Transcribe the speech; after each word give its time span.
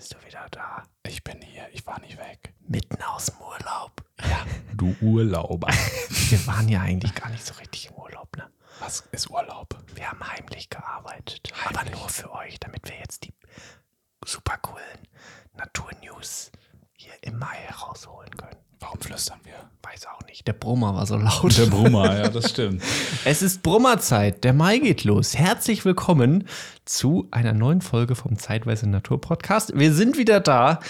bist 0.00 0.14
du 0.14 0.26
wieder 0.26 0.46
da. 0.50 0.82
Ich 1.06 1.22
bin 1.22 1.42
hier, 1.42 1.68
ich 1.74 1.86
war 1.86 2.00
nicht 2.00 2.16
weg. 2.16 2.54
Mitten 2.66 3.02
aus 3.02 3.26
dem 3.26 3.36
Urlaub. 3.38 4.02
Ja, 4.18 4.46
du 4.72 4.96
Urlauber. 5.02 5.68
Wir 6.08 6.46
waren 6.46 6.70
ja 6.70 6.80
eigentlich 6.80 7.14
gar 7.14 7.28
nicht 7.28 7.44
so 7.44 7.52
richtig 7.60 7.90
im 7.90 7.96
Urlaub, 7.96 8.34
ne? 8.38 8.50
Was 8.78 9.00
ist 9.12 9.28
Urlaub? 9.28 9.76
Wir 9.94 10.10
haben 10.10 10.26
heimlich 10.26 10.70
gearbeitet. 10.70 11.52
Aber 11.66 11.84
nur 11.90 12.08
für 12.08 12.32
euch, 12.32 12.58
damit 12.58 12.88
wir 12.88 12.96
jetzt 12.96 13.24
die 13.24 13.34
super 14.24 14.56
coolen 14.56 15.06
Naturnews 15.52 16.50
hier 17.02 17.14
im 17.22 17.38
Mai 17.38 17.56
herausholen 17.66 18.28
können. 18.36 18.58
Warum 18.78 19.00
flüstern 19.00 19.38
wir? 19.44 19.54
Weiß 19.82 20.06
auch 20.06 20.20
nicht. 20.26 20.46
Der 20.46 20.52
Brummer 20.52 20.94
war 20.94 21.06
so 21.06 21.16
laut. 21.16 21.56
Der 21.56 21.64
Brummer, 21.64 22.14
ja, 22.14 22.28
das 22.28 22.50
stimmt. 22.50 22.82
Es 23.24 23.40
ist 23.40 23.62
Brummerzeit. 23.62 24.44
Der 24.44 24.52
Mai 24.52 24.76
geht 24.76 25.04
los. 25.04 25.34
Herzlich 25.34 25.86
willkommen 25.86 26.46
zu 26.84 27.26
einer 27.30 27.54
neuen 27.54 27.80
Folge 27.80 28.16
vom 28.16 28.38
Zeitweise 28.38 28.86
Natur 28.86 29.18
Podcast. 29.18 29.72
Wir 29.74 29.94
sind 29.94 30.18
wieder 30.18 30.40
da. 30.40 30.80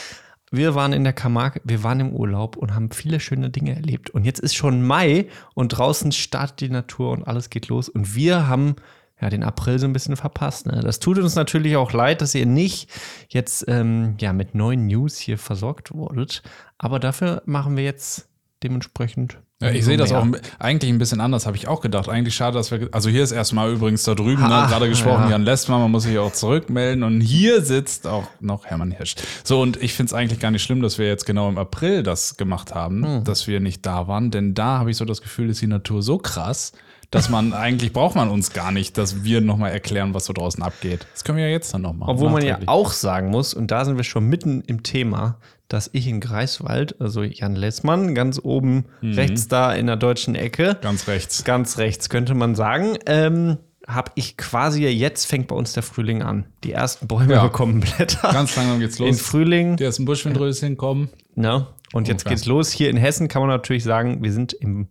Wir 0.51 0.75
waren 0.75 0.93
in 0.93 1.05
der 1.05 1.12
Camargue, 1.12 1.62
wir 1.62 1.85
waren 1.85 2.01
im 2.01 2.13
Urlaub 2.13 2.57
und 2.57 2.74
haben 2.74 2.91
viele 2.91 3.21
schöne 3.21 3.51
Dinge 3.51 3.77
erlebt. 3.77 4.11
Und 4.11 4.24
jetzt 4.24 4.41
ist 4.41 4.57
schon 4.57 4.85
Mai 4.85 5.29
und 5.55 5.69
draußen 5.69 6.11
startet 6.11 6.61
die 6.61 6.71
Natur 6.71 7.13
und 7.13 7.23
alles 7.23 7.51
geht 7.51 7.69
los. 7.69 7.88
Und 7.88 8.16
wir 8.16 8.49
haben 8.49 8.74
ja 9.20 9.30
den 9.30 9.42
April 9.42 9.79
so 9.79 9.87
ein 9.87 9.92
bisschen 9.92 10.16
verpasst. 10.16 10.66
Ne? 10.66 10.80
Das 10.83 10.98
tut 10.98 11.19
uns 11.19 11.34
natürlich 11.34 11.77
auch 11.77 11.92
leid, 11.92 12.20
dass 12.23 12.34
ihr 12.34 12.47
nicht 12.47 12.88
jetzt 13.29 13.65
ähm, 13.69 14.15
ja 14.20 14.33
mit 14.33 14.55
neuen 14.55 14.87
News 14.87 15.19
hier 15.19 15.38
versorgt 15.38 15.93
wurdet. 15.93 16.43
Aber 16.79 16.98
dafür 16.98 17.43
machen 17.46 17.77
wir 17.77 17.84
jetzt 17.84 18.29
dementsprechend. 18.62 19.38
Ja, 19.62 19.70
ich 19.70 19.84
sehe 19.84 19.98
das 19.98 20.10
auch 20.10 20.27
eigentlich 20.59 20.91
ein 20.91 20.96
bisschen 20.96 21.20
anders, 21.20 21.45
habe 21.45 21.55
ich 21.55 21.69
auch 21.69 21.83
gedacht. 21.83 22.09
Eigentlich 22.09 22.34
schade, 22.34 22.56
dass 22.56 22.70
wir. 22.70 22.88
Also 22.93 23.10
hier 23.10 23.23
ist 23.23 23.33
erstmal 23.33 23.70
übrigens 23.70 24.05
da 24.05 24.15
drüben, 24.15 24.41
ne, 24.43 24.48
gerade 24.48 24.88
gesprochen, 24.88 25.24
ja. 25.24 25.32
Jan 25.32 25.43
Lestmann, 25.43 25.82
man 25.82 25.91
muss 25.91 26.05
sich 26.05 26.18
auch 26.18 26.32
zurückmelden. 26.32 27.05
Und 27.05 27.21
hier 27.21 27.60
sitzt 27.60 28.07
auch 28.07 28.27
noch 28.41 28.65
Hermann 28.65 28.91
Hirsch. 28.91 29.16
So, 29.45 29.60
und 29.60 29.77
ich 29.82 29.93
finde 29.93 30.09
es 30.09 30.15
eigentlich 30.15 30.40
gar 30.40 30.51
nicht 30.51 30.62
schlimm, 30.62 30.80
dass 30.80 30.96
wir 30.96 31.07
jetzt 31.09 31.27
genau 31.27 31.46
im 31.51 31.59
April 31.59 32.02
das 32.02 32.38
gemacht 32.38 32.74
haben, 32.74 33.05
Hm. 33.05 33.24
dass 33.24 33.49
wir 33.49 33.60
nicht 33.60 33.84
da 33.84 34.09
waren. 34.09 34.30
Denn 34.30 34.55
da 34.55 34.79
habe 34.79 34.90
ich 34.93 34.96
so 34.96 35.05
das 35.05 35.21
Gefühl, 35.21 35.51
ist 35.51 35.60
die 35.60 35.66
Natur 35.66 36.02
so 36.02 36.16
krass, 36.16 36.73
dass 37.11 37.29
man 37.29 37.53
eigentlich 37.53 37.93
braucht 37.93 38.15
man 38.16 38.29
uns 38.29 38.53
gar 38.53 38.71
nicht, 38.73 38.97
dass 38.99 39.25
wir 39.25 39.41
nochmal 39.41 39.73
erklären, 39.73 40.15
was 40.15 40.27
so 40.27 40.33
draußen 40.33 40.63
abgeht. 40.63 41.07
Das 41.13 41.25
können 41.25 41.39
wir 41.39 41.45
ja 41.47 41.51
jetzt 41.51 41.73
dann 41.75 41.83
noch 41.83 41.93
machen. 41.93 42.11
Obwohl 42.11 42.30
man 42.30 42.45
ja 42.45 42.59
auch 42.67 42.93
sagen 42.93 43.30
muss, 43.30 43.52
und 43.55 43.71
da 43.71 43.85
sind 43.85 43.97
wir 43.97 44.05
schon 44.05 44.27
mitten 44.29 44.61
im 44.63 44.83
Thema, 44.83 45.39
dass 45.69 45.91
ich 45.93 46.07
in 46.09 46.21
Greifswald, 46.21 47.01
also 47.01 47.23
Jan 47.23 47.55
Lessmann, 47.57 48.15
ganz 48.15 48.41
oben 48.43 48.87
rechts 49.02 49.49
da 49.49 49.73
in 49.73 49.87
der 49.87 49.97
deutschen 49.97 50.35
Ecke, 50.35 50.77
Ganz 50.80 51.07
rechts. 51.09 51.45
ganz 51.45 51.79
rechts 51.79 52.09
könnte 52.11 52.35
man 52.35 52.55
sagen, 52.55 52.97
ähm, 53.07 53.57
habe 53.87 54.13
ich 54.15 54.37
quasi 54.37 54.87
jetzt 54.87 55.27
fängt 55.27 55.49
bei 55.49 55.57
uns 55.57 55.73
der 55.73 55.83
Frühling 55.83 56.23
an. 56.23 56.47
Die 56.65 56.73
ersten 56.73 57.09
Bäume 57.09 57.35
Ja. 57.35 57.43
bekommen 57.45 57.80
Blätter. 57.80 58.30
Ganz 58.33 58.55
langsam 58.55 58.79
geht's 58.79 59.01
in 59.01 59.07
los. 59.07 59.21
Frühling. 59.21 59.77
Die 59.77 59.85
ersten 59.85 60.05
Buschwindröschen 60.05 60.77
kommen. 60.77 61.09
Ne? 61.35 61.67
Und 61.93 62.07
jetzt 62.07 62.23
Okay. 62.24 62.35
geht's 62.35 62.47
los. 62.47 62.71
Hier 62.71 62.89
in 62.91 62.97
Hessen 62.97 63.27
kann 63.27 63.41
man 63.43 63.49
natürlich 63.49 63.83
sagen, 63.83 64.22
wir 64.22 64.33
sind 64.33 64.53
im 64.53 64.89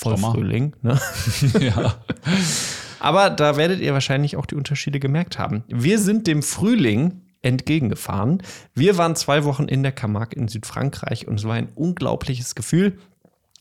Vollfrühling. 0.00 0.74
Ne? 0.82 0.98
ja. 1.60 1.94
Aber 2.98 3.30
da 3.30 3.56
werdet 3.56 3.80
ihr 3.80 3.92
wahrscheinlich 3.92 4.36
auch 4.36 4.46
die 4.46 4.54
Unterschiede 4.54 5.00
gemerkt 5.00 5.38
haben. 5.38 5.64
Wir 5.68 5.98
sind 5.98 6.26
dem 6.26 6.42
Frühling 6.42 7.22
entgegengefahren. 7.42 8.42
Wir 8.74 8.98
waren 8.98 9.16
zwei 9.16 9.44
Wochen 9.44 9.64
in 9.64 9.82
der 9.82 9.92
Camargue 9.92 10.38
in 10.38 10.48
Südfrankreich 10.48 11.26
und 11.28 11.38
es 11.38 11.44
war 11.44 11.54
ein 11.54 11.68
unglaubliches 11.74 12.54
Gefühl, 12.54 12.98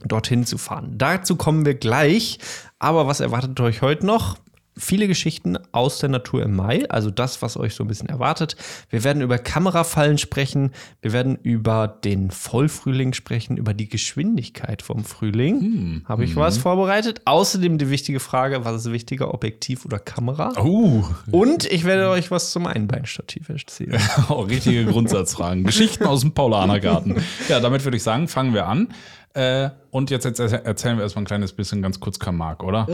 dorthin 0.05 0.45
zu 0.45 0.57
fahren. 0.57 0.97
Dazu 0.97 1.35
kommen 1.35 1.65
wir 1.65 1.75
gleich. 1.75 2.39
Aber 2.79 3.07
was 3.07 3.19
erwartet 3.19 3.59
euch 3.59 3.81
heute 3.81 4.05
noch? 4.05 4.37
Viele 4.80 5.08
Geschichten 5.08 5.58
aus 5.73 5.99
der 5.99 6.09
Natur 6.09 6.41
im 6.44 6.55
Mai, 6.55 6.88
also 6.89 7.11
das, 7.11 7.41
was 7.41 7.58
euch 7.58 7.75
so 7.75 7.83
ein 7.83 7.88
bisschen 7.88 8.08
erwartet. 8.08 8.55
Wir 8.89 9.03
werden 9.03 9.22
über 9.22 9.38
Kamerafallen 9.38 10.17
sprechen, 10.17 10.72
wir 11.02 11.11
werden 11.11 11.38
über 11.44 11.88
den 11.88 12.31
Vollfrühling 12.31 13.13
sprechen, 13.13 13.57
über 13.57 13.73
die 13.73 13.89
Geschwindigkeit 13.89 14.81
vom 14.81 15.03
Frühling. 15.03 16.03
Habe 16.06 16.23
ich 16.23 16.35
was 16.38 16.57
vorbereitet? 16.57 17.22
Außerdem 17.25 17.78
die 17.78 17.90
wichtige 17.90 18.22
Frage, 18.22 18.63
was 18.63 18.85
ist 18.85 18.91
wichtiger, 18.91 19.34
Objektiv 19.34 19.85
oder 19.85 20.00
Kamera? 20.00 20.53
Uh, 20.63 21.03
Und 21.31 21.66
ich 21.66 21.84
werde 21.84 22.09
euch 22.09 22.31
was 22.31 22.51
zum 22.51 22.66
Einbeinstativ 22.66 23.50
erzählen. 23.50 24.00
Oh, 24.29 24.41
richtige 24.41 24.85
Grundsatzfragen. 24.85 25.63
Geschichten 25.63 26.06
aus 26.06 26.22
dem 26.22 26.34
Paulanergarten. 26.34 27.16
Ja, 27.47 27.59
damit 27.59 27.84
würde 27.84 27.97
ich 27.97 28.03
sagen, 28.03 28.28
fangen 28.28 28.53
wir 28.53 28.67
an. 28.67 28.90
Äh, 29.34 29.69
und 29.91 30.09
jetzt, 30.09 30.25
jetzt 30.25 30.40
erzählen 30.40 30.97
wir 30.97 31.03
erstmal 31.03 31.23
ein 31.23 31.28
kleines 31.28 31.53
bisschen 31.53 31.81
ganz 31.81 32.00
kurz 32.00 32.19
Camargue, 32.19 32.66
oder? 32.67 32.88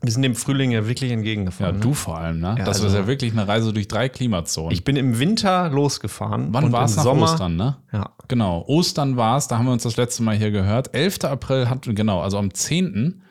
Wir 0.00 0.12
sind 0.12 0.22
dem 0.22 0.36
Frühling 0.36 0.70
ja 0.70 0.86
wirklich 0.86 1.10
Ja, 1.10 1.16
entgegengefahren. 1.16 1.76
ne? 1.76 1.80
du 1.80 1.92
vor 1.92 2.18
allem, 2.18 2.38
ne? 2.38 2.54
das 2.58 2.68
also- 2.82 2.86
ist 2.86 2.94
ja 2.94 3.06
wirklich 3.08 3.32
eine 3.32 3.48
Reise 3.48 3.72
durch 3.72 3.88
drei 3.88 4.08
Klimazonen. 4.08 4.70
Ich 4.72 4.84
bin 4.84 4.94
im 4.96 5.18
Winter 5.18 5.68
losgefahren. 5.70 6.48
Wann 6.52 6.70
war 6.70 6.84
es 6.84 6.92
im 6.92 6.96
nach 6.98 7.02
Sommer, 7.04 7.22
Ostern, 7.24 7.56
ne? 7.56 7.76
Ja. 7.92 8.10
Genau, 8.28 8.64
Ostern 8.68 9.16
war 9.16 9.36
es, 9.38 9.48
da 9.48 9.58
haben 9.58 9.64
wir 9.66 9.72
uns 9.72 9.82
das 9.82 9.96
letzte 9.96 10.22
Mal 10.22 10.36
hier 10.36 10.52
gehört. 10.52 10.94
11. 10.94 11.24
April 11.24 11.68
hat, 11.68 11.82
genau, 11.82 12.20
also 12.20 12.38
am 12.38 12.54
10. 12.54 13.22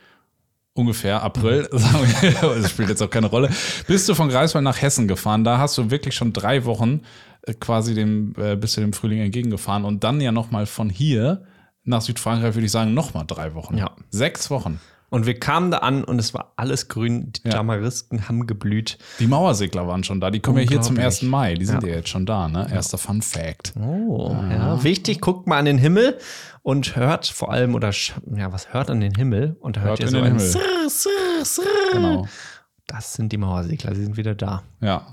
ungefähr 0.74 1.24
April, 1.24 1.68
Mhm. 1.72 1.78
sagen 1.78 2.08
wir, 2.22 2.32
das 2.62 2.70
spielt 2.70 2.90
jetzt 2.90 3.02
auch 3.02 3.10
keine 3.10 3.28
Rolle, 3.28 3.50
bist 3.88 4.08
du 4.10 4.14
von 4.14 4.28
Greifswald 4.30 4.64
nach 4.64 4.82
Hessen 4.82 5.08
gefahren. 5.08 5.44
Da 5.44 5.58
hast 5.60 5.78
du 5.78 5.90
wirklich 5.90 6.16
schon 6.16 6.34
drei 6.34 6.66
Wochen 6.66 7.02
äh, 7.44 7.54
quasi 7.54 7.96
dem, 7.96 8.34
äh, 8.38 8.56
bist 8.58 8.76
du 8.78 8.82
dem 8.82 8.92
Frühling 8.94 9.20
entgegengefahren 9.22 9.86
und 9.86 10.04
dann 10.04 10.20
ja 10.22 10.32
nochmal 10.34 10.66
von 10.66 10.90
hier 10.90 11.44
nach 11.86 12.02
Südfrankreich, 12.02 12.54
würde 12.56 12.66
ich 12.66 12.72
sagen, 12.72 12.94
nochmal 12.94 13.24
drei 13.26 13.54
Wochen. 13.54 13.78
Ja. 13.78 13.92
Sechs 14.10 14.50
Wochen. 14.52 14.82
Und 15.10 15.26
wir 15.26 15.40
kamen 15.40 15.72
da 15.72 15.78
an 15.78 16.04
und 16.04 16.20
es 16.20 16.34
war 16.34 16.52
alles 16.58 16.90
grün. 16.90 17.32
Die 17.32 17.48
Ja. 17.48 17.56
Tamarisken 17.56 18.28
haben 18.28 18.46
geblüht. 18.46 18.98
Die 19.20 19.28
Mauersegler 19.28 19.88
waren 19.88 20.04
schon 20.04 20.20
da, 20.20 20.32
die 20.32 20.42
kommen 20.42 20.58
ja 20.58 20.68
hier 20.68 20.82
zum 20.82 20.96
Unglaublich. 20.96 21.22
1. 21.22 21.30
Mai, 21.30 21.54
die 21.56 21.66
sind 21.66 21.84
Ja. 21.84 21.90
ja, 21.90 21.96
jetzt 21.96 22.10
schon 22.10 22.26
da, 22.26 22.50
ne? 22.50 22.68
Erster 22.72 22.98
Fun 22.98 23.22
Fact. 23.22 23.74
Oh, 23.80 24.36
ja. 24.50 24.84
Wichtig, 24.84 25.22
guckt 25.22 25.48
mal 25.48 25.58
an 25.60 25.66
den 25.66 25.78
Himmel 25.78 26.18
und 26.62 26.98
hört 26.98 27.26
vor 27.28 27.52
allem, 27.54 27.74
oder 27.74 27.92
ja, 28.36 28.52
was 28.52 28.74
hört 28.74 28.90
an 28.90 29.00
den 29.00 29.16
Himmel? 29.16 29.56
Und 29.62 29.78
da 29.78 29.82
hört, 29.82 29.92
Hört 29.92 30.00
ihr 30.02 30.08
so 30.10 30.18
den 30.18 30.26
ein 30.26 30.32
Himmel. 30.40 30.46
Srr, 30.46 30.90
Srr, 30.90 31.46
Srr. 31.46 31.64
Genau. 31.94 32.28
Das 32.86 33.14
sind 33.14 33.32
die 33.34 33.38
Mauersegler, 33.38 33.94
sie 33.96 34.04
sind 34.04 34.16
wieder 34.18 34.34
da. 34.36 34.64
Ja. 34.82 35.08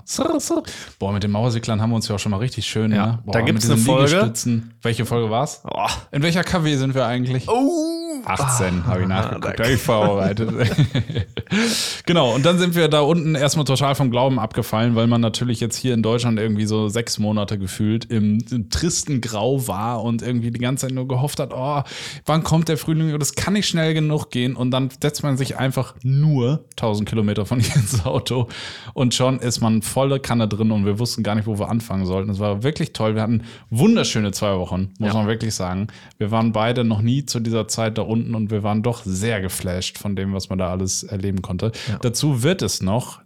Boah, 0.99 1.11
mit 1.13 1.23
den 1.23 1.31
Mauersicklern 1.31 1.81
haben 1.81 1.89
wir 1.89 1.97
uns 1.97 2.07
ja 2.07 2.15
auch 2.15 2.19
schon 2.19 2.31
mal 2.31 2.37
richtig 2.37 2.65
schön, 2.65 2.91
Ja, 2.93 3.05
ne? 3.07 3.19
Boah, 3.25 3.31
da 3.33 3.41
gibt's 3.41 3.67
mit 3.67 3.77
eine 3.77 3.81
Folge. 3.85 4.33
Welche 4.81 5.05
Folge 5.05 5.29
war's? 5.29 5.61
Oh, 5.69 5.87
In 6.11 6.21
welcher 6.23 6.43
KW 6.43 6.75
sind 6.75 6.95
wir 6.95 7.05
eigentlich? 7.05 7.47
oh. 7.49 7.91
18, 8.23 8.85
habe 8.85 9.01
ich 9.01 9.07
nachgeguckt, 9.07 9.59
da- 9.59 9.63
habe 9.63 9.73
ich 9.73 9.81
vorbereitet. 9.81 10.49
genau, 12.05 12.33
und 12.35 12.45
dann 12.45 12.57
sind 12.57 12.75
wir 12.75 12.87
da 12.87 13.01
unten 13.01 13.35
erstmal 13.35 13.65
total 13.65 13.95
vom 13.95 14.11
Glauben 14.11 14.39
abgefallen, 14.39 14.95
weil 14.95 15.07
man 15.07 15.21
natürlich 15.21 15.59
jetzt 15.59 15.75
hier 15.77 15.93
in 15.93 16.01
Deutschland 16.03 16.39
irgendwie 16.39 16.65
so 16.65 16.87
sechs 16.87 17.19
Monate 17.19 17.57
gefühlt 17.57 18.05
im, 18.05 18.43
im 18.51 18.69
tristen 18.69 19.21
Grau 19.21 19.67
war 19.67 20.03
und 20.03 20.21
irgendwie 20.21 20.51
die 20.51 20.59
ganze 20.59 20.87
Zeit 20.87 20.95
nur 20.95 21.07
gehofft 21.07 21.39
hat, 21.39 21.51
oh, 21.53 21.81
wann 22.25 22.43
kommt 22.43 22.69
der 22.69 22.77
Frühling? 22.77 23.17
Das 23.19 23.35
kann 23.35 23.53
nicht 23.53 23.67
schnell 23.67 23.93
genug 23.93 24.31
gehen. 24.31 24.55
Und 24.55 24.71
dann 24.71 24.89
setzt 25.01 25.23
man 25.23 25.37
sich 25.37 25.57
einfach 25.57 25.95
nur 26.03 26.65
1000 26.71 27.07
Kilometer 27.07 27.45
von 27.45 27.59
hier 27.59 27.75
ins 27.75 28.05
Auto 28.05 28.47
und 28.93 29.13
schon 29.13 29.39
ist 29.39 29.61
man 29.61 29.81
volle 29.81 30.19
Kanne 30.19 30.47
drin 30.47 30.71
und 30.71 30.85
wir 30.85 30.99
wussten 30.99 31.23
gar 31.23 31.35
nicht, 31.35 31.47
wo 31.47 31.57
wir 31.59 31.69
anfangen 31.69 32.05
sollten. 32.05 32.29
Es 32.29 32.39
war 32.39 32.63
wirklich 32.63 32.93
toll. 32.93 33.15
Wir 33.15 33.21
hatten 33.21 33.43
wunderschöne 33.69 34.31
zwei 34.31 34.57
Wochen, 34.57 34.93
muss 34.99 35.07
Ja. 35.09 35.13
man 35.13 35.27
wirklich 35.27 35.53
sagen. 35.53 35.87
Wir 36.17 36.31
waren 36.31 36.51
beide 36.51 36.83
noch 36.83 37.01
nie 37.01 37.25
zu 37.25 37.39
dieser 37.39 37.67
Zeit 37.67 37.97
da 37.97 38.01
unten 38.07 38.35
und 38.35 38.51
wir 38.51 38.63
waren 38.63 38.83
doch 38.83 39.03
sehr 39.03 39.41
geflasht 39.41 39.97
von 39.97 40.15
dem, 40.15 40.33
was 40.33 40.49
man 40.49 40.57
da 40.57 40.69
alles 40.69 41.03
erleben 41.03 41.41
konnte. 41.41 41.71
Dazu 42.01 42.43
wird 42.43 42.61
es 42.61 42.81
noch 42.81 43.21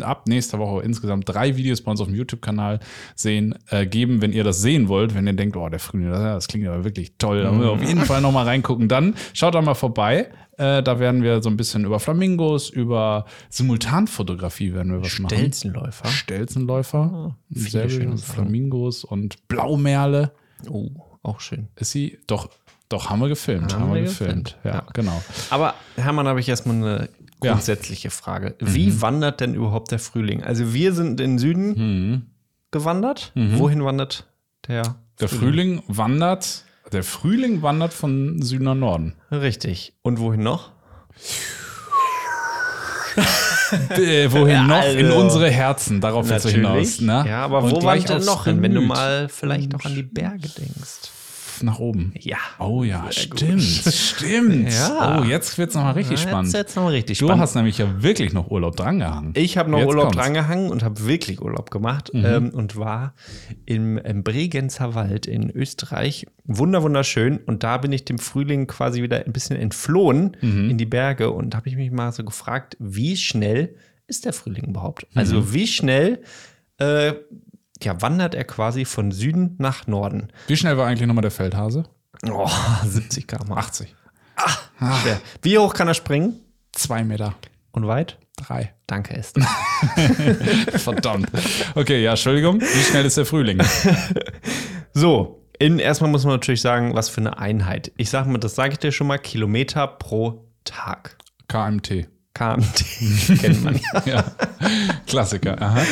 ab 0.00 0.28
nächster 0.28 0.58
Woche 0.58 0.82
insgesamt 0.82 1.28
drei 1.28 1.56
Videos 1.56 1.82
bei 1.82 1.90
uns 1.90 2.00
auf 2.00 2.08
dem 2.08 2.16
YouTube-Kanal 2.16 2.80
sehen, 3.14 3.54
äh, 3.70 3.86
geben, 3.86 4.22
wenn 4.22 4.32
ihr 4.32 4.44
das 4.44 4.60
sehen 4.60 4.88
wollt. 4.88 5.14
Wenn 5.14 5.26
ihr 5.26 5.32
denkt, 5.32 5.56
oh, 5.56 5.68
der 5.68 5.78
Frühling, 5.80 6.10
das, 6.10 6.20
das 6.20 6.48
klingt 6.48 6.66
aber 6.66 6.84
wirklich 6.84 7.14
toll, 7.18 7.42
da 7.42 7.50
müssen 7.50 7.64
wir 7.64 7.70
auf 7.70 7.82
jeden 7.82 8.04
Fall 8.04 8.20
noch 8.20 8.32
mal 8.32 8.44
reingucken. 8.44 8.88
Dann 8.88 9.14
schaut 9.32 9.54
da 9.54 9.62
mal 9.62 9.74
vorbei. 9.74 10.30
Äh, 10.58 10.82
da 10.82 10.98
werden 10.98 11.22
wir 11.22 11.42
so 11.42 11.50
ein 11.50 11.56
bisschen 11.56 11.84
über 11.84 12.00
Flamingos, 12.00 12.70
über 12.70 13.26
Simultanfotografie 13.50 14.72
werden 14.72 14.92
wir 14.92 15.02
was 15.02 15.18
machen. 15.18 15.36
Stelzenläufer. 15.36 16.08
Stelzenläufer, 16.08 17.36
Sachen. 17.50 18.18
Flamingos 18.18 19.04
und 19.04 19.48
Blaumerle. 19.48 20.32
Oh, 20.70 20.88
auch 21.22 21.40
schön. 21.40 21.68
Ist 21.76 21.90
sie? 21.90 22.18
Doch, 22.26 22.48
doch, 22.88 23.10
haben 23.10 23.20
wir 23.20 23.28
gefilmt. 23.28 23.74
Haben, 23.74 23.92
wir 23.94 24.02
gefilmt. 24.02 24.56
Ja, 24.64 24.70
Ja. 24.74 24.82
genau. 24.92 25.20
Aber 25.50 25.74
Hermann, 25.96 26.28
habe 26.28 26.40
ich 26.40 26.48
erstmal 26.48 26.76
eine 26.76 27.08
Ja. 27.42 27.52
grundsätzliche 27.52 28.10
Frage. 28.10 28.54
Wie 28.60 29.00
wandert 29.02 29.40
denn 29.40 29.54
überhaupt 29.54 29.90
der 29.90 29.98
Frühling? 29.98 30.42
Also 30.44 30.72
wir 30.72 30.92
sind 30.92 31.20
in 31.20 31.32
den 31.32 31.38
Süden 31.38 32.30
gewandert. 32.70 33.32
Wohin 33.34 33.84
wandert 33.84 34.26
der? 34.68 34.96
Der 35.20 35.28
Frühling 35.28 35.82
wandert, 35.88 36.64
der 36.92 37.02
Frühling 37.02 37.62
wandert 37.62 37.92
von 37.94 38.40
Süden 38.42 38.64
nach 38.64 38.74
Norden. 38.74 39.14
Richtig. 39.30 39.94
Und 40.02 40.18
wohin 40.20 40.42
noch? 40.42 40.70
Äh, 43.90 44.30
wohin 44.30 44.48
Ja, 44.48 44.62
noch? 44.62 44.84
In 44.84 45.06
also- 45.06 45.18
unsere 45.18 45.50
Herzen. 45.50 46.00
Darauf 46.00 46.28
willst 46.28 46.44
du 46.44 46.50
hinaus. 46.50 47.00
Ne? 47.00 47.24
Ja, 47.28 47.42
aber 47.44 47.62
Und 47.64 47.72
wo 47.72 47.82
wandert 47.82 48.08
denn 48.10 48.24
noch 48.24 48.44
hin, 48.44 48.62
wenn 48.62 48.74
du 48.74 48.80
mal 48.80 49.28
vielleicht 49.28 49.74
auch 49.74 49.84
an 49.84 49.94
die 49.94 50.02
Berge 50.04 50.48
denkst? 50.48 51.10
Nach 51.62 51.78
oben. 51.78 52.12
Ja. 52.18 52.36
Oh 52.58 52.82
ja, 52.84 53.06
Sehr 53.10 53.26
gut. 53.28 53.38
stimmt. 53.40 53.62
Stimmt. 53.94 54.72
Ja. 54.72 55.20
Oh, 55.20 55.24
jetzt 55.24 55.56
wird 55.58 55.70
es 55.70 55.74
nochmal 55.74 55.94
richtig 55.94 56.20
Ja, 56.22 56.28
spannend. 56.28 56.52
Jetzt 56.52 56.54
jetzt 56.54 56.76
noch 56.76 56.90
richtig 56.90 57.18
du 57.18 57.26
spannend. 57.26 57.42
hast 57.42 57.54
nämlich 57.54 57.78
ja 57.78 58.02
wirklich 58.02 58.32
noch 58.32 58.50
Urlaub 58.50 58.76
drangehangen. 58.76 59.32
Ich 59.36 59.56
habe 59.58 59.70
noch 59.70 59.78
Jetzt 59.78 59.88
Urlaub 59.88 60.04
kommt's. 60.06 60.16
Mhm. 60.16 60.20
drangehangen 60.34 60.70
und 60.70 60.82
habe 60.82 61.06
wirklich 61.06 61.40
Urlaub 61.40 61.70
gemacht 61.70 62.10
ähm, 62.14 62.50
und 62.50 62.76
war 62.76 63.14
im, 63.64 63.98
im 63.98 64.22
Bregenzer 64.24 64.94
Wald 64.94 65.26
in 65.26 65.50
Österreich. 65.50 66.26
Wunder, 66.44 66.82
wunderschön. 66.82 67.38
Und 67.38 67.62
da 67.62 67.76
bin 67.78 67.92
ich 67.92 68.04
dem 68.04 68.18
Frühling 68.18 68.66
quasi 68.66 69.02
wieder 69.02 69.24
ein 69.24 69.32
bisschen 69.32 69.56
entflohen 69.56 70.36
Mhm. 70.40 70.70
in 70.70 70.78
die 70.78 70.86
Berge 70.86 71.30
und 71.30 71.54
habe 71.54 71.68
ich 71.68 71.76
mich 71.76 71.90
mal 71.90 72.12
so 72.12 72.24
gefragt, 72.24 72.76
wie 72.78 73.16
schnell 73.16 73.74
ist 74.06 74.24
der 74.24 74.32
Frühling 74.32 74.64
überhaupt? 74.64 75.02
Mhm. 75.12 75.18
Also 75.18 75.52
wie 75.52 75.66
schnell 75.66 76.22
äh, 76.78 77.14
ja, 77.82 78.00
wandert 78.02 78.34
er 78.34 78.44
quasi 78.44 78.84
von 78.84 79.12
Süden 79.12 79.54
nach 79.58 79.86
Norden? 79.86 80.28
Wie 80.46 80.56
schnell 80.56 80.76
war 80.76 80.86
eigentlich 80.86 81.06
nochmal 81.06 81.22
der 81.22 81.30
Feldhase? 81.30 81.84
Oh, 82.30 82.50
70 82.84 83.26
km. 83.26 83.52
80. 83.52 83.94
Schwer. 84.78 85.20
Wie 85.42 85.58
hoch 85.58 85.74
kann 85.74 85.88
er 85.88 85.94
springen? 85.94 86.40
Zwei 86.72 87.04
Meter. 87.04 87.34
Und 87.72 87.86
weit? 87.86 88.18
Drei. 88.36 88.74
Danke, 88.86 89.14
Esther. 89.16 89.46
Verdammt. 90.78 91.28
Okay, 91.74 92.02
ja, 92.02 92.10
Entschuldigung. 92.10 92.60
Wie 92.60 92.82
schnell 92.82 93.04
ist 93.04 93.16
der 93.16 93.26
Frühling? 93.26 93.60
So, 94.98 95.42
in, 95.58 95.78
erstmal 95.78 96.10
muss 96.10 96.24
man 96.24 96.32
natürlich 96.32 96.62
sagen, 96.62 96.94
was 96.94 97.10
für 97.10 97.20
eine 97.20 97.36
Einheit. 97.36 97.92
Ich 97.98 98.08
sage 98.08 98.30
mal, 98.30 98.38
das 98.38 98.54
sage 98.54 98.72
ich 98.72 98.78
dir 98.78 98.92
schon 98.92 99.06
mal, 99.06 99.18
Kilometer 99.18 99.86
pro 99.86 100.48
Tag. 100.64 101.18
KMT. 101.48 102.08
KMT 102.32 102.84
kennt 103.42 103.62
man 103.62 103.74
ja. 103.78 104.02
Ja. 104.06 104.24
Klassiker. 105.06 105.60
Aha. 105.60 105.82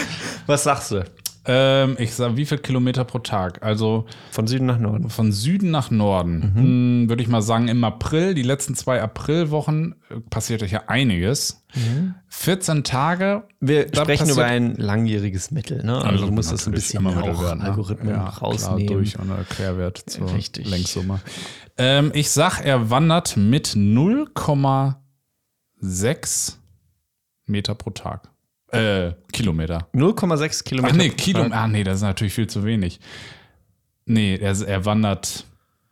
Was 0.47 0.65
sagst 0.65 0.93
du? 0.93 1.05
Ähm, 1.47 1.97
ich 1.99 2.15
sag, 2.15 2.37
wie 2.37 2.47
viel 2.47 2.57
Kilometer 2.59 3.05
pro 3.05 3.19
Tag? 3.19 3.63
Also 3.63 4.07
Von 4.31 4.47
Süden 4.47 4.67
nach 4.67 4.79
Norden. 4.79 5.11
von 5.11 5.31
Süden 5.31 5.71
nach 5.71 5.91
Norden, 5.91 6.53
hm, 6.55 7.09
würde 7.09 7.23
ich 7.23 7.29
mal 7.29 7.43
sagen, 7.43 7.69
im 7.69 7.85
April, 7.85 8.33
die 8.35 8.43
letzten 8.43 8.75
zwei 8.75 9.03
Aprilwochen, 9.03 9.97
äh, 10.09 10.21
passierte 10.31 10.65
hier 10.67 10.89
einiges. 10.89 11.61
14 12.29 12.85
Tage. 12.85 13.49
Wir 13.59 13.89
sprechen 13.89 14.31
über 14.31 14.45
ein 14.45 14.77
langjähriges 14.77 15.51
Mittel, 15.51 15.85
ne? 15.85 16.05
Also, 16.05 16.27
du 16.27 16.33
musst 16.33 16.53
das 16.53 16.69
ein 16.69 16.73
bisschen 16.73 17.05
auch 17.05 17.43
werden, 17.43 17.59
ne? 17.59 17.65
Algorithmen 17.65 18.15
ja, 18.15 18.29
rausnehmen. 18.29 18.87
Klar, 18.87 18.99
durch 18.99 19.19
und 19.19 19.29
der 19.29 19.45
Querwert 19.45 19.99
zur 19.99 20.33
Richtig. 20.33 20.69
Längssumme. 20.69 21.21
Ähm, 21.77 22.13
ich 22.15 22.31
sag, 22.31 22.61
er 22.61 22.91
wandert 22.91 23.37
mit 23.37 23.71
0,6 23.71 26.59
Meter 27.47 27.75
pro 27.75 27.91
Tag. 27.91 28.31
Äh, 28.75 29.15
Kilometer. 29.33 29.89
0,6 29.95 30.65
Kilometer. 30.65 30.95
Ach 30.95 30.99
nee, 30.99 31.11
Kilo. 31.11 31.47
Ah 31.51 31.67
nee, 31.69 31.85
das 31.85 31.97
ist 31.97 32.03
natürlich 32.03 32.35
viel 32.35 32.47
zu 32.47 32.65
wenig. 32.65 33.01
Nee, 34.07 34.37
er, 34.37 34.61
er 34.67 34.85
wandert 34.85 35.45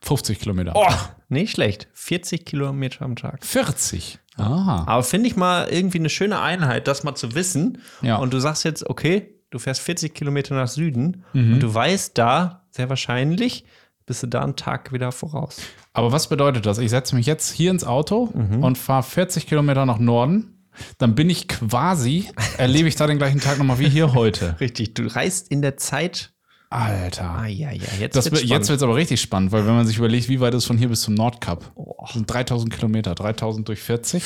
50 0.02 0.38
Kilometer. 0.40 0.72
Oh, 0.74 0.86
nicht 1.28 1.52
schlecht. 1.52 1.88
40 1.94 2.44
Kilometer 2.44 3.02
am 3.04 3.16
Tag. 3.16 3.44
40. 3.44 4.18
Aha. 4.36 4.84
Aber 4.86 5.02
finde 5.02 5.28
ich 5.28 5.36
mal 5.36 5.68
irgendwie 5.70 5.98
eine 5.98 6.08
schöne 6.10 6.40
Einheit, 6.40 6.88
das 6.88 7.04
mal 7.04 7.14
zu 7.14 7.34
wissen. 7.34 7.78
Ja. 8.02 8.16
Und 8.16 8.32
du 8.32 8.40
sagst 8.40 8.64
jetzt, 8.64 8.88
okay, 8.88 9.28
du 9.50 9.58
fährst 9.58 9.80
40 9.82 10.14
Kilometer 10.14 10.54
nach 10.54 10.68
Süden 10.68 11.24
Mhm. 11.32 11.54
und 11.54 11.60
du 11.62 11.72
weißt 11.72 12.16
da, 12.18 12.64
sehr 12.70 12.88
wahrscheinlich, 12.88 13.64
bist 14.06 14.22
du 14.22 14.26
da 14.26 14.42
einen 14.42 14.56
Tag 14.56 14.92
wieder 14.92 15.12
voraus. 15.12 15.60
Aber 15.92 16.10
was 16.12 16.28
bedeutet 16.28 16.66
das? 16.66 16.78
Ich 16.78 16.90
setze 16.90 17.14
mich 17.14 17.26
jetzt 17.26 17.52
hier 17.52 17.70
ins 17.70 17.84
Auto 17.84 18.30
Mhm. 18.34 18.64
und 18.64 18.78
fahre 18.78 19.02
40 19.02 19.46
Kilometer 19.46 19.86
nach 19.86 19.98
Norden. 19.98 20.61
Dann 20.98 21.14
bin 21.14 21.28
ich 21.30 21.48
quasi, 21.48 22.28
erlebe 22.58 22.88
ich 22.88 22.96
da 22.96 23.06
den 23.06 23.18
gleichen 23.18 23.40
Tag 23.40 23.58
nochmal 23.58 23.78
wie 23.78 23.88
hier 23.88 24.14
heute. 24.14 24.56
Richtig, 24.60 24.94
du 24.94 25.06
reist 25.06 25.48
in 25.50 25.62
der 25.62 25.76
Zeit. 25.76 26.32
Alter. 26.70 27.28
Ah, 27.40 27.46
ja, 27.46 27.70
ja, 27.70 27.82
jetzt 28.00 28.16
Das, 28.16 28.24
wird's 28.26 28.40
wird- 28.40 28.42
jetzt 28.44 28.48
spannend. 28.48 28.68
wird 28.70 28.76
es 28.78 28.82
aber 28.82 28.96
richtig 28.96 29.20
spannend, 29.20 29.52
weil 29.52 29.66
wenn 29.66 29.74
man 29.74 29.86
sich 29.86 29.98
überlegt, 29.98 30.30
wie 30.30 30.40
weit 30.40 30.54
ist 30.54 30.64
von 30.64 30.78
hier 30.78 30.88
bis 30.88 31.02
zum 31.02 31.12
Nordkap? 31.12 31.70
Oh. 31.74 32.06
Sind 32.12 32.30
3000 32.32 32.72
Kilometer, 32.72 33.14
3000 33.14 33.68
durch 33.68 33.80
40. 33.80 34.22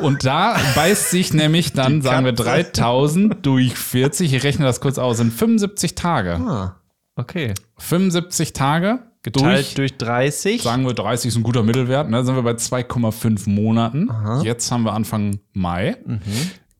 Und 0.00 0.24
da 0.24 0.58
beißt 0.74 1.10
sich 1.10 1.32
nämlich 1.34 1.72
dann, 1.74 1.96
Die 2.00 2.02
sagen 2.02 2.24
wir, 2.24 2.32
Katze. 2.34 2.44
3000 2.72 3.46
durch 3.46 3.74
40, 3.76 4.32
ich 4.32 4.42
rechne 4.42 4.64
das 4.64 4.80
kurz 4.80 4.98
aus, 4.98 5.18
sind 5.18 5.32
75 5.32 5.94
Tage. 5.94 6.34
Ah, 6.36 6.80
okay. 7.16 7.54
75 7.78 8.52
Tage 8.52 9.00
Geteilt 9.22 9.58
durch, 9.58 9.74
durch 9.74 9.98
30. 9.98 10.62
sagen 10.62 10.86
wir, 10.86 10.94
30 10.94 11.28
ist 11.28 11.36
ein 11.36 11.42
guter 11.42 11.62
Mittelwert, 11.62 12.08
ne? 12.08 12.24
sind 12.24 12.34
wir 12.36 12.42
bei 12.42 12.52
2,5 12.52 13.50
Monaten. 13.50 14.08
Jetzt 14.42 14.70
haben 14.72 14.82
wir 14.84 14.94
Anfang 14.94 15.40
Mai. 15.52 15.96
Mhm. 16.06 16.20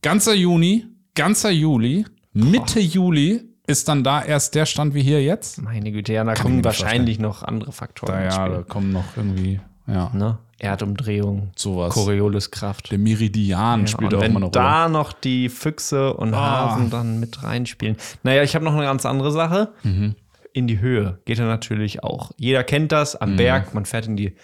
Ganzer 0.02 0.34
Juni, 0.34 0.86
ganzer 1.14 1.50
Juli, 1.50 2.06
Mitte 2.32 2.80
Juli 2.80 3.42
ist 3.66 3.88
dann 3.88 4.02
da 4.02 4.22
erst 4.22 4.54
der 4.54 4.64
Stand 4.66 4.94
wie 4.94 5.02
hier 5.02 5.22
jetzt. 5.22 5.60
Meine 5.60 5.92
Güte, 5.92 6.12
ja, 6.14 6.24
da 6.24 6.32
mir 6.32 6.38
kommen 6.38 6.64
wahrscheinlich 6.64 7.18
noch 7.18 7.42
andere 7.42 7.72
Faktoren 7.72 8.12
Da, 8.14 8.22
ja, 8.24 8.48
da 8.48 8.62
kommen 8.62 8.90
noch 8.92 9.04
irgendwie, 9.16 9.60
ja, 9.86 10.10
Ne? 10.14 10.38
Erdumdrehung, 10.58 11.50
sowas. 11.56 11.92
Corioliskraft. 11.94 12.90
Der 12.90 12.98
Meridian 12.98 13.86
spielt 13.86 14.12
und 14.12 14.18
auch 14.20 14.24
immer 14.24 14.36
eine 14.36 14.44
Rolle. 14.46 14.50
da 14.52 14.88
noch 14.88 15.12
die 15.12 15.48
Füchse 15.48 16.14
und 16.14 16.34
Ah. 16.34 16.70
Hasen 16.74 16.90
dann 16.90 17.18
mit 17.20 17.42
reinspielen. 17.42 17.96
Naja, 18.22 18.42
ich 18.42 18.54
habe 18.54 18.64
noch 18.64 18.74
eine 18.74 18.82
ganz 18.84 19.06
andere 19.06 19.32
Sache. 19.32 19.72
Mhm. 19.82 20.14
In 20.52 20.66
die 20.66 20.80
Höhe 20.80 21.20
geht 21.24 21.38
er 21.38 21.46
natürlich 21.46 22.02
auch. 22.02 22.32
Jeder 22.36 22.64
kennt 22.64 22.92
das 22.92 23.14
Mhm. 23.14 23.18
am 23.20 23.36
Berg, 23.36 23.74
man 23.74 23.84
fährt 23.86 24.06
in 24.06 24.16
die 24.16 24.34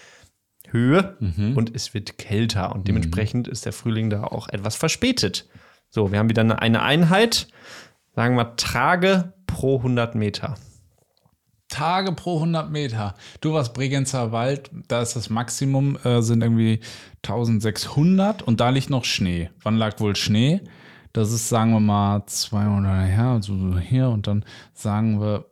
Höhe 0.68 1.16
und 1.54 1.74
es 1.74 1.94
wird 1.94 2.18
kälter 2.18 2.74
und 2.74 2.88
dementsprechend 2.88 3.46
ist 3.48 3.64
der 3.66 3.72
Frühling 3.72 4.10
da 4.10 4.24
auch 4.24 4.48
etwas 4.48 4.74
verspätet. 4.76 5.48
So, 5.90 6.10
wir 6.10 6.18
haben 6.18 6.28
wieder 6.28 6.42
eine- 6.42 6.82
Einheit, 6.82 7.46
sagen 8.16 8.34
wir 8.36 8.56
Tage 8.56 9.32
pro 9.46 9.80
100 9.82 10.14
Meter. 10.16 10.54
Tage 11.68 12.12
pro 12.12 12.38
100 12.40 12.70
Meter. 12.70 13.14
Du 13.40 13.52
warst 13.52 13.74
Bregenzer 13.74 14.30
Wald, 14.32 14.70
da 14.88 15.02
ist 15.02 15.14
das 15.16 15.30
Maximum, 15.30 15.96
äh, 16.04 16.20
sind 16.22 16.42
irgendwie 16.42 16.80
1600 17.22 18.42
und 18.42 18.60
da 18.60 18.70
liegt 18.70 18.90
noch 18.90 19.04
Schnee. 19.04 19.50
Wann 19.62 19.76
lag 19.76 19.98
wohl 20.00 20.14
Schnee? 20.16 20.60
Das 21.12 21.32
ist, 21.32 21.48
sagen 21.48 21.72
wir 21.72 21.80
mal, 21.80 22.24
200 22.26 23.08
her, 23.08 23.24
also 23.28 23.56
so 23.56 23.78
hier 23.78 24.08
und 24.10 24.26
dann 24.26 24.44
sagen 24.74 25.20
wir 25.20 25.46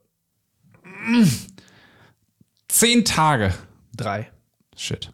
10 2.69 3.05
Tage. 3.05 3.55
Drei. 3.97 4.29
Shit. 4.77 5.13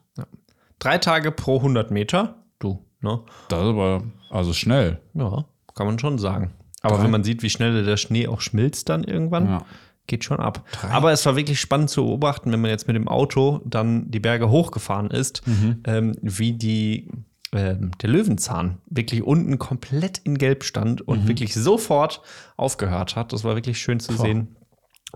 Drei 0.79 0.99
Tage 0.99 1.31
pro 1.31 1.57
100 1.59 1.91
Meter. 1.91 2.37
Du, 2.59 2.85
ne? 3.01 3.21
Das 3.49 3.61
ist 3.61 3.67
aber, 3.69 4.03
also 4.31 4.53
schnell. 4.53 5.01
Ja, 5.15 5.45
kann 5.75 5.87
man 5.87 5.99
schon 5.99 6.19
sagen. 6.19 6.53
Aber 6.83 6.97
Drei. 6.97 7.05
wenn 7.05 7.11
man 7.11 7.25
sieht, 7.25 7.43
wie 7.43 7.51
schnell 7.51 7.85
der 7.85 7.97
Schnee 7.99 8.27
auch 8.29 8.41
schmilzt 8.41 8.89
dann 8.89 9.05
irgendwann, 9.05 9.47
Ja. 9.47 9.65
geht 10.07 10.25
schon 10.25 10.39
ab. 10.41 10.65
Aber 10.91 11.13
es 11.13 11.27
war 11.27 11.37
wirklich 11.37 11.61
spannend 11.61 11.91
zu 11.91 12.03
beobachten, 12.05 12.51
wenn 12.53 12.61
man 12.63 12.71
jetzt 12.71 12.87
mit 12.87 12.97
dem 12.97 13.09
Auto 13.09 13.61
dann 13.67 14.11
die 14.11 14.21
Berge 14.21 14.49
hochgefahren 14.49 15.11
ist, 15.11 15.47
Mhm. 15.47 15.81
ähm, 15.85 16.17
wie 16.23 16.53
die 16.53 17.09
ähm, 17.53 17.91
der 18.01 18.11
Löwenzahn 18.11 18.79
wirklich 18.87 19.25
unten 19.25 19.59
komplett 19.59 20.19
in 20.19 20.39
Gelb 20.39 20.63
stand 20.63 21.01
Mhm. 21.01 21.07
und 21.09 21.27
wirklich 21.29 21.53
sofort 21.53 22.23
aufgehört 22.57 23.17
hat. 23.17 23.33
Das 23.33 23.43
war 23.43 23.57
wirklich 23.57 23.79
schön 23.81 23.99
zu 23.99 24.13
Boah. 24.17 24.23
sehen, 24.25 24.55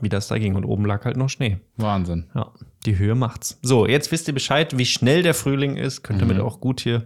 wie 0.00 0.08
das 0.08 0.28
da 0.28 0.38
ging. 0.38 0.54
Und 0.54 0.64
oben 0.64 0.84
lag 0.86 1.04
halt 1.04 1.16
noch 1.16 1.28
Schnee. 1.28 1.58
Wahnsinn. 1.76 2.26
Ja, 2.34 2.50
die 2.86 2.98
Höhe 2.98 3.14
macht's. 3.14 3.58
So, 3.62 3.86
jetzt 3.86 4.10
wisst 4.12 4.28
ihr 4.28 4.34
Bescheid, 4.34 4.76
wie 4.78 4.86
schnell 4.86 5.22
der 5.22 5.34
Frühling 5.34 5.76
ist. 5.76 6.02
Könnt 6.02 6.20
ihr 6.20 6.26
mit 6.26 6.40
auch 6.40 6.60
gut 6.60 6.80
hier 6.80 7.04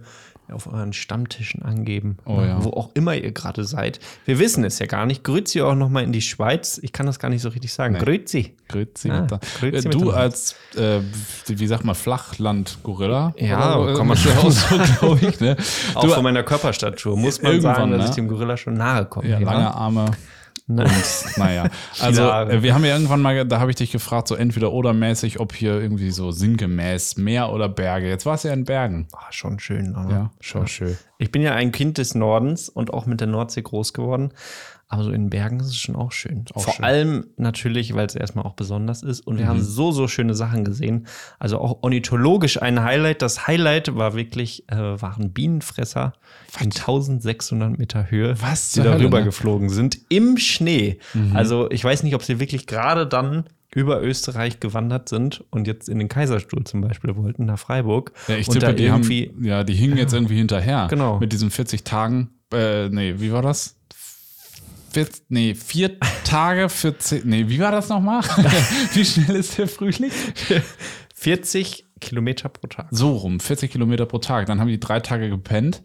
auf 0.51 0.65
euren 0.65 0.93
Stammtischen 0.93 1.61
angeben, 1.61 2.17
Mhm. 2.25 2.33
Oh 2.33 2.41
ja. 2.41 2.63
wo 2.63 2.69
auch 2.71 2.89
immer 2.95 3.13
ihr 3.13 3.31
gerade 3.31 3.63
seid. 3.65 3.99
Wir 4.25 4.39
wissen 4.39 4.63
es 4.63 4.79
ja 4.79 4.87
gar 4.87 5.05
nicht. 5.05 5.23
Grüezi 5.23 5.61
auch 5.61 5.75
noch 5.75 5.89
mal 5.89 6.03
in 6.03 6.11
die 6.11 6.23
Schweiz. 6.23 6.79
Ich 6.81 6.91
kann 6.91 7.05
das 7.05 7.19
gar 7.19 7.29
nicht 7.29 7.43
so 7.43 7.49
richtig 7.49 7.71
sagen. 7.71 7.93
Nee. 7.93 7.99
Grüezi. 7.99 8.55
Grüezi. 8.67 9.11
Ah. 9.11 9.27
Grüezi 9.59 9.87
Äh, 9.87 9.91
du 9.91 10.09
als, 10.09 10.55
äh, 10.75 11.01
wie 11.47 11.67
sagt 11.67 11.85
man, 11.85 11.93
Flachland-Gorilla? 11.93 13.33
Ja, 13.37 13.77
Oder, 13.77 13.93
kann 13.95 14.07
man 14.07 14.17
auch 14.17 14.49
so, 14.51 14.75
glaube 14.99 15.27
ich. 15.27 15.39
Ne? 15.39 15.55
Auch 15.93 16.01
Du, 16.03 16.09
von 16.09 16.23
meiner 16.23 16.41
Körperstatur 16.43 17.15
muss 17.15 17.41
man 17.41 17.51
Irgendwann, 17.53 17.75
sagen, 17.75 17.91
dass 17.91 18.01
ne? 18.05 18.09
ich 18.09 18.15
dem 18.15 18.27
Gorilla 18.27 18.57
schon 18.57 18.73
nahe 18.73 19.05
komme. 19.05 19.29
ja, 19.29 19.37
lange? 19.39 19.73
Arme. 19.73 20.05
Ne? 20.69 20.83
Und 20.83 21.37
naja, 21.37 21.65
also 21.99 22.23
Haare. 22.23 22.51
äh, 22.53 22.63
wir 22.63 22.73
haben 22.75 22.85
ja 22.85 22.93
irgendwann 22.93 23.21
mal, 23.21 23.43
da 23.45 23.59
habe 23.59 23.71
ich 23.71 23.75
dich 23.77 23.91
gefragt, 23.91 24.27
so 24.27 24.35
entweder 24.35 24.71
oder 24.71 24.93
mäßig, 24.93 25.39
ob 25.39 25.53
hier 25.53 25.73
irgendwie 25.81 26.11
so 26.11 26.31
sinngemäß 26.31 27.17
Meer 27.17 27.51
oder 27.51 27.67
Berge. 27.67 28.07
Jetzt 28.07 28.25
war 28.25 28.35
es 28.35 28.43
ja 28.43 28.53
in 28.53 28.65
Bergen. 28.65 29.07
Ah, 29.13 29.31
schon 29.31 29.59
schön. 29.59 29.95
aber- 29.95 30.11
Ja, 30.11 30.31
schon 30.39 30.67
schön. 30.67 30.95
Ich 31.17 31.31
bin 31.31 31.41
ja 31.41 31.53
ein 31.53 31.71
Kind 31.71 31.97
des 31.97 32.15
Nordens 32.15 32.69
und 32.69 32.93
auch 32.93 33.05
mit 33.05 33.19
der 33.19 33.27
Nordsee 33.27 33.61
groß 33.63 33.93
geworden. 33.93 34.31
Aber 34.91 35.03
so 35.03 35.11
in 35.11 35.29
Bergen 35.29 35.59
ist 35.59 35.67
es 35.67 35.77
schon 35.77 35.95
auch 35.95 36.11
schön. 36.11 36.45
Auch 36.55 36.63
Vor 36.63 36.73
schön. 36.73 36.83
allem 36.83 37.27
natürlich, 37.37 37.93
weil 37.93 38.07
es 38.07 38.15
erstmal 38.15 38.43
auch 38.45 38.55
besonders 38.55 39.03
ist. 39.03 39.21
Und 39.21 39.37
wir 39.37 39.45
Mhm. 39.45 39.49
haben 39.49 39.61
so, 39.61 39.91
so 39.91 40.07
schöne 40.07 40.33
Sachen 40.33 40.65
gesehen. 40.65 41.05
Also 41.37 41.59
auch 41.59 41.83
ornithologisch 41.83 42.59
ein 42.59 42.81
Highlight. 42.83 43.21
Das 43.21 43.45
Highlight 43.45 43.95
war 43.95 44.15
wirklich, 44.15 44.67
äh, 44.67 44.75
waren 44.99 45.31
Bienenfresser 45.31 46.13
in 46.59 46.71
1600 46.71 47.77
Meter 47.77 48.09
Höhe, 48.09 48.35
Was 48.41 48.71
die 48.71 48.81
zur 48.81 48.85
Hölle, 48.85 48.97
darüber 48.97 49.19
ne? 49.19 49.25
geflogen 49.25 49.69
sind 49.69 49.99
im 50.09 50.37
Schnee. 50.37 50.97
Mhm. 51.13 51.35
Also 51.35 51.69
ich 51.69 51.83
weiß 51.83 52.01
nicht, 52.01 52.15
ob 52.15 52.23
sie 52.23 52.39
wirklich 52.39 52.65
gerade 52.65 53.05
dann 53.05 53.43
über 53.75 54.01
Österreich 54.01 54.59
gewandert 54.59 55.07
sind 55.07 55.43
und 55.51 55.67
jetzt 55.67 55.87
in 55.87 55.99
den 55.99 56.07
Kaiserstuhl 56.07 56.63
zum 56.63 56.81
Beispiel 56.81 57.15
wollten, 57.15 57.45
nach 57.45 57.59
Freiburg. 57.59 58.11
Ja, 58.27 58.37
ich 58.37 58.47
tippe, 58.47 58.73
die 58.73 58.89
haben, 58.89 59.07
ja, 59.43 59.63
die 59.63 59.75
hingen 59.75 59.97
jetzt 59.97 60.13
irgendwie 60.15 60.37
hinterher. 60.37 60.87
Genau. 60.89 61.19
Mit 61.19 61.31
diesen 61.31 61.51
40 61.51 61.83
Tagen, 61.83 62.31
äh, 62.51 62.89
nee, 62.89 63.13
wie 63.19 63.31
war 63.31 63.43
das? 63.43 63.75
Vier, 64.91 65.07
nee, 65.29 65.55
vier 65.55 65.99
Tage 66.23 66.69
für 66.69 66.97
zehn. 66.97 67.21
Nee, 67.25 67.45
wie 67.47 67.59
war 67.59 67.71
das 67.71 67.89
nochmal? 67.89 68.21
wie 68.93 69.05
schnell 69.05 69.35
ist 69.35 69.57
der 69.57 69.67
Frühling? 69.67 70.11
40 71.15 71.85
Kilometer 71.99 72.49
pro 72.49 72.67
Tag. 72.67 72.87
So 72.91 73.15
rum, 73.15 73.39
40 73.39 73.71
Kilometer 73.71 74.05
pro 74.05 74.19
Tag. 74.19 74.45
Dann 74.45 74.59
haben 74.59 74.67
die 74.67 74.79
drei 74.79 74.99
Tage 74.99 75.29
gepennt. 75.29 75.81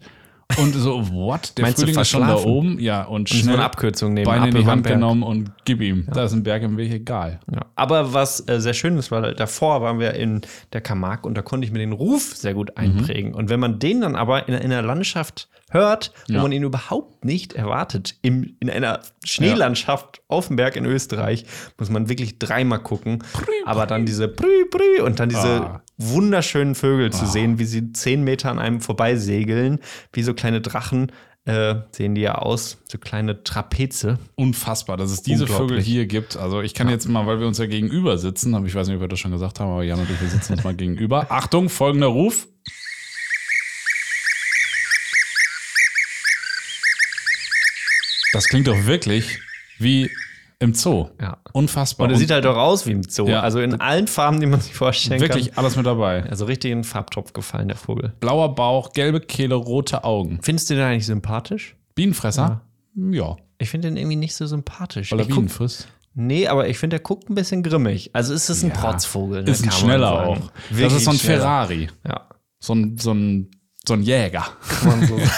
Und 0.57 0.73
so, 0.73 1.09
what? 1.11 1.53
Der 1.57 1.63
Meinst 1.65 1.79
Frühling 1.81 1.99
ist 1.99 2.07
schon 2.09 2.21
da 2.21 2.35
oben. 2.37 2.79
Ja, 2.79 3.03
und 3.03 3.15
Und 3.21 3.29
so 3.29 3.35
schnell 3.35 3.55
eine 3.55 3.63
Abkürzung 3.65 4.13
nehmen. 4.13 4.25
Beine 4.25 4.49
in 4.49 4.55
die 4.55 4.65
Hand 4.65 4.85
genommen 4.87 5.23
und 5.23 5.51
gib 5.65 5.81
ihm. 5.81 6.07
Da 6.13 6.23
ist 6.25 6.33
ein 6.33 6.43
Berg 6.43 6.63
im 6.63 6.77
Weg, 6.77 6.93
egal. 6.93 7.39
Ja. 7.51 7.61
Aber 7.75 8.13
was 8.13 8.47
äh, 8.47 8.61
sehr 8.61 8.73
schön 8.73 8.97
ist, 8.97 9.11
weil 9.11 9.33
davor 9.33 9.81
waren 9.81 9.99
wir 9.99 10.13
in 10.13 10.41
der 10.71 10.81
Camargue 10.81 11.27
und 11.27 11.35
da 11.35 11.41
konnte 11.41 11.65
ich 11.65 11.73
mir 11.73 11.79
den 11.79 11.91
Ruf 11.91 12.35
sehr 12.35 12.53
gut 12.53 12.77
einprägen. 12.77 13.33
Und 13.33 13.49
wenn 13.49 13.59
man 13.59 13.79
den 13.79 14.01
dann 14.01 14.15
aber 14.15 14.47
in, 14.47 14.53
in 14.53 14.71
einer 14.71 14.81
Landschaft 14.83 15.49
hört, 15.71 16.13
wo 16.29 16.33
Ja. 16.35 16.41
man 16.43 16.51
ihn 16.53 16.63
überhaupt 16.63 17.25
nicht 17.25 17.53
erwartet, 17.53 18.15
im, 18.21 18.55
in 18.59 18.69
einer 18.69 19.01
Schneelandschaft 19.25 20.21
auf 20.27 20.47
dem 20.47 20.55
Berg 20.55 20.75
in 20.75 20.85
Österreich, 20.85 21.45
muss 21.79 21.89
man 21.89 22.07
wirklich 22.07 22.39
dreimal 22.39 22.79
gucken. 22.79 23.23
aber 23.65 23.85
dann 23.87 24.05
diese 24.05 24.27
Prü, 24.27 24.65
Prü 24.71 25.03
und 25.03 25.19
dann 25.19 25.29
diese 25.29 25.45
Ah. 25.47 25.81
Wunderschönen 25.97 26.75
Vögel 26.75 27.11
zu 27.11 27.25
sehen, 27.25 27.59
wie 27.59 27.65
sie 27.65 27.93
zehn 27.93 28.23
Meter 28.23 28.51
an 28.51 28.59
einem 28.59 28.81
vorbeisegeln, 28.81 29.79
wie 30.13 30.23
so 30.23 30.33
kleine 30.33 30.61
Drachen. 30.61 31.11
Äh, 31.45 31.75
sehen 31.91 32.15
die 32.15 32.21
ja 32.21 32.35
aus, 32.35 32.79
so 32.85 32.97
kleine 32.97 33.43
Trapeze. 33.43 34.17
Unfassbar, 34.33 34.97
dass 34.97 35.11
es 35.11 35.21
diese 35.21 35.45
Vögel 35.45 35.79
hier 35.79 36.07
gibt. 36.07 36.37
Also 36.37 36.61
ich 36.61 36.73
kann 36.73 36.89
jetzt 36.89 37.07
mal, 37.07 37.27
weil 37.27 37.39
wir 37.39 37.45
uns 37.45 37.59
ja 37.59 37.67
gegenüber 37.67 38.17
sitzen, 38.17 38.55
aber 38.55 38.65
ich 38.65 38.73
weiß 38.73 38.87
nicht, 38.87 38.95
ob 38.95 39.01
wir 39.01 39.07
das 39.07 39.19
schon 39.19 39.31
gesagt 39.31 39.59
haben, 39.59 39.69
aber 39.69 39.83
Jan 39.83 39.99
und 39.99 40.09
ich, 40.09 40.19
wir 40.19 40.27
sitzen 40.27 40.53
uns 40.53 40.63
mal 40.63 40.73
gegenüber. 40.73 41.27
Achtung, 41.29 41.69
folgender 41.69 42.07
Ruf. 42.07 42.47
Das 48.33 48.47
klingt 48.47 48.67
doch 48.67 48.85
wirklich 48.85 49.39
wie 49.77 50.09
im 50.59 50.73
Zoo. 50.73 51.07
Ja. 51.21 51.37
Unfassbar. 51.53 52.07
Und 52.07 52.13
er 52.13 52.17
sieht 52.17 52.31
halt 52.31 52.45
auch 52.45 52.55
aus 52.57 52.85
wie 52.85 52.91
im 52.91 53.03
Zoo. 53.03 53.27
Ja. 53.27 53.41
Also 53.41 53.59
in 53.59 53.79
allen 53.81 54.07
Farben, 54.07 54.39
die 54.39 54.45
man 54.47 54.61
sich 54.61 54.73
vorstellen 54.73 55.19
wirklich 55.21 55.51
kann. 55.51 55.57
alles 55.63 55.75
mit 55.75 55.85
dabei. 55.85 56.23
Also 56.29 56.45
richtig 56.45 56.71
in 56.71 56.79
den 56.79 56.83
Farbtopf 56.83 57.33
gefallen, 57.33 57.67
der 57.67 57.77
Vogel. 57.77 58.13
Blauer 58.19 58.55
Bauch, 58.55 58.93
gelbe 58.93 59.19
Kehle, 59.21 59.55
rote 59.55 60.03
Augen. 60.03 60.39
Findest 60.41 60.69
du 60.69 60.75
den 60.75 60.83
eigentlich 60.83 61.05
sympathisch? 61.05 61.75
Bienenfresser? 61.95 62.61
Ja, 62.95 63.37
Ich 63.57 63.69
finde 63.69 63.89
den 63.89 63.97
irgendwie 63.97 64.15
nicht 64.15 64.35
so 64.35 64.45
sympathisch. 64.45 65.11
weil 65.11 65.19
er 65.19 65.25
Bienen 65.25 65.49
frisst. 65.49 65.87
Nee, 66.13 66.47
aber 66.47 66.69
ich 66.69 66.77
finde, 66.77 66.95
der 66.95 67.03
guckt 67.03 67.29
ein 67.29 67.35
bisschen 67.35 67.61
grimmig. 67.61 68.11
Also 68.13 68.33
ist 68.33 68.49
es 68.49 68.63
ein 68.63 68.71
Protzvogel. 68.71 69.43
ne, 69.43 69.51
Ist 69.51 69.65
ein 69.65 69.71
schneller 69.71 70.27
auch. 70.27 70.37
das 70.69 70.77
Wirklich 70.77 70.95
ist 70.99 71.03
so 71.05 71.11
ein 71.11 71.17
schneller. 71.17 71.41
Ferrari. 71.41 71.89
Ja, 72.07 72.29
So 72.59 72.73
ein, 72.73 72.97
so 72.97 73.11
ein, 73.13 73.51
so 73.87 73.93
ein 73.93 74.01
Jäger. 74.01 74.45
kann 74.67 74.87
man 74.99 75.07
so 75.07 75.17
sagen. 75.17 75.29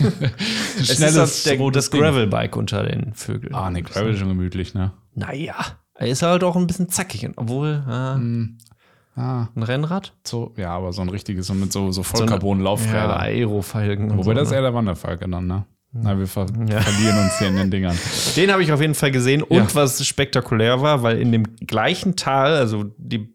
es 0.78 0.90
ist 0.90 1.02
das, 1.16 1.42
der, 1.44 1.70
das 1.70 1.90
Ding. 1.90 2.00
Gravelbike 2.00 2.56
unter 2.56 2.82
den 2.84 3.14
Vögeln. 3.14 3.54
Ah, 3.54 3.70
nee, 3.70 3.82
Gravel 3.82 4.12
ist 4.12 4.18
schon 4.20 4.28
gemütlich, 4.28 4.74
ne? 4.74 4.92
Naja, 5.14 5.54
er 5.94 6.06
ist 6.08 6.22
halt 6.22 6.44
auch 6.44 6.56
ein 6.56 6.66
bisschen 6.66 6.88
zackig. 6.88 7.28
Obwohl, 7.36 7.82
äh, 7.88 9.18
Ah, 9.18 9.48
ein 9.56 9.62
Rennrad? 9.62 10.12
so, 10.26 10.52
ja, 10.58 10.72
aber 10.76 10.92
so 10.92 11.00
ein 11.00 11.08
richtiges, 11.08 11.46
so 11.46 11.54
mit 11.54 11.72
so, 11.72 11.90
so 11.90 12.02
So 12.02 12.16
eine- 12.22 12.28
Vollcarbon-Laufräder. 12.32 12.96
Ja, 12.98 13.16
Aerofalgen. 13.16 14.10
und 14.10 14.18
Wobei 14.18 14.24
so, 14.24 14.32
das 14.34 14.42
ist 14.44 14.50
ne? 14.50 14.56
eher 14.56 14.62
der 14.62 14.74
Wanderfalke 14.74 15.26
dann, 15.28 15.46
ne? 15.46 15.64
Na, 15.92 16.18
wir 16.18 16.26
ver 16.26 16.44
Ja. 16.68 16.80
verlieren 16.82 17.18
uns 17.24 17.38
hier 17.38 17.48
in 17.48 17.56
den 17.56 17.70
Dingern. 17.70 17.96
Den 18.36 18.52
habe 18.52 18.62
ich 18.62 18.70
auf 18.72 18.80
jeden 18.82 18.94
Fall 18.94 19.10
gesehen. 19.12 19.42
Und 19.42 19.56
Ja. 19.56 19.74
was 19.74 20.04
spektakulär 20.06 20.82
war, 20.82 21.02
weil 21.02 21.18
in 21.18 21.32
dem 21.32 21.44
gleichen 21.66 22.16
Tal, 22.16 22.52
also 22.56 22.84
die 22.98 23.32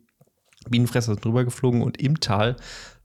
Bienenfresser 0.70 1.14
sind 1.16 1.26
drüber 1.26 1.44
geflogen 1.46 1.82
und 1.82 2.00
im 2.00 2.20
Tal 2.20 2.56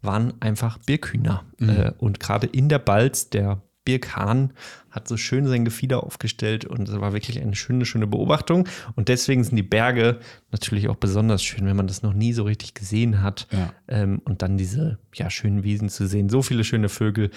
waren 0.03 0.35
einfach 0.41 0.79
Birkhühner. 0.79 1.45
Mhm. 1.59 1.69
Äh, 1.69 1.93
und 1.99 2.21
gerade 2.21 2.47
in 2.47 2.69
der 2.69 2.79
Balz, 2.79 3.31
der 3.31 3.63
Birkhahn 3.87 4.53
hat 4.91 5.09
so 5.09 5.17
schön 5.17 5.47
sein 5.47 5.65
Gefieder 5.65 6.03
aufgestellt 6.03 6.67
und 6.67 6.89
es 6.89 7.01
war 7.01 7.13
wirklich 7.15 7.41
eine 7.41 7.55
schöne, 7.55 7.87
schöne 7.87 8.07
Beobachtung. 8.07 8.69
Und 8.97 9.09
deswegen 9.09 9.45
sind 9.45 9.57
die 9.57 9.63
Berge 9.63 10.21
natürlich 10.51 10.89
auch 10.89 10.97
besonders 10.97 11.43
schön, 11.43 11.65
wenn 11.67 11.77
man 11.77 11.87
das 11.87 12.03
noch 12.03 12.13
nie 12.13 12.33
so 12.35 12.43
richtig 12.43 12.75
gesehen 12.75 13.23
hat. 13.23 13.47
Ja. 13.53 13.73
Ähm, 13.89 14.21
und 14.25 14.43
dann 14.43 14.59
diese 14.59 14.99
ja, 15.15 15.31
schönen 15.31 15.63
Wiesen 15.63 15.89
zu 15.89 16.07
sehen. 16.07 16.29
So 16.29 16.43
viele 16.43 16.65
schöne 16.65 16.89
Vögel, 16.89 17.31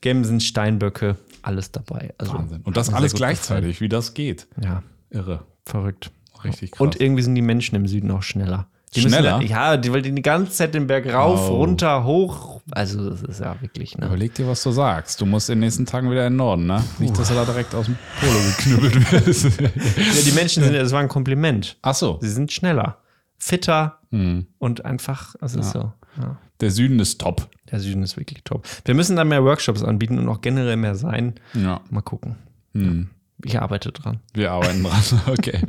Gämsen, 0.00 0.40
Steinböcke, 0.40 1.16
alles 1.42 1.72
dabei. 1.72 2.14
Also, 2.18 2.34
Wahnsinn. 2.34 2.62
Und 2.62 2.76
das 2.76 2.92
alles 2.92 3.12
gleichzeitig, 3.12 3.80
wie 3.80 3.88
das 3.88 4.14
geht. 4.14 4.48
gefallen. 4.54 4.82
Ja, 5.10 5.18
Irre. 5.18 5.44
verrückt. 5.64 6.12
Richtig 6.44 6.72
krass. 6.72 6.80
Und 6.80 7.00
irgendwie 7.00 7.22
sind 7.22 7.34
die 7.34 7.42
Menschen 7.42 7.74
im 7.74 7.86
Süden 7.86 8.10
auch 8.10 8.22
schneller. 8.22 8.68
Die 8.96 9.08
Schneller? 9.08 9.38
Müssen, 9.38 9.50
ja, 9.50 9.76
die, 9.76 9.92
weil 9.92 10.02
die 10.02 10.12
die 10.12 10.22
ganze 10.22 10.52
Zeit 10.52 10.74
den 10.74 10.86
Berg 10.86 11.06
rauf, 11.12 11.48
Oh. 11.50 11.56
runter, 11.56 12.04
hoch. 12.04 12.60
Also, 12.72 13.10
das 13.10 13.22
ist 13.22 13.40
ja 13.40 13.54
wirklich, 13.60 13.96
ne? 13.96 14.06
Überleg 14.06 14.34
dir, 14.34 14.46
was 14.48 14.62
du 14.62 14.70
sagst. 14.72 15.20
Du 15.20 15.26
musst 15.26 15.48
in 15.50 15.54
den 15.56 15.60
nächsten 15.60 15.86
Tagen 15.86 16.10
wieder 16.10 16.26
in 16.26 16.32
den 16.32 16.36
Norden, 16.38 16.66
ne? 16.66 16.82
Nicht, 16.98 17.16
dass 17.18 17.28
du 17.28 17.34
da 17.34 17.44
direkt 17.44 17.74
aus 17.74 17.86
dem 17.86 17.96
Polo 18.20 18.38
geknüppelt 18.56 19.26
wirst. 19.26 19.44
Ja, 19.60 20.22
die 20.26 20.32
Menschen 20.32 20.62
sind, 20.64 20.74
das 20.74 20.92
war 20.92 21.00
ein 21.00 21.08
Kompliment. 21.08 21.76
Ach 21.82 21.94
so. 21.94 22.18
Sie 22.20 22.30
sind 22.30 22.50
schneller, 22.52 22.98
fitter 23.38 23.98
Hm. 24.10 24.46
und 24.58 24.84
einfach, 24.84 25.34
es 25.40 25.54
ist 25.54 25.72
so. 25.72 25.92
Ja. 26.20 26.36
Der 26.60 26.70
Süden 26.70 26.98
ist 27.00 27.20
top. 27.20 27.48
Der 27.70 27.80
Süden 27.80 28.02
ist 28.02 28.16
wirklich 28.16 28.42
top. 28.44 28.66
Wir 28.84 28.94
müssen 28.94 29.16
da 29.16 29.24
mehr 29.24 29.44
Workshops 29.44 29.82
anbieten 29.82 30.18
und 30.18 30.28
auch 30.28 30.40
generell 30.40 30.76
mehr 30.76 30.94
sein. 30.94 31.34
Ja. 31.54 31.80
Mal 31.90 32.00
gucken. 32.02 32.36
Hm. 32.72 33.10
Ich 33.44 33.60
arbeite 33.60 33.92
dran. 33.92 34.20
Wir 34.32 34.50
arbeiten 34.52 34.82
dran. 34.82 35.02
Okay. 35.26 35.60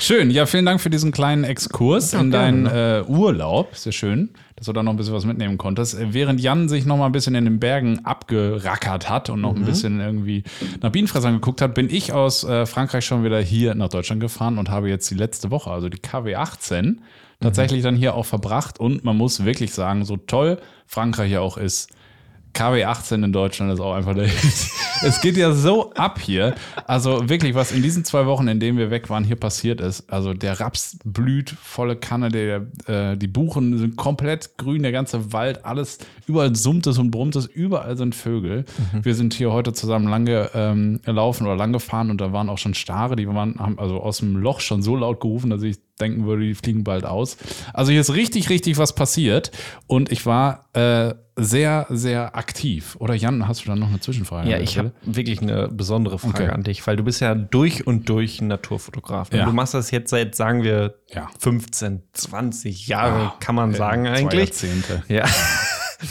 Schön. 0.00 0.30
Ja, 0.30 0.46
vielen 0.46 0.66
Dank 0.66 0.80
für 0.80 0.90
diesen 0.90 1.12
kleinen 1.12 1.44
Exkurs 1.44 2.12
in 2.14 2.30
deinen 2.32 2.66
äh, 2.66 3.04
Urlaub. 3.06 3.76
Sehr 3.76 3.92
schön, 3.92 4.30
dass 4.56 4.66
du 4.66 4.72
da 4.72 4.82
noch 4.82 4.92
ein 4.92 4.96
bisschen 4.96 5.14
was 5.14 5.24
mitnehmen 5.24 5.56
konntest. 5.56 5.94
Äh, 5.94 6.12
Während 6.12 6.40
Jan 6.40 6.68
sich 6.68 6.84
noch 6.84 6.96
mal 6.96 7.06
ein 7.06 7.12
bisschen 7.12 7.36
in 7.36 7.44
den 7.44 7.60
Bergen 7.60 8.04
abgerackert 8.04 9.08
hat 9.08 9.30
und 9.30 9.40
noch 9.40 9.54
ein 9.54 9.64
bisschen 9.64 10.00
irgendwie 10.00 10.42
nach 10.80 10.90
Bienenfressern 10.90 11.34
geguckt 11.34 11.60
hat, 11.60 11.74
bin 11.74 11.88
ich 11.88 12.12
aus 12.12 12.42
äh, 12.42 12.66
Frankreich 12.66 13.06
schon 13.06 13.22
wieder 13.22 13.40
hier 13.40 13.76
nach 13.76 13.88
Deutschland 13.88 14.20
gefahren 14.20 14.58
und 14.58 14.68
habe 14.68 14.88
jetzt 14.88 15.08
die 15.10 15.14
letzte 15.14 15.52
Woche, 15.52 15.70
also 15.70 15.88
die 15.88 15.98
KW 15.98 16.34
18, 16.34 17.02
tatsächlich 17.40 17.82
dann 17.82 17.94
hier 17.94 18.14
auch 18.14 18.26
verbracht. 18.26 18.80
Und 18.80 19.04
man 19.04 19.16
muss 19.16 19.44
wirklich 19.44 19.72
sagen, 19.72 20.04
so 20.04 20.16
toll 20.16 20.58
Frankreich 20.86 21.30
ja 21.30 21.40
auch 21.40 21.56
ist, 21.56 21.90
KW 22.52 22.84
18 22.84 23.22
in 23.22 23.32
Deutschland 23.32 23.72
ist 23.72 23.80
auch 23.80 23.94
einfach 23.94 24.14
der 24.14 24.26
Hit. 24.26 24.70
Es 25.04 25.20
geht 25.20 25.36
ja 25.36 25.50
so 25.50 25.92
ab 25.94 26.20
hier. 26.20 26.54
Also 26.86 27.28
wirklich, 27.28 27.56
was 27.56 27.72
in 27.72 27.82
diesen 27.82 28.04
zwei 28.04 28.26
Wochen, 28.26 28.46
in 28.46 28.60
denen 28.60 28.78
wir 28.78 28.92
weg 28.92 29.10
waren, 29.10 29.24
hier 29.24 29.34
passiert 29.34 29.80
ist. 29.80 30.08
Also 30.12 30.32
der 30.32 30.60
Raps 30.60 30.96
blüht 31.04 31.50
volle 31.50 31.96
Kanne, 31.96 32.28
der, 32.28 32.66
äh, 32.86 33.16
die 33.16 33.26
Buchen 33.26 33.76
sind 33.78 33.96
komplett 33.96 34.56
grün, 34.58 34.84
der 34.84 34.92
ganze 34.92 35.32
Wald, 35.32 35.64
alles, 35.64 35.98
überall 36.28 36.54
summt 36.54 36.86
es 36.86 36.98
und 36.98 37.10
brummt 37.10 37.34
es, 37.34 37.46
überall 37.46 37.96
sind 37.96 38.14
Vögel. 38.14 38.64
Wir 39.02 39.16
sind 39.16 39.34
hier 39.34 39.50
heute 39.52 39.72
zusammen 39.72 40.06
lange 40.06 40.50
ähm, 40.54 41.00
gelaufen 41.04 41.48
oder 41.48 41.56
lang 41.56 41.72
gefahren 41.72 42.10
und 42.10 42.20
da 42.20 42.32
waren 42.32 42.48
auch 42.48 42.58
schon 42.58 42.74
Stare, 42.74 43.16
die 43.16 43.26
waren, 43.26 43.58
haben 43.58 43.80
also 43.80 44.00
aus 44.00 44.18
dem 44.18 44.36
Loch 44.36 44.60
schon 44.60 44.82
so 44.82 44.94
laut 44.94 45.20
gerufen, 45.20 45.50
dass 45.50 45.62
ich 45.62 45.78
denken 46.02 46.26
würde, 46.26 46.42
die 46.44 46.54
fliegen 46.54 46.84
bald 46.84 47.04
aus. 47.04 47.36
Also 47.72 47.92
hier 47.92 48.00
ist 48.00 48.12
richtig, 48.14 48.50
richtig 48.50 48.78
was 48.78 48.94
passiert 48.94 49.50
und 49.86 50.12
ich 50.12 50.26
war 50.26 50.66
äh, 50.74 51.14
sehr, 51.34 51.86
sehr 51.88 52.36
aktiv. 52.36 52.96
Oder 52.98 53.14
Jan, 53.14 53.48
hast 53.48 53.62
du 53.64 53.68
dann 53.68 53.78
noch 53.78 53.88
eine 53.88 54.00
Zwischenfrage? 54.00 54.50
Ja, 54.50 54.58
ich 54.58 54.76
habe 54.78 54.92
wirklich 55.02 55.40
eine 55.40 55.68
besondere 55.68 56.18
Frage 56.18 56.44
Okay. 56.44 56.48
an 56.52 56.62
dich, 56.62 56.86
weil 56.86 56.96
du 56.96 57.04
bist 57.04 57.20
ja 57.22 57.34
durch 57.34 57.86
und 57.86 58.08
durch 58.10 58.40
ein 58.42 58.48
Naturfotograf. 58.48 59.32
Ja. 59.32 59.46
Du 59.46 59.52
machst 59.52 59.72
das 59.72 59.90
jetzt 59.90 60.10
seit, 60.10 60.34
sagen 60.34 60.62
wir, 60.62 60.94
Ja. 61.14 61.28
15, 61.38 62.02
20 62.12 62.86
Jahre, 62.88 63.22
Ja, 63.22 63.34
kann 63.40 63.54
man 63.54 63.72
äh, 63.72 63.76
sagen 63.76 64.04
zwei 64.04 64.10
eigentlich. 64.12 64.40
Jahrzehnte. 64.50 65.02
Ja. 65.08 65.24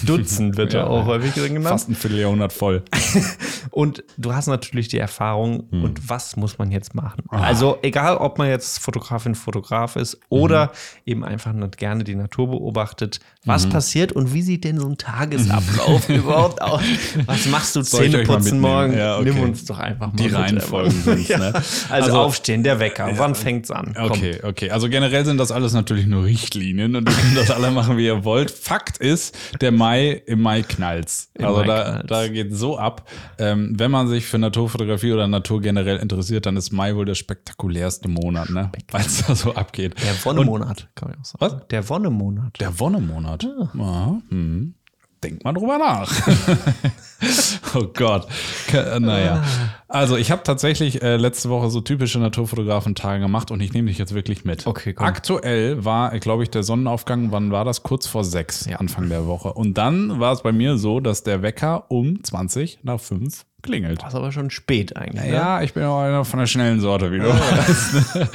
Dutzend 0.03 0.57
wird 0.57 0.73
ja 0.73 0.81
Ja. 0.81 0.87
auch 0.87 1.05
häufig 1.05 1.33
genannt. 1.35 1.67
Fast 1.67 1.89
ein 1.89 1.95
Vierteljahrhundert 1.95 2.53
voll. 2.53 2.83
Und 3.71 4.03
du 4.17 4.33
hast 4.33 4.47
natürlich 4.47 4.87
die 4.87 4.97
Erfahrung, 4.97 5.63
Hm. 5.71 5.83
und 5.83 6.09
was 6.09 6.35
muss 6.35 6.57
man 6.57 6.71
jetzt 6.71 6.93
machen? 6.95 7.23
Ah. 7.29 7.41
Also, 7.41 7.77
egal, 7.83 8.17
ob 8.17 8.37
man 8.37 8.49
jetzt 8.49 8.79
Fotografin, 8.79 9.35
Fotograf 9.35 9.95
ist 9.95 10.19
oder 10.29 10.67
Mhm. 10.67 10.71
eben 11.05 11.23
einfach 11.25 11.53
nur 11.53 11.69
gerne 11.69 12.03
die 12.03 12.15
Natur 12.15 12.47
beobachtet, 12.49 13.19
was 13.45 13.65
Mhm. 13.65 13.69
passiert 13.71 14.11
und 14.11 14.33
wie 14.33 14.41
sieht 14.41 14.63
denn 14.63 14.79
so 14.79 14.87
ein 14.87 14.97
Tagesablauf 14.97 16.09
überhaupt 16.09 16.61
aus? 16.61 16.81
Was 17.25 17.45
machst 17.47 17.75
du 17.75 17.81
Soll 17.83 18.05
ich 18.05 18.07
euch 18.07 18.11
Zähne 18.21 18.27
mal 18.27 18.33
putzen 18.35 18.43
mitnehmen? 18.61 18.61
morgen? 18.61 18.97
Ja, 18.97 19.17
okay. 19.19 19.31
Nimm 19.33 19.43
uns 19.43 19.65
doch 19.65 19.79
einfach 19.79 20.07
mal 20.07 20.15
Die 20.15 20.23
mit. 20.23 20.33
Reihenfolgen 20.35 20.91
sind's, 21.03 21.27
ja. 21.29 21.37
ne? 21.37 21.53
Also, 21.53 21.71
Also- 21.89 22.19
aufstehen, 22.19 22.63
der 22.63 22.79
Wecker. 22.79 23.09
Wann 23.17 23.35
fängt's 23.35 23.71
an? 23.71 23.95
Okay, 23.97 24.39
okay. 24.43 24.69
Also 24.71 24.89
generell 24.89 25.25
sind 25.25 25.37
das 25.37 25.51
alles 25.51 25.73
natürlich 25.73 26.05
nur 26.07 26.25
Richtlinien 26.25 26.95
und 26.95 27.07
ihr 27.09 27.15
könnt 27.15 27.37
das 27.37 27.51
alle 27.51 27.71
machen, 27.71 27.97
wie 27.97 28.05
ihr 28.05 28.23
wollt. 28.25 28.51
Fakt 28.51 28.97
ist, 28.97 29.37
der 29.61 29.71
Mai, 29.81 30.21
im 30.25 30.41
Mai 30.41 30.61
knallt's. 30.61 31.29
Im 31.37 31.45
also 31.45 31.59
Mai 31.59 31.67
da, 31.67 31.83
knallt's. 31.83 32.07
da 32.07 32.27
geht 32.27 32.55
so 32.55 32.77
ab. 32.77 33.09
Ähm, 33.37 33.73
wenn 33.77 33.91
man 33.91 34.07
sich 34.07 34.25
für 34.25 34.37
Naturfotografie 34.37 35.11
oder 35.11 35.27
Natur 35.27 35.61
generell 35.61 35.97
interessiert, 35.97 36.45
dann 36.45 36.57
ist 36.57 36.71
Mai 36.71 36.95
wohl 36.95 37.05
der 37.05 37.15
spektakulärste 37.15 38.07
Monat, 38.07 38.49
ne? 38.49 38.71
Weil 38.91 39.05
es 39.05 39.25
da 39.25 39.35
so 39.35 39.53
abgeht. 39.55 39.95
Der 40.03 40.13
Wonnemonat, 40.25 40.89
kann 40.95 41.09
man 41.09 41.19
auch 41.19 41.25
sagen. 41.25 41.39
Was? 41.39 41.67
Der 41.67 41.89
Wonnemonat. 41.89 42.59
Der 42.59 42.79
Wonnemonat. 42.79 43.43
Ja. 43.73 44.21
hm. 44.29 44.75
Denk 45.23 45.43
mal 45.43 45.53
drüber 45.53 45.77
nach. 45.77 46.11
oh 47.75 47.85
Gott. 47.93 48.27
Äh, 48.73 48.99
Naja. 48.99 49.43
Also, 49.87 50.17
ich 50.17 50.31
habe 50.31 50.41
tatsächlich 50.43 51.01
äh, 51.03 51.17
letzte 51.17 51.49
Woche 51.49 51.69
so 51.69 51.81
typische 51.81 52.17
Naturfotografen-Tage 52.19 53.21
gemacht 53.21 53.51
und 53.51 53.61
ich 53.61 53.73
nehme 53.73 53.89
dich 53.89 53.97
jetzt 53.97 54.13
wirklich 54.15 54.45
mit. 54.45 54.65
Okay, 54.65 54.93
komm. 54.93 55.05
Aktuell 55.05 55.85
war, 55.85 56.17
glaube 56.19 56.43
ich, 56.43 56.49
der 56.49 56.63
Sonnenaufgang, 56.63 57.31
wann 57.31 57.51
war 57.51 57.65
das? 57.65 57.83
Kurz 57.83 58.07
vor 58.07 58.23
sechs, 58.23 58.65
Ja. 58.65 58.77
Anfang 58.77 59.09
der 59.09 59.27
Woche. 59.27 59.53
Und 59.53 59.77
dann 59.77 60.19
war 60.19 60.33
es 60.33 60.41
bei 60.41 60.51
mir 60.51 60.77
so, 60.77 60.99
dass 60.99 61.23
der 61.23 61.41
Wecker 61.43 61.85
um 61.89 62.23
20 62.23 62.79
nach 62.83 62.99
5 62.99 63.45
klingelt. 63.61 64.01
Das 64.01 64.09
ist 64.09 64.15
aber 64.15 64.31
schon 64.31 64.49
spät 64.49 64.95
eigentlich. 64.95 65.25
ne? 65.25 65.33
Ja, 65.33 65.61
ich 65.61 65.73
bin 65.73 65.83
auch 65.83 65.99
einer 65.99 66.25
von 66.25 66.39
der 66.39 66.47
schnellen 66.47 66.79
Sorte, 66.79 67.11
wie 67.11 67.19
du 67.19 67.27
weißt. 67.27 68.15
ne? 68.15 68.29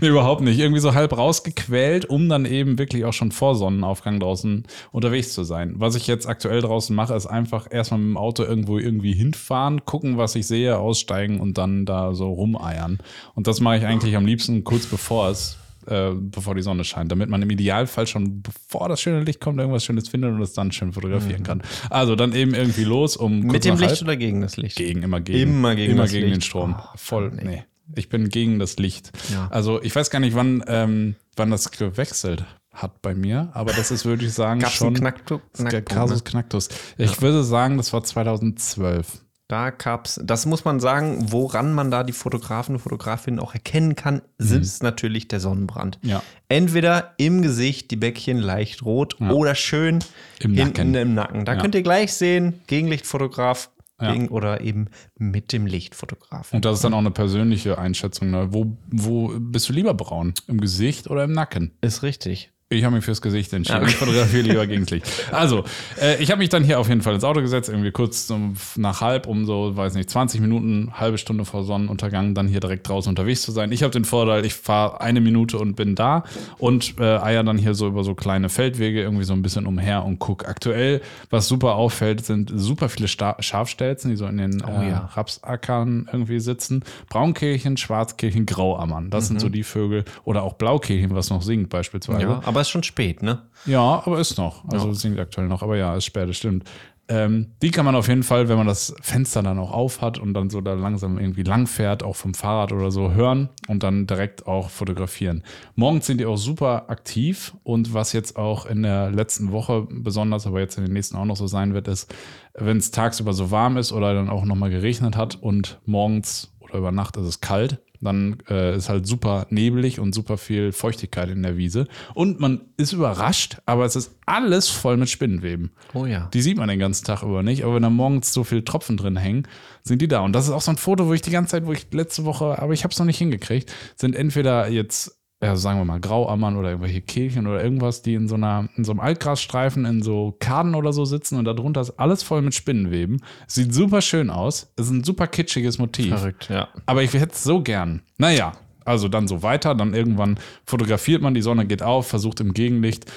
nee, 0.00 0.08
überhaupt 0.08 0.42
nicht. 0.42 0.58
Irgendwie 0.58 0.80
so 0.80 0.94
halb 0.94 1.16
rausgequält, 1.16 2.06
um 2.06 2.28
dann 2.28 2.44
eben 2.44 2.78
wirklich 2.78 3.04
auch 3.04 3.12
schon 3.12 3.32
vor 3.32 3.54
Sonnenaufgang 3.54 4.20
draußen 4.20 4.64
unterwegs 4.90 5.32
zu 5.32 5.44
sein. 5.44 5.74
Was 5.76 5.94
ich 5.94 6.06
jetzt 6.06 6.26
aktuell 6.26 6.60
draußen 6.60 6.94
mache, 6.94 7.14
ist 7.14 7.26
einfach 7.26 7.66
erstmal 7.70 8.00
mit 8.00 8.08
dem 8.10 8.16
Auto 8.16 8.42
irgendwo 8.44 8.78
irgendwie 8.78 9.12
hinfahren, 9.12 9.84
gucken, 9.84 10.18
was 10.18 10.34
ich 10.34 10.46
sehe, 10.46 10.78
aussteigen 10.78 11.40
und 11.40 11.58
dann 11.58 11.86
da 11.86 12.14
so 12.14 12.32
rumeiern. 12.32 12.98
Und 13.34 13.46
das 13.46 13.60
mache 13.60 13.78
ich 13.78 13.86
eigentlich 13.86 14.16
am 14.16 14.26
liebsten 14.26 14.64
kurz 14.64 14.86
bevor 14.86 15.28
es 15.30 15.56
äh, 15.86 16.10
bevor 16.14 16.54
die 16.54 16.62
Sonne 16.62 16.84
scheint, 16.84 17.10
damit 17.12 17.28
man 17.28 17.42
im 17.42 17.50
Idealfall 17.50 18.06
schon 18.06 18.42
bevor 18.42 18.88
das 18.88 19.00
schöne 19.00 19.22
Licht 19.24 19.40
kommt, 19.40 19.58
irgendwas 19.58 19.84
Schönes 19.84 20.08
findet 20.08 20.32
und 20.32 20.40
es 20.42 20.52
dann 20.52 20.72
schön 20.72 20.92
fotografieren 20.92 21.42
kann. 21.42 21.62
Also 21.90 22.16
dann 22.16 22.32
eben 22.34 22.54
irgendwie 22.54 22.84
los, 22.84 23.16
um 23.16 23.40
Mhm. 23.40 23.46
Mit 23.52 23.64
dem 23.64 23.76
Licht 23.76 23.90
halb- 23.90 24.02
oder 24.02 24.16
gegen 24.16 24.40
das 24.40 24.56
Licht? 24.56 24.76
gegen, 24.76 25.02
immer 25.02 25.20
gegen. 25.20 25.38
Immer 25.50 25.74
gegen 25.74 25.92
immer 25.92 26.06
gegen 26.06 26.26
den 26.26 26.34
Licht. 26.34 26.46
Strom. 26.46 26.74
Oh, 26.78 26.84
Voll, 26.96 27.30
nee. 27.32 27.42
nee. 27.44 27.62
Ich 27.94 28.08
bin 28.08 28.28
gegen 28.28 28.58
das 28.58 28.76
Licht. 28.78 29.10
Ja. 29.32 29.48
Also 29.50 29.82
ich 29.82 29.94
weiß 29.94 30.10
gar 30.10 30.20
nicht, 30.20 30.34
wann, 30.34 30.62
ähm, 30.66 31.16
wann 31.36 31.50
das 31.50 31.70
gewechselt 31.70 32.44
hat 32.72 33.02
bei 33.02 33.14
mir, 33.14 33.50
aber 33.52 33.72
das 33.72 33.90
ist, 33.90 34.04
würde 34.06 34.24
ich 34.24 34.32
sagen, 34.32 34.60
Gab's 34.60 34.74
schon 34.74 34.94
Knacktu 34.94 35.40
Knackpunkt, 35.54 35.88
Kasus 35.90 36.18
ne? 36.24 36.30
Knacktus. 36.30 36.68
Ich 36.96 37.20
würde 37.20 37.42
sagen, 37.44 37.76
das 37.76 37.92
war 37.92 38.02
2012. 38.02 39.22
Da 39.52 39.68
gab's, 39.68 40.18
das 40.24 40.46
muss 40.46 40.64
man 40.64 40.80
sagen, 40.80 41.30
woran 41.30 41.74
man 41.74 41.90
da 41.90 42.04
die 42.04 42.14
Fotografen 42.14 42.76
und 42.76 42.80
Fotografinnen 42.80 43.38
auch 43.38 43.52
erkennen 43.52 43.96
kann, 43.96 44.22
ist 44.38 44.82
natürlich 44.82 45.28
der 45.28 45.40
Sonnenbrand. 45.40 45.98
Mhm. 46.02 46.08
Ja. 46.08 46.22
Entweder 46.48 47.12
im 47.18 47.42
Gesicht, 47.42 47.90
die 47.90 47.96
Bäckchen 47.96 48.38
leicht 48.38 48.82
rot 48.82 49.20
oder 49.20 49.54
schön 49.54 49.98
Im 50.40 50.54
hinten 50.54 50.92
Nacken. 50.92 50.94
im 50.94 51.14
Nacken. 51.14 51.44
Da 51.44 51.52
Ja. 51.52 51.60
könnt 51.60 51.74
ihr 51.74 51.82
gleich 51.82 52.14
sehen, 52.14 52.62
Gegenlichtfotograf 52.66 53.68
Ja. 54.00 54.14
oder 54.30 54.62
eben 54.62 54.86
mit 55.18 55.52
dem 55.52 55.66
Lichtfotograf. 55.66 56.54
Und 56.54 56.64
das 56.64 56.76
ist 56.76 56.84
dann 56.84 56.94
auch 56.94 56.98
eine 56.98 57.10
persönliche 57.10 57.76
Einschätzung. 57.76 58.30
Ne? 58.30 58.48
Wo, 58.54 58.74
wo 58.90 59.34
bist 59.38 59.68
du 59.68 59.74
lieber 59.74 59.92
braun? 59.92 60.32
Im 60.48 60.62
Gesicht 60.62 61.10
oder 61.10 61.24
im 61.24 61.32
Nacken? 61.32 61.72
Ist 61.82 62.02
richtig. 62.02 62.52
Ich 62.72 62.84
habe 62.84 62.96
mich 62.96 63.04
fürs 63.04 63.22
Gesicht 63.22 63.52
entschieden. 63.52 63.82
Ja. 63.82 63.88
Ich 63.88 63.96
fotografiere 63.96 64.42
lieber 64.42 64.66
gegen 64.66 64.86
Licht. 64.86 65.06
Also, 65.30 65.64
äh, 66.00 66.22
ich 66.22 66.30
habe 66.30 66.38
mich 66.38 66.48
dann 66.48 66.64
hier 66.64 66.78
auf 66.80 66.88
jeden 66.88 67.02
Fall 67.02 67.14
ins 67.14 67.24
Auto 67.24 67.40
gesetzt, 67.40 67.68
irgendwie 67.68 67.90
kurz 67.90 68.30
um, 68.30 68.54
nach 68.76 69.00
halb, 69.00 69.26
um 69.26 69.44
so, 69.46 69.76
weiß 69.76 69.94
nicht, 69.94 70.10
20 70.10 70.40
Minuten, 70.40 70.92
halbe 70.94 71.18
Stunde 71.18 71.44
vor 71.44 71.64
Sonnenuntergang, 71.64 72.34
dann 72.34 72.48
hier 72.48 72.60
direkt 72.60 72.88
draußen 72.88 73.10
unterwegs 73.10 73.42
zu 73.42 73.52
sein. 73.52 73.72
Ich 73.72 73.82
habe 73.82 73.92
den 73.92 74.04
Vorteil, 74.04 74.44
ich 74.44 74.54
fahre 74.54 75.00
eine 75.00 75.20
Minute 75.20 75.58
und 75.58 75.74
bin 75.74 75.94
da 75.94 76.24
und 76.58 76.94
äh, 76.98 77.18
eier 77.18 77.44
dann 77.44 77.58
hier 77.58 77.74
so 77.74 77.86
über 77.86 78.04
so 78.04 78.14
kleine 78.14 78.48
Feldwege 78.48 79.02
irgendwie 79.02 79.24
so 79.24 79.32
ein 79.32 79.42
bisschen 79.42 79.66
umher 79.66 80.04
und 80.04 80.18
guck. 80.18 80.48
Aktuell, 80.48 81.00
was 81.30 81.48
super 81.48 81.74
auffällt, 81.76 82.24
sind 82.24 82.50
super 82.54 82.88
viele 82.88 83.08
Sta 83.08 83.36
Schafstelzen, 83.40 84.10
die 84.10 84.16
so 84.16 84.26
in 84.26 84.38
den 84.38 84.60
äh, 84.60 84.90
ja. 84.90 85.10
Rapsackern 85.14 86.08
irgendwie 86.12 86.40
sitzen. 86.40 86.84
Braunkehlchen, 87.08 87.76
Schwarzkehlchen, 87.76 88.46
Grauammern. 88.46 89.10
Das 89.10 89.28
sind 89.28 89.40
so 89.40 89.48
die 89.48 89.62
Vögel. 89.62 90.04
Oder 90.24 90.42
auch 90.42 90.54
Blaukehlchen, 90.54 91.14
was 91.14 91.30
noch 91.30 91.42
singt 91.42 91.68
beispielsweise. 91.68 92.22
Ja, 92.22 92.42
aber 92.44 92.61
ist 92.62 92.70
schon 92.70 92.82
spät, 92.82 93.22
ne? 93.22 93.42
Ja, 93.66 94.02
aber 94.04 94.18
ist 94.18 94.38
noch. 94.38 94.64
Also 94.68 94.88
Ja. 94.88 94.94
singt 94.94 95.18
aktuell 95.20 95.46
noch, 95.48 95.62
aber 95.62 95.76
ja, 95.76 95.94
ist 95.94 96.06
spät, 96.06 96.28
das 96.28 96.36
stimmt. 96.36 96.64
Ähm, 97.08 97.48
die 97.60 97.70
kann 97.72 97.84
man 97.84 97.96
auf 97.96 98.06
jeden 98.08 98.22
Fall, 98.22 98.48
wenn 98.48 98.56
man 98.56 98.68
das 98.68 98.94
Fenster 99.02 99.42
dann 99.42 99.58
auch 99.58 99.72
auf 99.72 100.00
hat 100.00 100.18
und 100.18 100.34
dann 100.34 100.50
so 100.50 100.60
da 100.60 100.74
langsam 100.74 101.18
irgendwie 101.18 101.42
lang 101.42 101.66
fährt, 101.66 102.02
auch 102.04 102.14
vom 102.16 102.32
Fahrrad 102.32 102.72
oder 102.72 102.90
so, 102.92 103.10
hören 103.12 103.48
und 103.66 103.82
dann 103.82 104.06
direkt 104.06 104.46
auch 104.46 104.70
fotografieren. 104.70 105.42
Morgens 105.74 106.06
sind 106.06 106.18
die 106.18 106.26
auch 106.26 106.36
super 106.36 106.88
aktiv 106.88 107.54
und 107.64 107.92
was 107.92 108.12
jetzt 108.12 108.36
auch 108.36 108.66
in 108.66 108.84
der 108.84 109.10
letzten 109.10 109.50
Woche 109.52 109.86
besonders, 109.90 110.46
aber 110.46 110.60
jetzt 110.60 110.78
in 110.78 110.84
den 110.84 110.92
nächsten 110.92 111.16
auch 111.16 111.24
noch 111.24 111.36
so 111.36 111.48
sein 111.48 111.74
wird, 111.74 111.88
ist, 111.88 112.14
wenn 112.54 112.76
es 112.78 112.92
tagsüber 112.92 113.32
so 113.32 113.50
warm 113.50 113.76
ist 113.76 113.92
oder 113.92 114.14
dann 114.14 114.30
auch 114.30 114.44
nochmal 114.44 114.70
geregnet 114.70 115.16
hat 115.16 115.34
und 115.34 115.80
morgens 115.84 116.54
oder 116.60 116.76
über 116.76 116.92
Nacht 116.92 117.16
ist 117.16 117.26
es 117.26 117.40
kalt, 117.40 117.82
dann 118.02 118.38
äh, 118.48 118.76
ist 118.76 118.88
halt 118.88 119.06
super 119.06 119.46
nebelig 119.50 120.00
und 120.00 120.14
super 120.14 120.36
viel 120.36 120.72
Feuchtigkeit 120.72 121.30
in 121.30 121.42
der 121.42 121.56
Wiese. 121.56 121.86
Und 122.14 122.40
man 122.40 122.62
ist 122.76 122.92
überrascht, 122.92 123.58
aber 123.66 123.84
es 123.84 123.96
ist 123.96 124.16
alles 124.26 124.68
voll 124.68 124.96
mit 124.96 125.08
Spinnenweben. 125.08 125.70
Oh 125.94 126.06
ja. 126.06 126.28
Die 126.34 126.42
sieht 126.42 126.58
man 126.58 126.68
den 126.68 126.78
ganzen 126.78 127.04
Tag 127.04 127.22
über 127.22 127.42
nicht, 127.42 127.64
aber 127.64 127.76
wenn 127.76 127.82
da 127.82 127.90
morgens 127.90 128.32
so 128.32 128.44
viele 128.44 128.64
Tropfen 128.64 128.96
drin 128.96 129.16
hängen, 129.16 129.46
sind 129.82 130.02
die 130.02 130.08
da. 130.08 130.20
Und 130.20 130.32
das 130.32 130.46
ist 130.46 130.52
auch 130.52 130.60
so 130.60 130.70
ein 130.70 130.76
Foto, 130.76 131.06
wo 131.06 131.14
ich 131.14 131.22
die 131.22 131.30
ganze 131.30 131.52
Zeit, 131.52 131.66
wo 131.66 131.72
ich 131.72 131.86
letzte 131.92 132.24
Woche, 132.24 132.60
aber 132.60 132.72
ich 132.72 132.84
habe 132.84 132.92
es 132.92 132.98
noch 132.98 133.06
nicht 133.06 133.18
hingekriegt, 133.18 133.72
sind 133.96 134.16
entweder 134.16 134.68
jetzt, 134.68 135.21
ja, 135.42 135.56
sagen 135.56 135.80
wir 135.80 135.84
mal, 135.84 135.98
Grauammern 135.98 136.56
oder 136.56 136.70
irgendwelche 136.70 137.00
Kehlchen 137.00 137.48
oder 137.48 137.62
irgendwas, 137.62 138.02
die 138.02 138.14
in 138.14 138.28
so 138.28 138.36
einer, 138.36 138.68
in 138.76 138.84
so 138.84 138.92
einem 138.92 139.00
Altgrasstreifen 139.00 139.84
in 139.84 140.00
so 140.00 140.36
Kaden 140.38 140.76
oder 140.76 140.92
so 140.92 141.04
sitzen 141.04 141.36
und 141.36 141.44
darunter 141.44 141.80
ist 141.80 141.98
alles 141.98 142.22
voll 142.22 142.42
mit 142.42 142.54
Spinnenweben. 142.54 143.20
Sieht 143.48 143.74
super 143.74 144.02
schön 144.02 144.30
aus. 144.30 144.72
Ist 144.76 144.90
ein 144.90 145.02
super 145.02 145.26
kitschiges 145.26 145.78
Motiv. 145.78 146.10
Verrückt, 146.10 146.48
ja. 146.48 146.68
Aber 146.86 147.02
ich 147.02 147.12
hätte 147.12 147.32
es 147.32 147.42
so 147.42 147.60
gern. 147.60 148.02
Naja, 148.18 148.52
also 148.84 149.08
dann 149.08 149.26
so 149.26 149.42
weiter. 149.42 149.74
Dann 149.74 149.94
irgendwann 149.94 150.38
fotografiert 150.64 151.22
man, 151.22 151.34
die 151.34 151.42
Sonne 151.42 151.66
geht 151.66 151.82
auf, 151.82 152.06
versucht 152.06 152.38
im 152.40 152.52
Gegenlicht. 152.52 153.10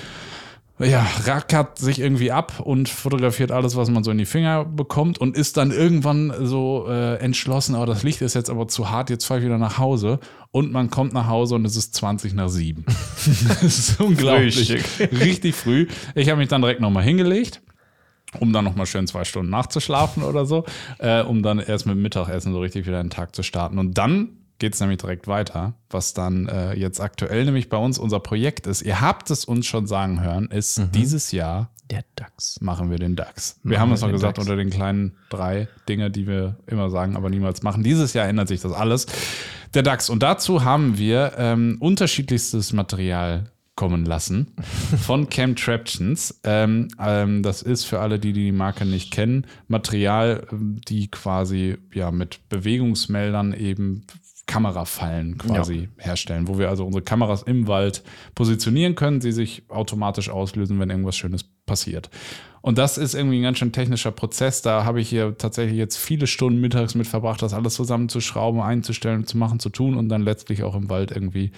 Ja, 0.78 1.08
rackert 1.24 1.80
sich 1.80 2.00
irgendwie 2.00 2.32
ab 2.32 2.60
und 2.60 2.90
fotografiert 2.90 3.50
alles, 3.52 3.78
was 3.78 3.90
man 3.90 4.04
so 4.04 4.12
in 4.12 4.18
die 4.18 4.26
Finger 4.26 4.66
bekommt 4.66 5.18
und 5.18 5.38
ist 5.38 5.56
dann 5.56 5.72
irgendwann 5.72 6.34
so 6.42 6.88
äh, 6.90 7.16
entschlossen, 7.16 7.76
oh, 7.76 7.86
das 7.86 8.04
Licht 8.04 8.22
ist 8.22 8.34
jetzt 8.34 8.50
aber 8.50 8.68
zu 8.68 8.90
hart, 8.90 9.10
jetzt 9.10 9.26
fahre 9.26 9.40
ich 9.40 9.46
wieder 9.46 9.58
nach 9.58 9.78
Hause. 9.78 10.20
Und 10.52 10.74
man 10.74 10.90
kommt 10.90 11.14
nach 11.14 11.28
Hause 11.28 11.56
und 11.56 11.66
es 11.66 11.78
ist 11.78 11.96
20 11.96 12.34
nach 12.34 12.50
7. 12.50 12.86
das 13.62 13.64
ist 13.64 14.02
unglaublich. 14.02 14.56
Frühstück. 14.56 15.12
Richtig 15.22 15.56
früh. 15.56 15.88
Ich 16.14 16.30
habe 16.30 16.40
mich 16.40 16.50
dann 16.50 16.62
direkt 16.62 16.82
nochmal 16.82 17.04
hingelegt 17.04 17.62
um 18.40 18.52
dann 18.52 18.66
nochmal 18.66 18.86
schön 18.86 19.08
zwei 19.08 19.24
Stunden 19.24 19.50
nachzuschlafen 19.50 20.22
oder 20.22 20.46
so, 20.46 20.66
äh, 21.00 21.22
um 21.22 21.42
dann 21.42 21.60
erst 21.60 21.86
mit 21.86 21.96
Mittagessen 21.96 22.52
so 22.52 22.60
richtig 22.60 22.86
wieder 22.86 23.02
den 23.02 23.10
Tag 23.10 23.34
zu 23.34 23.44
starten. 23.44 23.80
Und 23.80 23.98
dann 23.98 24.45
geht 24.60 24.74
es 24.74 24.80
nämlich 24.80 25.00
direkt 25.00 25.28
weiter, 25.28 25.74
was 25.89 26.13
dann 26.13 26.48
äh, 26.48 26.74
jetzt 26.74 27.00
aktuell 27.02 27.46
nämlich 27.46 27.70
bei 27.70 27.78
uns 27.78 27.98
unser 27.98 28.20
Projekt 28.20 28.68
ist. 28.68 28.82
Ihr 28.82 29.02
habt 29.02 29.30
es 29.32 29.46
uns 29.46 29.65
schon 29.65 29.86
sagen 29.88 30.22
hören, 30.24 30.48
ist 30.50 30.82
dieses 30.94 31.32
Jahr 31.32 31.72
Der 31.91 32.04
Dachs. 32.15 32.60
machen 32.62 32.89
wir 32.89 32.98
den 32.98 33.15
DAX. 33.15 33.60
Wir 33.63 33.72
Machen 33.78 33.82
haben 33.82 33.91
es 33.94 34.02
noch 34.02 34.12
gesagt, 34.12 34.38
DAX. 34.38 34.48
unter 34.48 34.56
den 34.56 34.70
kleinen 34.70 35.18
drei 35.30 35.68
Dinge, 35.89 36.10
die 36.10 36.26
wir 36.28 36.58
immer 36.68 36.89
sagen, 36.89 37.15
aber 37.15 37.30
niemals 37.30 37.63
machen. 37.63 37.84
Dieses 37.84 38.13
Jahr 38.13 38.28
ändert 38.28 38.48
sich 38.48 38.62
das 38.62 38.72
alles. 38.72 39.08
Der 39.74 39.84
DAX. 39.84 40.10
Und 40.10 40.24
dazu 40.24 40.63
haben 40.63 40.98
wir 40.98 41.34
ähm, 41.38 41.78
unterschiedlichstes 41.82 42.72
Material 42.72 43.52
kommen 43.76 44.06
lassen 44.06 44.54
von 45.02 45.30
Camtraptions. 45.30 46.39
Ähm, 46.46 46.88
ähm, 46.98 47.44
das 47.44 47.62
ist 47.62 47.84
für 47.84 48.00
alle, 48.00 48.20
die 48.20 48.32
die 48.32 48.54
Marke 48.54 48.86
nicht 48.86 49.12
kennen, 49.12 49.46
Material, 49.68 50.48
ähm, 50.50 50.80
die 50.88 51.10
quasi 51.12 51.78
ja 51.94 52.10
mit 52.12 52.48
Bewegungsmeldern 52.48 53.52
eben 53.54 54.06
Kamerafallen 54.48 55.38
quasi 55.38 55.90
herstellen, 55.98 56.48
wo 56.48 56.60
wir 56.60 56.70
also 56.70 56.86
unsere 56.86 57.04
Kameras 57.04 57.44
im 57.44 57.68
Wald 57.68 58.04
positionieren 58.36 58.96
können, 58.96 59.20
sie 59.20 59.32
sich 59.32 59.64
automatisch 59.70 60.30
auslösen, 60.30 60.80
wenn 60.80 60.90
irgendwas 60.90 61.18
Schönes 61.18 61.46
passiert. 61.66 62.10
Und 62.62 62.78
das 62.78 62.98
ist 62.98 63.14
irgendwie 63.14 63.40
ein 63.40 63.44
ganz 63.44 63.60
schön 63.60 63.72
technischer 63.72 64.12
Prozess. 64.12 64.62
Da 64.62 64.86
habe 64.86 65.02
ich 65.02 65.10
hier 65.10 65.38
tatsächlich 65.38 65.78
jetzt 65.78 65.98
viele 65.98 66.28
Stunden 66.28 66.60
mittags 66.62 66.96
mit 66.96 67.08
verbracht, 67.08 67.42
das 67.42 67.54
alles 67.54 67.76
zusammenzuschrauben, 67.76 68.62
einzustellen, 68.62 69.28
zu 69.28 69.38
machen, 69.38 69.60
zu 69.60 69.70
tun 69.70 69.96
und 69.96 70.10
dann 70.10 70.24
letztlich 70.24 70.64
auch 70.64 70.76
im 70.76 70.90
Wald 70.90 71.12
irgendwie 71.12 71.52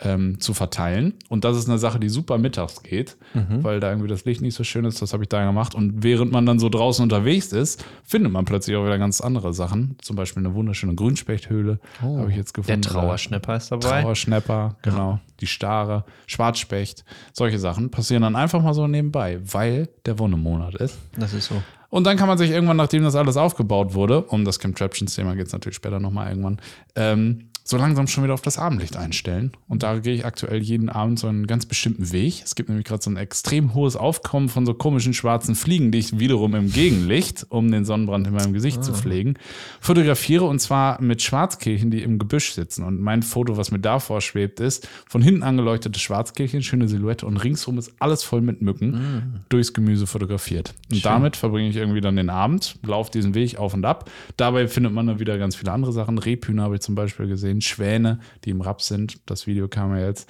ähm, 0.00 0.40
zu 0.40 0.54
verteilen. 0.54 1.14
Und 1.28 1.44
das 1.44 1.56
ist 1.56 1.68
eine 1.68 1.78
Sache, 1.78 1.98
die 1.98 2.08
super 2.08 2.38
mittags 2.38 2.82
geht, 2.82 3.16
weil 3.62 3.80
da 3.80 3.90
irgendwie 3.90 4.08
das 4.08 4.24
Licht 4.24 4.40
nicht 4.40 4.54
so 4.54 4.62
schön 4.64 4.84
ist. 4.84 5.02
Das 5.02 5.12
habe 5.12 5.24
ich 5.24 5.28
da 5.28 5.44
gemacht. 5.44 5.74
Und 5.74 6.02
während 6.04 6.30
man 6.32 6.46
dann 6.46 6.58
so 6.58 6.68
draußen 6.68 7.02
unterwegs 7.02 7.52
ist, 7.52 7.84
findet 8.04 8.30
man 8.32 8.44
plötzlich 8.44 8.76
auch 8.76 8.84
wieder 8.84 8.98
ganz 8.98 9.20
andere 9.20 9.52
Sachen. 9.52 9.96
Zum 10.00 10.14
Beispiel 10.16 10.44
eine 10.44 10.54
wunderschöne 10.54 10.94
Grünspechthöhle 10.94 11.80
habe 12.00 12.30
ich 12.30 12.36
jetzt 12.36 12.56
Oh, 12.58 12.62
Der 12.62 12.76
gefunden. 12.76 12.82
Trauerschnepper 12.82 13.56
ist 13.56 13.70
dabei. 13.72 14.02
Trauerschnepper, 14.02 14.76
genau. 14.82 15.20
Die 15.40 15.46
Stare, 15.46 16.04
Schwarzspecht, 16.26 17.04
solche 17.32 17.58
Sachen 17.58 17.90
passieren 17.90 18.22
dann 18.22 18.36
einfach 18.36 18.62
mal 18.62 18.74
so 18.74 18.86
nebenbei, 18.86 19.38
weil 19.44 19.88
der 20.06 20.18
Wonnemonat 20.18 20.74
ist. 20.76 20.96
Das 21.16 21.32
ist 21.34 21.46
so. 21.48 21.60
Und 21.90 22.04
dann 22.06 22.16
kann 22.16 22.28
man 22.28 22.36
sich 22.38 22.50
irgendwann, 22.50 22.76
nachdem 22.76 23.02
das 23.02 23.14
alles 23.16 23.36
aufgebaut 23.36 23.94
wurde, 23.94 24.22
um 24.22 24.44
das 24.44 24.58
Contraptions-Thema 24.60 25.34
geht 25.34 25.46
es 25.46 25.52
natürlich 25.52 25.76
später 25.76 25.98
nochmal 26.00 26.28
irgendwann, 26.28 26.58
ähm, 26.96 27.48
so 27.70 27.76
langsam 27.76 28.06
schon 28.06 28.24
wieder 28.24 28.32
auf 28.32 28.40
das 28.40 28.56
Abendlicht 28.56 28.96
einstellen. 28.96 29.52
Und 29.68 29.82
da 29.82 29.98
gehe 29.98 30.14
ich 30.14 30.24
aktuell 30.24 30.62
jeden 30.62 30.88
Abend 30.88 31.18
so 31.18 31.26
einen 31.26 31.46
ganz 31.46 31.66
bestimmten 31.66 32.12
Weg. 32.12 32.40
Es 32.42 32.54
gibt 32.54 32.70
nämlich 32.70 32.86
gerade 32.86 33.02
so 33.02 33.10
ein 33.10 33.18
extrem 33.18 33.74
hohes 33.74 33.94
Aufkommen 33.94 34.48
von 34.48 34.64
so 34.64 34.72
komischen 34.72 35.12
schwarzen 35.12 35.54
Fliegen, 35.54 35.92
die 35.92 35.98
ich 35.98 36.18
wiederum 36.18 36.54
im 36.54 36.72
Gegenlicht, 36.72 37.44
um 37.50 37.70
den 37.70 37.84
Sonnenbrand 37.84 38.26
in 38.26 38.32
meinem 38.32 38.54
Gesicht 38.54 38.82
zu 38.82 38.94
pflegen, 38.94 39.34
fotografiere 39.80 40.44
und 40.44 40.60
zwar 40.60 41.02
mit 41.02 41.20
Schwarzkehlchen, 41.20 41.90
die 41.90 42.02
im 42.02 42.18
Gebüsch 42.18 42.52
sitzen. 42.52 42.84
Und 42.84 43.02
mein 43.02 43.22
Foto, 43.22 43.58
was 43.58 43.70
mir 43.70 43.80
davor 43.80 44.22
schwebt, 44.22 44.60
ist 44.60 44.88
von 45.06 45.20
hinten 45.20 45.42
angeleuchtete 45.42 46.00
Schwarzkehlchen, 46.00 46.62
schöne 46.62 46.88
Silhouette 46.88 47.26
und 47.26 47.36
ringsrum 47.36 47.76
ist 47.76 47.92
alles 47.98 48.22
voll 48.22 48.40
mit 48.40 48.62
Mücken 48.62 49.42
durchs 49.50 49.74
Gemüse 49.74 50.06
fotografiert. 50.06 50.74
Und 50.90 51.04
damit 51.04 51.36
verbringe 51.36 51.68
ich 51.68 51.76
irgendwie 51.76 52.00
dann 52.00 52.16
den 52.16 52.30
Abend, 52.30 52.76
laufe 52.82 53.10
diesen 53.10 53.34
Weg 53.34 53.58
auf 53.58 53.74
und 53.74 53.84
ab. 53.84 54.10
Dabei 54.38 54.68
findet 54.68 54.94
man 54.94 55.06
dann 55.06 55.20
wieder 55.20 55.36
ganz 55.36 55.54
viele 55.54 55.72
andere 55.72 55.92
Sachen. 55.92 56.16
Rebhühner 56.16 56.62
habe 56.62 56.76
ich 56.76 56.80
zum 56.80 56.94
Beispiel 56.94 57.26
gesehen, 57.26 57.57
Schwäne, 57.60 58.20
die 58.44 58.50
im 58.50 58.60
Raps 58.60 58.86
sind. 58.86 59.20
Das 59.26 59.46
Video 59.46 59.68
kam 59.68 59.96
ja 59.96 60.06
jetzt. 60.06 60.28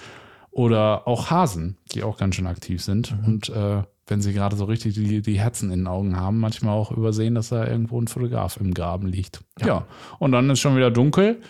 Oder 0.51 1.07
auch 1.07 1.29
Hasen, 1.29 1.77
die 1.93 2.03
auch 2.03 2.17
ganz 2.17 2.35
schön 2.35 2.47
aktiv 2.47 2.83
sind. 2.83 3.15
Und 3.25 3.49
äh, 3.49 3.83
wenn 4.07 4.21
sie 4.21 4.33
gerade 4.33 4.55
so 4.55 4.65
richtig 4.65 4.95
die, 4.95 5.21
die 5.21 5.39
Herzen 5.39 5.71
in 5.71 5.81
den 5.81 5.87
Augen 5.87 6.15
haben, 6.15 6.39
manchmal 6.39 6.73
auch 6.73 6.91
übersehen, 6.91 7.35
dass 7.35 7.49
da 7.49 7.67
irgendwo 7.67 8.01
ein 8.01 8.07
Fotograf 8.07 8.57
im 8.57 8.73
Graben 8.73 9.07
liegt. 9.07 9.41
Ja. 9.59 9.67
ja. 9.67 9.87
Und 10.17 10.31
dann 10.31 10.49
ist 10.49 10.59
schon 10.59 10.75
wieder 10.75 10.91
dunkel 10.91 11.41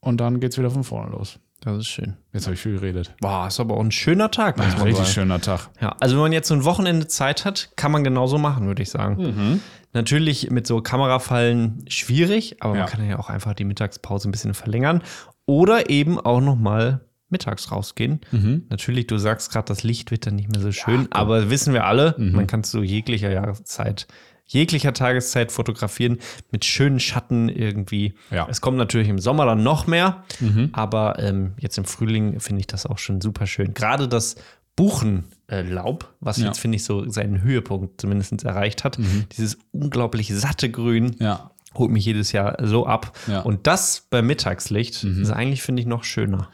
und 0.00 0.20
dann 0.20 0.40
geht 0.40 0.52
es 0.52 0.58
wieder 0.58 0.70
von 0.70 0.84
vorne 0.84 1.12
los. 1.12 1.38
Das 1.60 1.76
ist 1.76 1.88
schön. 1.88 2.16
Jetzt 2.32 2.46
habe 2.46 2.54
ich 2.54 2.60
viel 2.60 2.74
geredet. 2.74 3.14
Boah, 3.20 3.48
ist 3.48 3.58
aber 3.58 3.76
auch 3.76 3.80
ein 3.80 3.90
schöner 3.90 4.30
Tag. 4.30 4.60
Ein 4.60 4.70
richtig 4.80 4.96
sagen. 4.96 5.08
schöner 5.08 5.40
Tag. 5.40 5.68
Ja, 5.80 5.96
also 5.98 6.14
wenn 6.14 6.22
man 6.22 6.32
jetzt 6.32 6.48
so 6.48 6.54
ein 6.54 6.64
Wochenende 6.64 7.08
Zeit 7.08 7.44
hat, 7.44 7.70
kann 7.74 7.90
man 7.90 8.04
genauso 8.04 8.38
machen, 8.38 8.66
würde 8.66 8.82
ich 8.82 8.90
sagen. 8.90 9.16
Mhm. 9.22 9.60
Natürlich 9.98 10.50
mit 10.50 10.64
so 10.64 10.80
Kamerafallen 10.80 11.84
schwierig, 11.88 12.62
aber 12.62 12.74
ja. 12.74 12.80
man 12.82 12.88
kann 12.88 13.08
ja 13.08 13.18
auch 13.18 13.30
einfach 13.30 13.54
die 13.54 13.64
Mittagspause 13.64 14.28
ein 14.28 14.30
bisschen 14.30 14.54
verlängern. 14.54 15.02
Oder 15.44 15.90
eben 15.90 16.20
auch 16.20 16.40
noch 16.40 16.54
mal 16.54 17.00
mittags 17.30 17.72
rausgehen. 17.72 18.20
Mhm. 18.30 18.66
Natürlich, 18.70 19.08
du 19.08 19.18
sagst 19.18 19.50
gerade, 19.50 19.66
das 19.66 19.82
Licht 19.82 20.12
wird 20.12 20.24
dann 20.26 20.36
nicht 20.36 20.52
mehr 20.52 20.60
so 20.60 20.70
schön, 20.70 21.02
ja, 21.02 21.08
aber 21.10 21.50
wissen 21.50 21.74
wir 21.74 21.84
alle, 21.84 22.14
mhm. 22.16 22.30
man 22.30 22.46
kann 22.46 22.62
zu 22.62 22.82
jeglicher 22.82 23.30
Jahreszeit, 23.30 24.06
jeglicher 24.46 24.92
Tageszeit 24.92 25.50
fotografieren 25.50 26.18
mit 26.52 26.64
schönen 26.64 27.00
Schatten 27.00 27.48
irgendwie. 27.48 28.14
Ja. 28.30 28.46
Es 28.48 28.60
kommt 28.60 28.78
natürlich 28.78 29.08
im 29.08 29.18
Sommer 29.18 29.46
dann 29.46 29.64
noch 29.64 29.88
mehr, 29.88 30.22
mhm. 30.38 30.70
aber 30.72 31.18
ähm, 31.18 31.54
jetzt 31.58 31.76
im 31.76 31.84
Frühling 31.84 32.38
finde 32.38 32.60
ich 32.60 32.68
das 32.68 32.86
auch 32.86 32.98
schon 32.98 33.20
super 33.20 33.46
schön. 33.46 33.74
Gerade 33.74 34.06
das 34.06 34.36
Buchenlaub, 34.78 36.14
was 36.20 36.38
ja. 36.38 36.46
jetzt, 36.46 36.60
finde 36.60 36.76
ich, 36.76 36.84
so 36.84 37.10
seinen 37.10 37.42
Höhepunkt 37.42 38.00
zumindest 38.00 38.44
erreicht 38.44 38.84
hat. 38.84 38.98
Mhm. 38.98 39.24
Dieses 39.36 39.58
unglaublich 39.72 40.32
satte 40.32 40.70
Grün. 40.70 41.16
Ja 41.18 41.50
holt 41.74 41.90
mich 41.90 42.04
jedes 42.04 42.32
Jahr 42.32 42.56
so 42.66 42.86
ab. 42.86 43.16
Ja. 43.28 43.40
Und 43.40 43.66
das 43.66 44.06
bei 44.08 44.22
Mittagslicht 44.22 45.04
mhm. 45.04 45.22
ist 45.22 45.30
eigentlich, 45.30 45.62
finde 45.62 45.82
ich, 45.82 45.86
noch 45.86 46.02
schöner. 46.02 46.48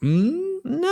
Hm? 0.00 0.34
Na. 0.64 0.86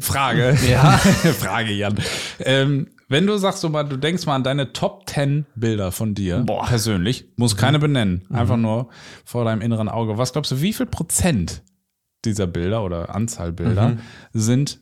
Frage. 0.00 0.56
Ja. 0.68 0.92
Frage, 1.38 1.72
Jan. 1.72 1.96
Ähm, 2.38 2.88
wenn 3.08 3.26
du 3.26 3.36
sagst, 3.36 3.60
so 3.60 3.68
mal, 3.68 3.84
du 3.84 3.96
denkst 3.96 4.24
mal 4.26 4.34
an 4.34 4.44
deine 4.44 4.72
Top 4.72 5.08
10 5.08 5.46
Bilder 5.54 5.92
von 5.92 6.14
dir, 6.14 6.38
Boah. 6.38 6.66
persönlich, 6.66 7.28
muss 7.36 7.54
mhm. 7.54 7.58
keine 7.58 7.78
benennen, 7.78 8.24
mhm. 8.28 8.36
einfach 8.36 8.56
nur 8.56 8.88
vor 9.24 9.44
deinem 9.44 9.60
inneren 9.60 9.88
Auge. 9.88 10.16
Was 10.16 10.32
glaubst 10.32 10.52
du, 10.52 10.62
wie 10.62 10.72
viel 10.72 10.86
Prozent 10.86 11.62
dieser 12.24 12.46
Bilder 12.46 12.82
oder 12.82 13.14
Anzahl 13.14 13.52
Bilder 13.52 13.90
mhm. 13.90 13.98
sind 14.32 14.80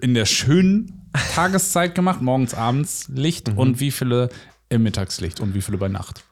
in 0.00 0.14
der 0.14 0.26
schönen 0.26 1.08
Tageszeit 1.34 1.94
gemacht, 1.94 2.20
morgens, 2.20 2.54
abends 2.54 3.08
Licht 3.08 3.52
mhm. 3.52 3.58
und 3.58 3.80
wie 3.80 3.90
viele 3.90 4.28
im 4.68 4.82
Mittagslicht 4.82 5.40
und 5.40 5.54
wie 5.54 5.62
viele 5.62 5.78
bei 5.78 5.88
Nacht? 5.88 6.24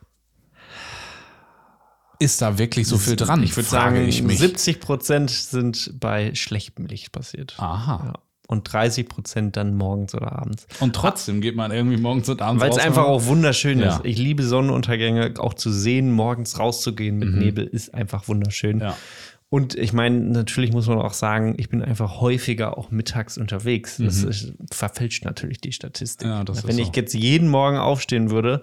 Ist 2.19 2.43
da 2.43 2.59
wirklich 2.59 2.87
so 2.87 2.99
viel 2.99 3.17
dran? 3.17 3.43
Ich 3.43 3.57
würde 3.57 3.69
sagen, 3.69 4.07
ich 4.07 4.23
70 4.23 4.81
Prozent 4.81 5.31
sind 5.31 5.99
bei 5.99 6.35
schlechtem 6.35 6.85
Licht 6.85 7.13
passiert. 7.13 7.55
Aha. 7.59 8.03
Ja. 8.05 8.13
Und 8.47 8.71
30 8.71 9.09
Prozent 9.09 9.57
dann 9.57 9.77
morgens 9.77 10.15
oder 10.15 10.33
abends. 10.33 10.67
Und 10.81 10.95
trotzdem 10.95 11.41
geht 11.41 11.57
man 11.57 11.71
irgendwie 11.71 11.97
morgens 11.97 12.29
und 12.29 12.43
abends 12.43 12.63
Weil 12.63 12.71
es 12.71 12.79
einfach 12.79 13.05
auch 13.05 13.25
wunderschön 13.25 13.79
ja. 13.79 13.97
ist. 13.97 14.01
Ich 14.05 14.19
liebe 14.19 14.43
Sonnenuntergänge, 14.43 15.35
auch 15.39 15.55
zu 15.55 15.71
sehen, 15.71 16.11
morgens 16.11 16.59
rauszugehen 16.59 17.17
mit 17.17 17.31
mhm. 17.31 17.39
Nebel 17.39 17.67
ist 17.67 17.95
einfach 17.95 18.29
wunderschön. 18.29 18.81
Ja. 18.81 18.97
Und 19.51 19.75
ich 19.75 19.93
meine, 19.93 20.21
natürlich 20.21 20.73
muss 20.73 20.87
man 20.87 20.99
auch 20.99 21.13
sagen, 21.13 21.57
ich 21.59 21.69
bin 21.69 21.83
einfach 21.83 22.21
häufiger 22.21 22.79
auch 22.79 22.93
mittags 22.93 23.37
unterwegs. 23.37 23.97
Das 23.99 24.23
mhm. 24.23 24.29
ist, 24.31 24.53
verfälscht 24.71 25.25
natürlich 25.25 25.61
die 25.61 25.73
Statistik. 25.73 26.29
Ja, 26.29 26.45
Wenn 26.65 26.79
ich 26.79 26.95
jetzt 26.95 27.15
jeden 27.15 27.49
Morgen 27.49 27.77
aufstehen 27.77 28.31
würde, 28.31 28.63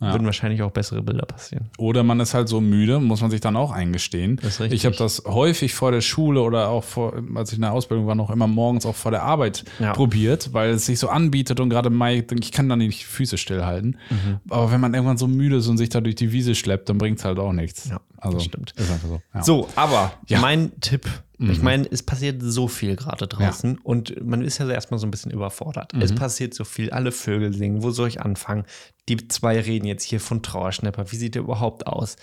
ja. 0.00 0.12
würden 0.12 0.26
wahrscheinlich 0.26 0.62
auch 0.62 0.70
bessere 0.70 1.02
Bilder 1.02 1.26
passieren. 1.26 1.70
Oder 1.78 2.02
man 2.02 2.20
ist 2.20 2.34
halt 2.34 2.48
so 2.48 2.60
müde, 2.60 3.00
muss 3.00 3.20
man 3.20 3.30
sich 3.30 3.40
dann 3.40 3.56
auch 3.56 3.72
eingestehen. 3.72 4.40
Ich 4.70 4.86
habe 4.86 4.96
das 4.96 5.22
häufig 5.26 5.74
vor 5.74 5.90
der 5.90 6.00
Schule 6.00 6.42
oder 6.42 6.68
auch 6.68 6.84
vor, 6.84 7.14
als 7.34 7.50
ich 7.50 7.56
in 7.56 7.62
der 7.62 7.72
Ausbildung 7.72 8.06
war, 8.06 8.14
noch 8.14 8.30
immer 8.30 8.46
morgens 8.46 8.86
auch 8.86 8.94
vor 8.94 9.10
der 9.10 9.22
Arbeit 9.22 9.64
ja. 9.78 9.92
probiert, 9.92 10.52
weil 10.52 10.70
es 10.70 10.86
sich 10.86 10.98
so 10.98 11.08
anbietet 11.08 11.60
und 11.60 11.70
gerade 11.70 11.90
Mai, 11.90 12.24
ich 12.40 12.52
kann 12.52 12.68
dann 12.68 12.78
nicht 12.78 13.06
Füße 13.06 13.38
stillhalten. 13.38 13.96
Mhm. 14.10 14.40
Aber 14.48 14.70
wenn 14.70 14.80
man 14.80 14.94
irgendwann 14.94 15.18
so 15.18 15.26
müde 15.26 15.56
ist 15.56 15.68
und 15.68 15.78
sich 15.78 15.88
da 15.88 16.00
durch 16.00 16.14
die 16.14 16.32
Wiese 16.32 16.54
schleppt, 16.54 16.88
dann 16.88 16.98
bringt 16.98 17.18
es 17.18 17.24
halt 17.24 17.38
auch 17.38 17.52
nichts. 17.52 17.88
Ja, 17.88 18.00
also, 18.18 18.38
stimmt. 18.40 18.72
Ist 18.76 18.88
so. 19.02 19.20
Ja. 19.34 19.42
So, 19.42 19.68
aber 19.76 20.12
mein 20.28 20.72
Tipp 20.80 21.08
Mhm. 21.38 21.50
Ich 21.50 21.62
meine, 21.62 21.90
es 21.90 22.02
passiert 22.02 22.42
so 22.42 22.68
viel 22.68 22.96
gerade 22.96 23.26
draußen 23.26 23.74
ja. 23.74 23.80
und 23.84 24.24
man 24.24 24.42
ist 24.42 24.58
ja 24.58 24.68
erstmal 24.68 24.98
so 24.98 25.06
ein 25.06 25.10
bisschen 25.10 25.30
überfordert. 25.30 25.94
Mhm. 25.94 26.02
Es 26.02 26.14
passiert 26.14 26.52
so 26.52 26.64
viel, 26.64 26.90
alle 26.90 27.12
Vögel 27.12 27.52
singen, 27.52 27.82
wo 27.82 27.90
soll 27.90 28.08
ich 28.08 28.20
anfangen? 28.20 28.64
Die 29.08 29.28
zwei 29.28 29.60
reden 29.60 29.86
jetzt 29.86 30.02
hier 30.02 30.20
von 30.20 30.42
Trauerschnepper. 30.42 31.10
Wie 31.10 31.16
sieht 31.16 31.34
der 31.34 31.42
überhaupt 31.42 31.86
aus? 31.86 32.16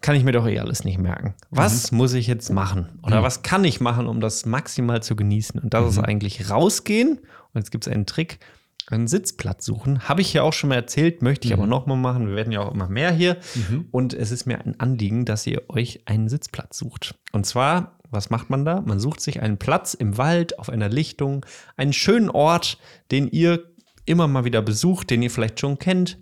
Kann 0.00 0.16
ich 0.16 0.24
mir 0.24 0.32
doch 0.32 0.46
eh 0.46 0.58
alles 0.58 0.84
nicht 0.84 0.98
merken. 0.98 1.34
Was 1.50 1.92
mhm. 1.92 1.98
muss 1.98 2.14
ich 2.14 2.26
jetzt 2.26 2.50
machen? 2.50 2.98
Oder 3.02 3.20
mhm. 3.20 3.24
was 3.24 3.42
kann 3.42 3.64
ich 3.64 3.80
machen, 3.80 4.06
um 4.06 4.20
das 4.20 4.44
maximal 4.44 5.02
zu 5.02 5.14
genießen? 5.14 5.60
Und 5.60 5.72
das 5.72 5.90
ist 5.90 5.98
mhm. 5.98 6.04
eigentlich 6.04 6.50
rausgehen. 6.50 7.18
Und 7.18 7.60
jetzt 7.60 7.70
gibt 7.70 7.86
es 7.86 7.92
einen 7.92 8.06
Trick 8.06 8.38
einen 8.86 9.08
Sitzplatz 9.08 9.64
suchen. 9.64 10.08
Habe 10.08 10.20
ich 10.20 10.32
ja 10.32 10.42
auch 10.42 10.52
schon 10.52 10.68
mal 10.68 10.76
erzählt, 10.76 11.22
möchte 11.22 11.46
ich 11.46 11.54
mhm. 11.54 11.60
aber 11.60 11.66
nochmal 11.66 11.96
machen. 11.96 12.28
Wir 12.28 12.36
werden 12.36 12.52
ja 12.52 12.60
auch 12.60 12.72
immer 12.72 12.88
mehr 12.88 13.12
hier. 13.12 13.38
Mhm. 13.54 13.86
Und 13.90 14.14
es 14.14 14.30
ist 14.30 14.46
mir 14.46 14.60
ein 14.60 14.78
Anliegen, 14.78 15.24
dass 15.24 15.46
ihr 15.46 15.62
euch 15.68 16.02
einen 16.06 16.28
Sitzplatz 16.28 16.78
sucht. 16.78 17.14
Und 17.32 17.46
zwar 17.46 17.98
was 18.14 18.30
macht 18.30 18.50
man 18.50 18.64
da? 18.64 18.80
Man 18.80 19.00
sucht 19.00 19.20
sich 19.20 19.42
einen 19.42 19.58
Platz 19.58 19.94
im 19.94 20.16
Wald, 20.16 20.58
auf 20.58 20.70
einer 20.70 20.88
Lichtung, 20.88 21.44
einen 21.76 21.92
schönen 21.92 22.30
Ort, 22.30 22.78
den 23.10 23.28
ihr 23.28 23.64
immer 24.06 24.28
mal 24.28 24.44
wieder 24.44 24.62
besucht, 24.62 25.10
den 25.10 25.22
ihr 25.22 25.30
vielleicht 25.30 25.60
schon 25.60 25.78
kennt, 25.78 26.18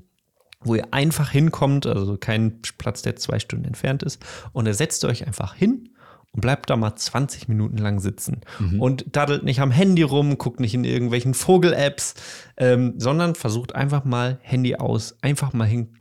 wo 0.60 0.74
ihr 0.74 0.92
einfach 0.92 1.30
hinkommt, 1.30 1.86
also 1.86 2.16
kein 2.16 2.60
Platz, 2.78 3.02
der 3.02 3.16
zwei 3.16 3.38
Stunden 3.38 3.64
entfernt 3.64 4.02
ist. 4.02 4.24
Und 4.52 4.66
da 4.66 4.72
setzt 4.72 5.04
ihr 5.04 5.08
euch 5.08 5.26
einfach 5.26 5.54
hin 5.54 5.90
und 6.32 6.40
bleibt 6.40 6.70
da 6.70 6.76
mal 6.76 6.94
20 6.94 7.48
Minuten 7.48 7.76
lang 7.76 8.00
sitzen. 8.00 8.40
Mhm. 8.58 8.80
Und 8.80 9.04
daddelt 9.16 9.42
nicht 9.44 9.60
am 9.60 9.70
Handy 9.70 10.02
rum, 10.02 10.38
guckt 10.38 10.60
nicht 10.60 10.74
in 10.74 10.84
irgendwelchen 10.84 11.34
Vogel-Apps, 11.34 12.14
ähm, 12.56 12.94
sondern 12.96 13.34
versucht 13.34 13.74
einfach 13.74 14.04
mal 14.04 14.38
Handy 14.42 14.76
aus, 14.76 15.16
einfach 15.20 15.52
mal 15.52 15.66
hin, 15.66 15.94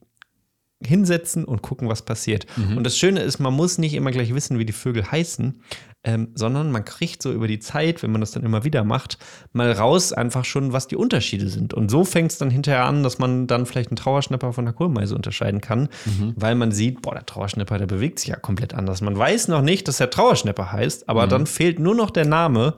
hinsetzen 0.86 1.46
und 1.46 1.62
gucken, 1.62 1.90
was 1.90 2.04
passiert. 2.04 2.46
Mhm. 2.58 2.78
Und 2.78 2.84
das 2.84 2.98
Schöne 2.98 3.22
ist, 3.22 3.40
man 3.40 3.54
muss 3.54 3.78
nicht 3.78 3.94
immer 3.94 4.12
gleich 4.12 4.34
wissen, 4.34 4.60
wie 4.60 4.66
die 4.66 4.74
Vögel 4.74 5.12
heißen, 5.12 5.62
ähm, 6.04 6.30
sondern 6.34 6.72
man 6.72 6.84
kriegt 6.84 7.22
so 7.22 7.32
über 7.32 7.48
die 7.48 7.60
Zeit, 7.60 8.02
wenn 8.02 8.12
man 8.12 8.22
das 8.22 8.32
dann 8.32 8.44
immer 8.44 8.64
wieder 8.64 8.84
macht, 8.84 9.20
mal 9.54 9.72
raus 9.72 10.14
einfach 10.14 10.46
schon, 10.46 10.74
was 10.74 10.88
die 10.88 10.96
Unterschiede 10.96 11.50
sind. 11.50 11.74
Und 11.74 11.92
so 11.92 12.04
fängt 12.04 12.32
es 12.32 12.38
dann 12.38 12.50
hinterher 12.50 12.86
an, 12.86 13.04
dass 13.04 13.20
man 13.20 13.46
dann 13.48 13.66
vielleicht 13.66 13.92
einen 13.92 13.98
Trauerschnepper 13.98 14.54
von 14.54 14.66
der 14.66 14.74
Kohlmeise 14.74 15.16
unterscheiden 15.16 15.62
kann, 15.62 15.90
mhm. 16.06 16.34
weil 16.36 16.56
man 16.56 16.72
sieht, 16.72 17.02
boah, 17.02 17.14
der 17.14 17.26
Trauerschnepper, 17.26 17.78
der 17.78 17.86
bewegt 17.86 18.20
sich 18.20 18.30
ja 18.30 18.36
komplett 18.36 18.74
anders. 18.74 19.02
Man 19.02 19.18
weiß 19.18 19.48
noch 19.48 19.62
nicht, 19.62 19.88
dass 19.88 19.98
der 19.98 20.10
Trauerschnepper 20.10 20.72
heißt, 20.72 21.08
aber 21.08 21.26
mhm. 21.26 21.30
dann 21.30 21.46
fehlt 21.46 21.80
nur 21.80 21.94
noch 21.94 22.10
der 22.10 22.26
Name 22.26 22.76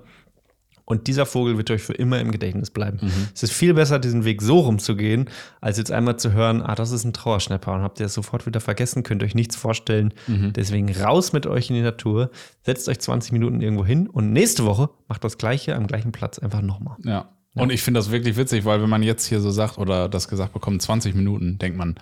und 0.86 1.08
dieser 1.08 1.26
Vogel 1.26 1.58
wird 1.58 1.72
euch 1.72 1.82
für 1.82 1.93
immer 1.93 2.19
im 2.19 2.32
Gedächtnis 2.32 2.69
bleiben. 2.69 3.00
Mhm. 3.02 3.28
Es 3.34 3.43
ist 3.43 3.54
viel 3.54 3.74
besser, 3.74 4.00
diesen 4.00 4.26
Weg 4.26 4.41
so 4.41 4.60
rumzugehen, 4.60 5.30
als 5.62 5.78
jetzt 5.78 5.91
einmal 5.91 6.17
zu 6.17 6.34
hören, 6.34 6.62
ah, 6.62 6.76
das 6.76 6.91
ist 6.91 7.06
ein 7.06 7.13
Trauerschnepper 7.13 7.74
und 7.74 7.82
habt 7.82 8.00
ihr 8.00 8.06
das 8.06 8.13
sofort 8.13 8.46
wieder 8.46 8.60
vergessen, 8.60 9.04
könnt 9.04 9.24
euch 9.24 9.36
nichts 9.36 9.56
vorstellen. 9.56 10.13
Mhm. 10.28 10.54
Deswegen 10.54 10.93
raus 10.93 11.32
mit 11.32 11.48
euch 11.48 11.69
in 11.69 11.78
die 11.78 11.82
Natur, 11.82 12.32
setzt 12.63 12.89
euch 12.89 13.00
20 13.00 13.32
Minuten 13.32 13.62
irgendwo 13.62 13.86
hin 13.86 14.08
und 14.08 14.34
nächste 14.34 14.65
Woche 14.65 14.89
macht 15.08 15.24
das 15.24 15.38
Gleiche 15.38 15.76
am 15.76 15.88
gleichen 15.88 16.12
Platz 16.12 16.39
einfach 16.39 16.62
nochmal. 16.62 16.98
Ja. 17.04 17.30
ja. 17.54 17.62
Und 17.62 17.72
ich 17.72 17.82
finde 17.82 18.00
das 18.00 18.12
wirklich 18.12 18.36
witzig, 18.36 18.65
weil 18.65 18.82
wenn 18.82 18.89
man 18.89 19.04
jetzt 19.04 19.26
hier 19.26 19.39
so 19.39 19.52
sagt 19.52 19.78
oder 19.78 20.10
das 20.10 20.28
gesagt 20.28 20.54
bekommt, 20.54 20.82
20 20.82 21.15
Minuten, 21.15 21.60
denkt 21.60 21.78
man, 21.78 21.96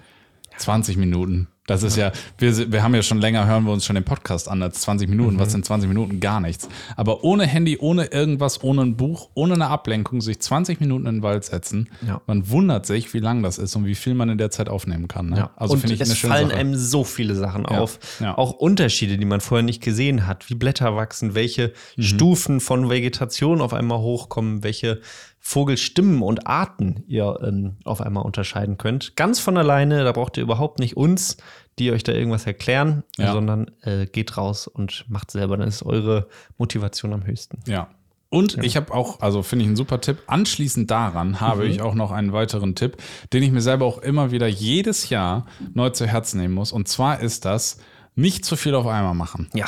20 0.57 0.97
Minuten. 0.97 1.47
Das 1.71 1.83
ist 1.83 1.97
ja, 1.97 2.11
wir, 2.37 2.71
wir 2.71 2.83
haben 2.83 2.93
ja 2.93 3.01
schon 3.01 3.19
länger, 3.19 3.45
hören 3.47 3.63
wir 3.63 3.71
uns 3.71 3.85
schon 3.85 3.95
den 3.95 4.03
Podcast 4.03 4.49
an 4.49 4.61
als 4.61 4.81
20 4.81 5.09
Minuten. 5.09 5.35
Mhm. 5.35 5.39
Was 5.39 5.51
sind 5.51 5.65
20 5.65 5.87
Minuten? 5.87 6.19
Gar 6.19 6.41
nichts. 6.41 6.67
Aber 6.95 7.23
ohne 7.23 7.45
Handy, 7.45 7.77
ohne 7.79 8.05
irgendwas, 8.05 8.63
ohne 8.63 8.81
ein 8.81 8.97
Buch, 8.97 9.29
ohne 9.33 9.53
eine 9.53 9.67
Ablenkung, 9.67 10.21
sich 10.21 10.39
20 10.39 10.79
Minuten 10.79 11.05
in 11.05 11.15
den 11.15 11.23
Wald 11.23 11.45
setzen. 11.45 11.89
Ja. 12.05 12.21
Man 12.27 12.49
wundert 12.49 12.85
sich, 12.85 13.13
wie 13.13 13.19
lang 13.19 13.43
das 13.43 13.57
ist 13.57 13.75
und 13.75 13.85
wie 13.85 13.95
viel 13.95 14.13
man 14.13 14.29
in 14.29 14.37
der 14.37 14.51
Zeit 14.51 14.69
aufnehmen 14.69 15.07
kann. 15.07 15.29
Ne? 15.29 15.37
Ja. 15.37 15.51
Also 15.55 15.77
finde 15.77 15.95
ich 15.95 16.01
es 16.01 16.17
fallen 16.17 16.49
Sache. 16.49 16.59
einem 16.59 16.75
so 16.75 17.03
viele 17.03 17.35
Sachen 17.35 17.65
ja. 17.69 17.79
auf. 17.79 17.99
Auch 18.35 18.51
Unterschiede, 18.51 19.17
die 19.17 19.25
man 19.25 19.41
vorher 19.41 19.63
nicht 19.63 19.81
gesehen 19.81 20.27
hat. 20.27 20.49
Wie 20.49 20.55
Blätter 20.55 20.95
wachsen, 20.95 21.35
welche 21.35 21.73
mhm. 21.95 22.01
Stufen 22.01 22.59
von 22.59 22.89
Vegetation 22.89 23.61
auf 23.61 23.73
einmal 23.73 23.99
hochkommen, 23.99 24.63
welche 24.63 25.01
Vogelstimmen 25.43 26.21
und 26.21 26.45
Arten 26.45 27.03
ihr 27.07 27.39
ähm, 27.43 27.77
auf 27.83 27.99
einmal 27.99 28.23
unterscheiden 28.23 28.77
könnt. 28.77 29.15
Ganz 29.15 29.39
von 29.39 29.57
alleine, 29.57 30.03
da 30.03 30.11
braucht 30.11 30.37
ihr 30.37 30.43
überhaupt 30.43 30.77
nicht 30.77 30.95
uns, 30.95 31.37
die 31.81 31.91
euch 31.91 32.03
da 32.03 32.11
irgendwas 32.11 32.45
erklären, 32.45 33.03
ja. 33.17 33.33
sondern 33.33 33.71
äh, 33.81 34.05
geht 34.05 34.37
raus 34.37 34.67
und 34.67 35.05
macht 35.09 35.31
selber. 35.31 35.57
Dann 35.57 35.67
ist 35.67 35.83
eure 35.83 36.27
Motivation 36.57 37.13
am 37.13 37.25
höchsten. 37.25 37.59
Ja. 37.67 37.89
Und 38.29 38.55
ja. 38.55 38.63
ich 38.63 38.77
habe 38.77 38.93
auch, 38.93 39.19
also 39.19 39.43
finde 39.43 39.63
ich 39.63 39.67
einen 39.67 39.75
super 39.75 39.99
Tipp. 39.99 40.19
Anschließend 40.27 40.89
daran 40.89 41.41
habe 41.41 41.65
mhm. 41.65 41.71
ich 41.71 41.81
auch 41.81 41.95
noch 41.95 42.11
einen 42.11 42.31
weiteren 42.31 42.75
Tipp, 42.75 42.97
den 43.33 43.43
ich 43.43 43.51
mir 43.51 43.61
selber 43.61 43.85
auch 43.85 43.97
immer 43.97 44.31
wieder 44.31 44.47
jedes 44.47 45.09
Jahr 45.09 45.47
neu 45.73 45.89
zu 45.89 46.07
Herzen 46.07 46.39
nehmen 46.39 46.53
muss. 46.53 46.71
Und 46.71 46.87
zwar 46.87 47.19
ist 47.19 47.43
das, 47.43 47.79
nicht 48.15 48.45
zu 48.45 48.55
viel 48.55 48.75
auf 48.75 48.87
einmal 48.87 49.15
machen. 49.15 49.49
Ja. 49.53 49.67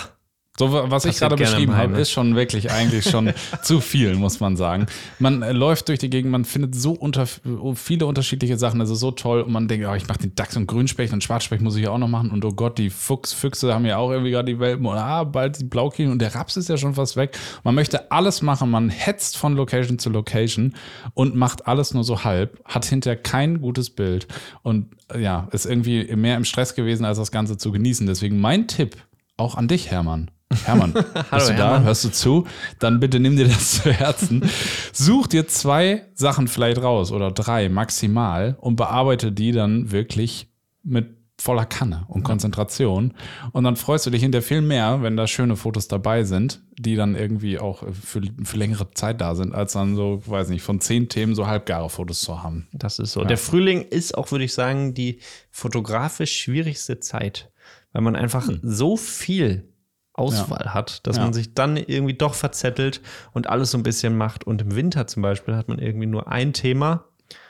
So, 0.60 0.72
was 0.72 1.06
ich 1.06 1.18
gerade 1.18 1.36
beschrieben 1.36 1.74
habe, 1.74 1.94
Heime. 1.94 2.00
ist 2.00 2.12
schon 2.12 2.36
wirklich 2.36 2.70
eigentlich 2.70 3.10
schon 3.10 3.34
zu 3.64 3.82
viel, 3.82 4.14
muss 4.14 4.40
man 4.40 4.56
sagen. 4.56 4.86
Man 5.18 5.42
äh, 5.42 5.52
läuft 5.52 5.90
durch 5.90 5.98
die 5.98 6.12
Gegend, 6.12 6.32
man 6.32 6.46
findet 6.46 6.76
so 6.76 6.92
unter, 6.92 7.26
viele 7.74 8.06
unterschiedliche 8.06 8.60
Sachen, 8.60 8.80
ist 8.80 8.90
so 8.90 9.10
toll 9.10 9.42
und 9.42 9.52
man 9.52 9.68
denkt, 9.68 9.88
oh, 9.90 9.96
ich 9.96 10.08
mache 10.08 10.20
den 10.20 10.36
Dachs 10.36 10.56
und 10.56 10.68
Grünspecht 10.68 11.12
und 11.12 11.24
Schwarzspecht 11.24 11.64
muss 11.64 11.76
ich 11.76 11.86
ja 11.86 11.90
auch 11.90 11.98
noch 11.98 12.08
machen 12.08 12.30
und 12.30 12.46
oh 12.46 12.52
Gott, 12.52 12.78
die 12.78 12.92
Fuchs, 12.92 13.34
Füchse 13.34 13.74
haben 13.74 13.88
ja 13.88 13.98
auch 13.98 14.12
irgendwie 14.12 14.30
gerade 14.30 14.54
die 14.54 14.60
Welpen 14.60 14.86
und 14.86 14.96
ah, 14.96 15.24
bald 15.24 15.60
die 15.60 15.64
Blaukehlchen 15.64 16.12
und 16.12 16.20
der 16.20 16.36
Raps 16.36 16.56
ist 16.56 16.70
ja 16.70 16.78
schon 16.78 16.94
fast 16.94 17.16
weg. 17.16 17.36
Man 17.64 17.74
möchte 17.74 18.12
alles 18.12 18.44
machen, 18.44 18.70
man 18.70 18.90
hetzt 18.90 19.38
von 19.38 19.56
Location 19.56 19.98
zu 19.98 20.12
Location 20.12 20.76
und 21.16 21.36
macht 21.36 21.66
alles 21.66 21.96
nur 21.96 22.04
so 22.04 22.24
halb, 22.24 22.62
hat 22.64 22.86
hinterher 22.86 23.18
kein 23.18 23.60
gutes 23.60 23.90
Bild 23.90 24.28
und 24.62 24.92
äh, 25.12 25.20
ja, 25.20 25.48
ist 25.52 25.66
irgendwie 25.66 26.16
mehr 26.16 26.38
im 26.38 26.46
Stress 26.46 26.76
gewesen, 26.76 27.06
als 27.06 27.18
das 27.18 27.32
Ganze 27.32 27.58
zu 27.58 27.72
genießen. 27.72 28.06
Deswegen 28.06 28.40
mein 28.40 28.68
Tipp, 28.68 28.98
auch 29.36 29.56
an 29.56 29.68
dich, 29.68 29.90
Hermann. 29.90 30.30
Hermann, 30.66 30.94
bist 31.32 31.50
du 31.50 31.54
da? 31.54 31.70
Hermann. 31.70 31.84
Hörst 31.84 32.04
du 32.06 32.10
zu? 32.10 32.48
Dann 32.80 33.00
bitte 33.00 33.20
nimm 33.20 33.36
dir 33.36 33.48
das 33.48 33.84
zu 33.84 33.92
Herzen. 33.92 34.44
Such 34.92 35.28
dir 35.28 35.48
zwei 35.48 36.04
Sachen 36.14 36.48
vielleicht 36.48 36.82
raus 36.82 37.12
oder 37.12 37.32
drei 37.32 37.70
maximal 37.70 38.58
und 38.60 38.76
bearbeite 38.76 39.32
die 39.32 39.52
dann 39.52 39.92
wirklich 39.92 40.50
mit 40.84 41.24
voller 41.44 41.66
Kanne 41.66 42.06
und 42.08 42.24
Konzentration. 42.24 43.14
Und 43.52 43.64
dann 43.64 43.76
freust 43.76 44.06
du 44.06 44.10
dich 44.10 44.22
hinterher 44.22 44.44
viel 44.44 44.62
mehr, 44.62 45.02
wenn 45.02 45.18
da 45.18 45.28
schöne 45.28 45.56
Fotos 45.56 45.88
dabei 45.88 46.24
sind, 46.24 46.62
die 46.78 46.96
dann 46.96 47.16
irgendwie 47.16 47.60
auch 47.60 47.84
für, 47.92 48.22
für 48.44 48.58
längere 48.58 48.92
Zeit 48.92 49.20
da 49.20 49.36
sind, 49.36 49.54
als 49.54 49.74
dann 49.74 49.96
so, 49.96 50.22
weiß 50.26 50.50
nicht, 50.50 50.62
von 50.62 50.80
zehn 50.80 51.10
Themen 51.10 51.36
so 51.36 51.48
halbgare 51.48 51.90
Fotos 51.90 52.22
zu 52.22 52.44
haben. 52.44 52.68
Das 52.72 53.00
ist 53.00 53.12
so. 53.14 53.24
Der 53.24 53.38
Frühling 53.38 53.82
ist 53.82 54.18
auch, 54.18 54.32
würde 54.32 54.46
ich 54.46 54.54
sagen, 54.54 54.94
die 54.94 55.20
fotografisch 55.52 56.38
schwierigste 56.38 57.00
Zeit, 57.00 57.52
weil 57.92 58.04
man 58.04 58.16
einfach 58.16 58.50
so 58.62 58.96
viel 58.96 59.73
Auswahl 60.14 60.74
hat, 60.74 61.06
dass 61.08 61.18
Ja. 61.18 61.24
man 61.24 61.34
sich 61.34 61.54
dann 61.56 61.76
irgendwie 61.78 62.14
doch 62.14 62.34
verzettelt 62.36 63.02
und 63.34 63.48
alles 63.48 63.72
so 63.72 63.78
ein 63.78 63.84
bisschen 63.84 64.16
macht. 64.18 64.44
Und 64.46 64.62
im 64.62 64.76
Winter 64.76 65.08
zum 65.08 65.22
Beispiel 65.24 65.56
hat 65.56 65.68
man 65.70 65.80
irgendwie 65.80 66.06
nur 66.08 66.28
ein 66.28 66.54
Thema, 66.54 67.06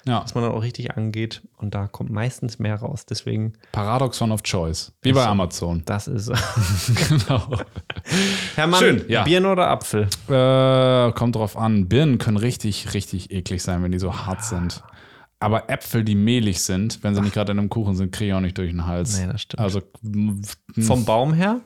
Ja, 0.06 0.21
das 0.21 0.34
man 0.34 0.43
dann 0.45 0.54
auch 0.54 0.62
richtig 0.63 0.95
angeht. 0.95 1.41
Und 1.58 1.76
da 1.76 1.88
kommt 1.88 2.10
meistens 2.10 2.60
mehr 2.60 2.76
raus. 2.78 3.06
Deswegen, 3.06 3.54
Paradoxon 3.73 4.32
of 4.32 4.41
Choice. 4.43 4.93
Wie 5.02 5.12
bei 5.12 5.26
Amazon. 5.26 5.82
das 5.86 6.08
ist. 6.08 6.32
genau. 7.10 7.58
Hermann, 8.56 8.80
Schön, 8.80 9.06
ja. 9.10 9.23
Birne 9.23 9.49
oder 9.52 9.67
Apfel? 9.69 10.04
Äh, 10.30 11.12
kommt 11.13 11.36
drauf 11.36 11.58
an. 11.58 11.88
Birnen 11.89 12.17
können 12.17 12.38
richtig, 12.38 12.93
richtig 12.93 13.32
eklig 13.32 13.62
sein, 13.63 13.84
wenn 13.84 13.91
die 13.91 13.99
so 13.99 14.26
hart 14.26 14.43
sind. 14.43 14.84
Aber 15.39 15.69
Äpfel, 15.69 16.06
die 16.06 16.15
mehlig 16.15 16.63
sind, 16.63 17.04
wenn 17.04 17.13
sie 17.15 17.21
nicht 17.21 17.34
gerade 17.34 17.52
in 17.52 17.60
einem 17.60 17.69
Kuchen 17.69 17.95
sind, 17.95 18.13
kriege 18.13 18.30
ich 18.30 18.34
auch 18.36 18.39
nicht 18.39 18.58
durch 18.58 18.71
den 18.71 18.86
Hals. 18.86 19.19
Nee, 19.19 19.28
das 19.30 19.41
stimmt. 19.41 19.60
Also 19.60 19.82
Vom 20.80 21.04
Baum 21.04 21.34
her? 21.34 21.60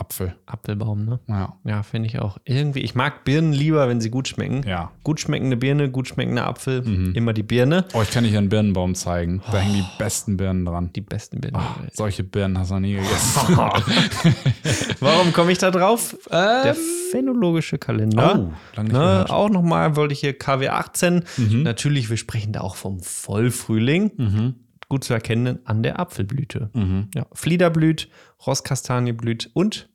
Apfel. 0.00 0.34
Apfelbaum, 0.46 1.04
ne? 1.04 1.20
Ja. 1.28 1.54
Ja, 1.64 1.82
finde 1.82 2.08
ich 2.08 2.18
auch. 2.18 2.38
Irgendwie, 2.44 2.80
ich 2.80 2.94
mag 2.94 3.24
Birnen 3.24 3.52
lieber, 3.52 3.86
wenn 3.88 4.00
sie 4.00 4.08
gut 4.10 4.28
schmecken. 4.28 4.62
Ja. 4.66 4.90
Gut 5.04 5.20
schmeckende 5.20 5.56
Birne, 5.56 5.90
gut 5.90 6.08
schmeckender 6.08 6.46
Apfel, 6.46 7.12
immer 7.14 7.32
die 7.34 7.42
Birne. 7.42 7.84
Oh, 7.92 8.00
ich 8.02 8.10
kann 8.10 8.24
dir 8.24 8.36
einen 8.36 8.48
Birnenbaum 8.48 8.94
zeigen. 8.94 9.42
Da 9.52 9.58
hängen 9.58 9.74
die 9.74 9.84
besten 9.98 10.36
Birnen 10.38 10.64
dran. 10.64 10.90
Die 10.94 11.02
besten 11.02 11.40
Birnen. 11.40 11.60
Welt. 11.80 11.94
Solche 11.94 12.24
Birnen 12.24 12.58
hast 12.58 12.70
du 12.70 12.74
noch 12.74 12.80
nie 12.80 12.94
gegessen. 12.94 13.56
Warum 15.00 15.32
komme 15.32 15.52
ich 15.52 15.58
da 15.58 15.70
drauf? 15.70 16.16
Der 16.30 16.74
phänologische 17.10 17.76
Kalender. 17.78 18.50
Oh, 18.50 18.52
lang 18.76 18.86
nicht 18.86 18.94
ne, 18.94 19.26
auch 19.28 19.50
nochmal 19.50 19.96
wollte 19.96 20.14
ich 20.14 20.20
hier 20.20 20.32
KW 20.36 20.68
18. 20.68 21.24
Natürlich, 21.62 22.08
wir 22.08 22.16
sprechen 22.16 22.52
da 22.54 22.62
auch 22.62 22.76
vom 22.76 23.00
Vollfrühling. 23.00 24.54
Gut 24.88 25.04
zu 25.04 25.12
erkennen 25.12 25.58
an 25.66 25.82
der 25.82 26.00
Apfelblüte. 26.00 26.70
Ja, 27.14 27.26
Flieder 27.32 27.68
blüht, 27.70 28.08
Rosskastanie 28.46 29.12
blüht 29.12 29.50
und 29.52 29.89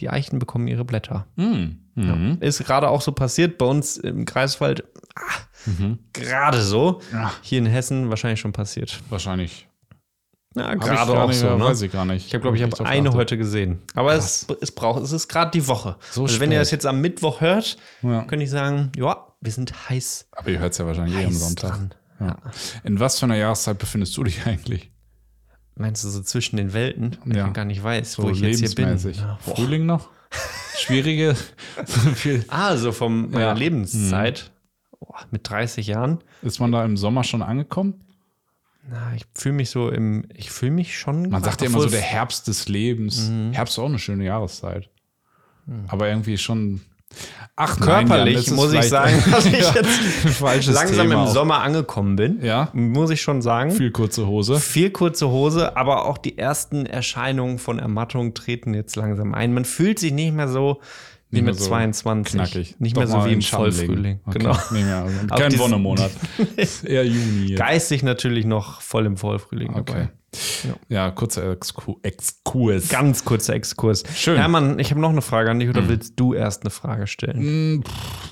die 0.00 0.10
Eichen 0.10 0.38
bekommen 0.38 0.66
ihre 0.68 0.84
Blätter. 0.84 1.26
Mhm. 1.36 1.80
Mhm. 1.94 2.38
Ist 2.40 2.62
gerade 2.64 2.88
auch 2.88 3.00
so 3.00 3.12
passiert 3.12 3.56
bei 3.58 3.64
uns 3.66 3.96
im 3.96 4.24
Greifswald. 4.26 4.84
Ah, 5.14 5.22
Gerade 6.12 6.60
so. 6.60 7.00
Ja. 7.12 7.32
Hier 7.42 7.58
in 7.58 7.66
Hessen 7.66 8.10
wahrscheinlich 8.10 8.40
schon 8.40 8.52
passiert. 8.52 9.00
Wahrscheinlich. 9.08 9.66
Ja, 10.54 10.72
ich 10.72 10.80
gerade 10.80 11.12
auch 11.18 11.28
nicht, 11.28 11.38
so. 11.38 11.46
ja, 11.46 11.56
Ne? 11.56 11.64
Weiß 11.64 11.82
ich 11.82 11.92
gar 11.92 12.04
nicht. 12.04 12.26
Ich 12.26 12.34
habe, 12.34 12.42
glaube 12.42 12.56
ich, 12.56 12.62
Hab 12.62 12.72
habe 12.72 12.86
eine 12.86 13.02
geachtet. 13.04 13.18
heute 13.18 13.38
gesehen. 13.38 13.82
Aber 13.94 14.14
es, 14.14 14.46
es 14.60 14.72
braucht, 14.72 15.02
es 15.02 15.12
ist 15.12 15.28
gerade 15.28 15.50
die 15.50 15.66
Woche. 15.68 15.96
So 16.10 16.22
also 16.24 16.40
wenn 16.40 16.50
ihr 16.52 16.58
das 16.58 16.70
jetzt 16.70 16.86
am 16.86 17.00
Mittwoch 17.00 17.40
hört, 17.40 17.76
Ja. 18.02 18.22
könnte 18.24 18.44
ich 18.44 18.50
sagen, 18.50 18.90
ja, 18.96 19.26
wir 19.40 19.52
sind 19.52 19.88
heiß, 19.90 20.28
Aber 20.32 20.48
ihr 20.48 20.58
hört 20.58 20.72
es 20.72 20.78
ja 20.78 20.86
wahrscheinlich 20.86 21.16
eh 21.16 21.24
am 21.26 21.32
Sonntag. 21.32 21.96
Ja. 22.20 22.36
In 22.84 22.98
was 23.00 23.18
für 23.18 23.26
einer 23.26 23.36
Jahreszeit 23.36 23.78
befindest 23.78 24.16
du 24.16 24.24
dich 24.24 24.46
eigentlich? 24.46 24.90
Meinst 25.76 26.02
du 26.04 26.08
so 26.08 26.22
zwischen 26.22 26.56
den 26.56 26.72
Welten? 26.72 27.16
Ja. 27.26 27.46
ich 27.48 27.52
gar 27.52 27.64
nicht 27.66 27.82
weiß, 27.82 28.12
So 28.14 28.22
wo 28.24 28.30
ich 28.30 28.40
jetzt 28.40 28.60
hier 28.60 28.74
bin. 28.74 28.96
Ja, 29.12 29.38
boah. 29.44 29.56
Frühling 29.56 29.84
noch? 29.86 30.08
Schwierige. 30.78 31.36
so 31.86 32.00
viel. 32.14 32.44
Ah, 32.48 32.76
so 32.76 32.92
vom 32.92 33.30
meiner 33.30 33.40
Ja. 33.46 33.52
Mhm. 33.54 33.58
Lebenszeit. 33.60 34.50
Boah, 34.98 35.20
mit 35.30 35.48
30 35.48 35.86
Jahren. 35.86 36.18
Ist 36.42 36.60
man 36.60 36.72
da 36.72 36.84
im 36.84 36.96
Sommer 36.96 37.24
schon 37.24 37.42
angekommen? 37.42 38.02
Na, 38.88 39.14
ich 39.16 39.24
fühle 39.34 39.56
mich 39.56 39.70
so 39.70 39.90
im, 39.90 40.24
ich 40.32 40.50
fühle 40.50 40.72
mich 40.72 40.96
schon. 40.98 41.28
Man 41.28 41.42
sagt 41.42 41.60
ja 41.60 41.66
immer 41.66 41.80
so 41.80 41.88
der 41.88 42.00
Herbst 42.00 42.46
des 42.48 42.68
Lebens. 42.68 43.28
Mhm. 43.28 43.52
Herbst 43.52 43.74
ist 43.74 43.78
auch 43.78 43.86
eine 43.86 43.98
schöne 43.98 44.24
Jahreszeit. 44.24 44.88
Aber 45.88 46.08
irgendwie 46.08 46.38
schon. 46.38 46.80
Ach, 47.58 47.78
nein, 47.80 48.06
Körperlich 48.06 48.36
ist 48.36 48.50
muss 48.50 48.72
ich 48.74 48.82
sagen, 48.82 49.22
dass 49.30 49.46
ich 49.46 49.52
jetzt 49.72 50.40
langsam 50.68 51.08
Thema 51.08 51.14
im 51.14 51.20
auch. 51.20 51.32
Sommer 51.32 51.62
angekommen 51.62 52.16
bin. 52.16 52.44
Ja. 52.44 52.68
Muss 52.74 53.08
ich 53.10 53.22
schon 53.22 53.40
sagen. 53.40 53.70
Viel 53.70 53.90
kurze 53.90 54.26
Hose. 54.26 54.60
Viel 54.60 54.90
kurze 54.90 55.28
Hose, 55.28 55.74
aber 55.76 56.04
auch 56.04 56.18
die 56.18 56.36
ersten 56.36 56.84
Erscheinungen 56.84 57.58
von 57.58 57.78
Ermattung 57.78 58.34
treten 58.34 58.74
jetzt 58.74 58.96
langsam 58.96 59.32
ein. 59.34 59.54
Man 59.54 59.64
fühlt 59.64 59.98
sich 59.98 60.12
nicht 60.12 60.34
mehr 60.34 60.48
so 60.48 60.80
wie 61.30 61.42
mit 61.42 61.58
so 61.58 61.64
22. 61.66 62.34
Knackig. 62.34 62.76
Nicht 62.78 62.96
Doch 62.96 63.02
mehr 63.02 63.08
so 63.08 63.24
wie 63.24 63.32
im. 63.32 63.42
Vollfrühling. 63.42 64.20
Okay. 64.26 64.38
Genau. 64.38 64.52
Nicht 64.52 64.84
mehr. 64.84 65.02
Also 65.02 65.26
kein 65.26 65.58
Wonnemonat. 65.58 66.10
eher 66.84 67.06
Juni. 67.06 67.46
Jetzt. 67.48 67.58
Geistig 67.58 68.02
natürlich 68.02 68.44
noch 68.44 68.80
voll 68.82 69.06
im 69.06 69.16
Vollfrühling 69.16 69.70
Okay. 69.70 69.84
dabei. 69.86 70.08
Ja, 70.88 71.10
kurzer 71.10 71.52
Exku 71.52 71.96
Exkurs. 72.02 72.88
Ganz 72.88 73.24
kurzer 73.24 73.54
Exkurs. 73.54 74.02
Schön. 74.14 74.36
Hermann, 74.38 74.78
ich 74.78 74.90
habe 74.90 75.00
noch 75.00 75.10
eine 75.10 75.22
Frage 75.22 75.50
an 75.50 75.58
dich 75.60 75.68
oder 75.68 75.88
willst 75.88 76.18
du 76.20 76.34
erst 76.34 76.62
eine 76.62 76.70
Frage 76.70 77.06
stellen? 77.06 77.82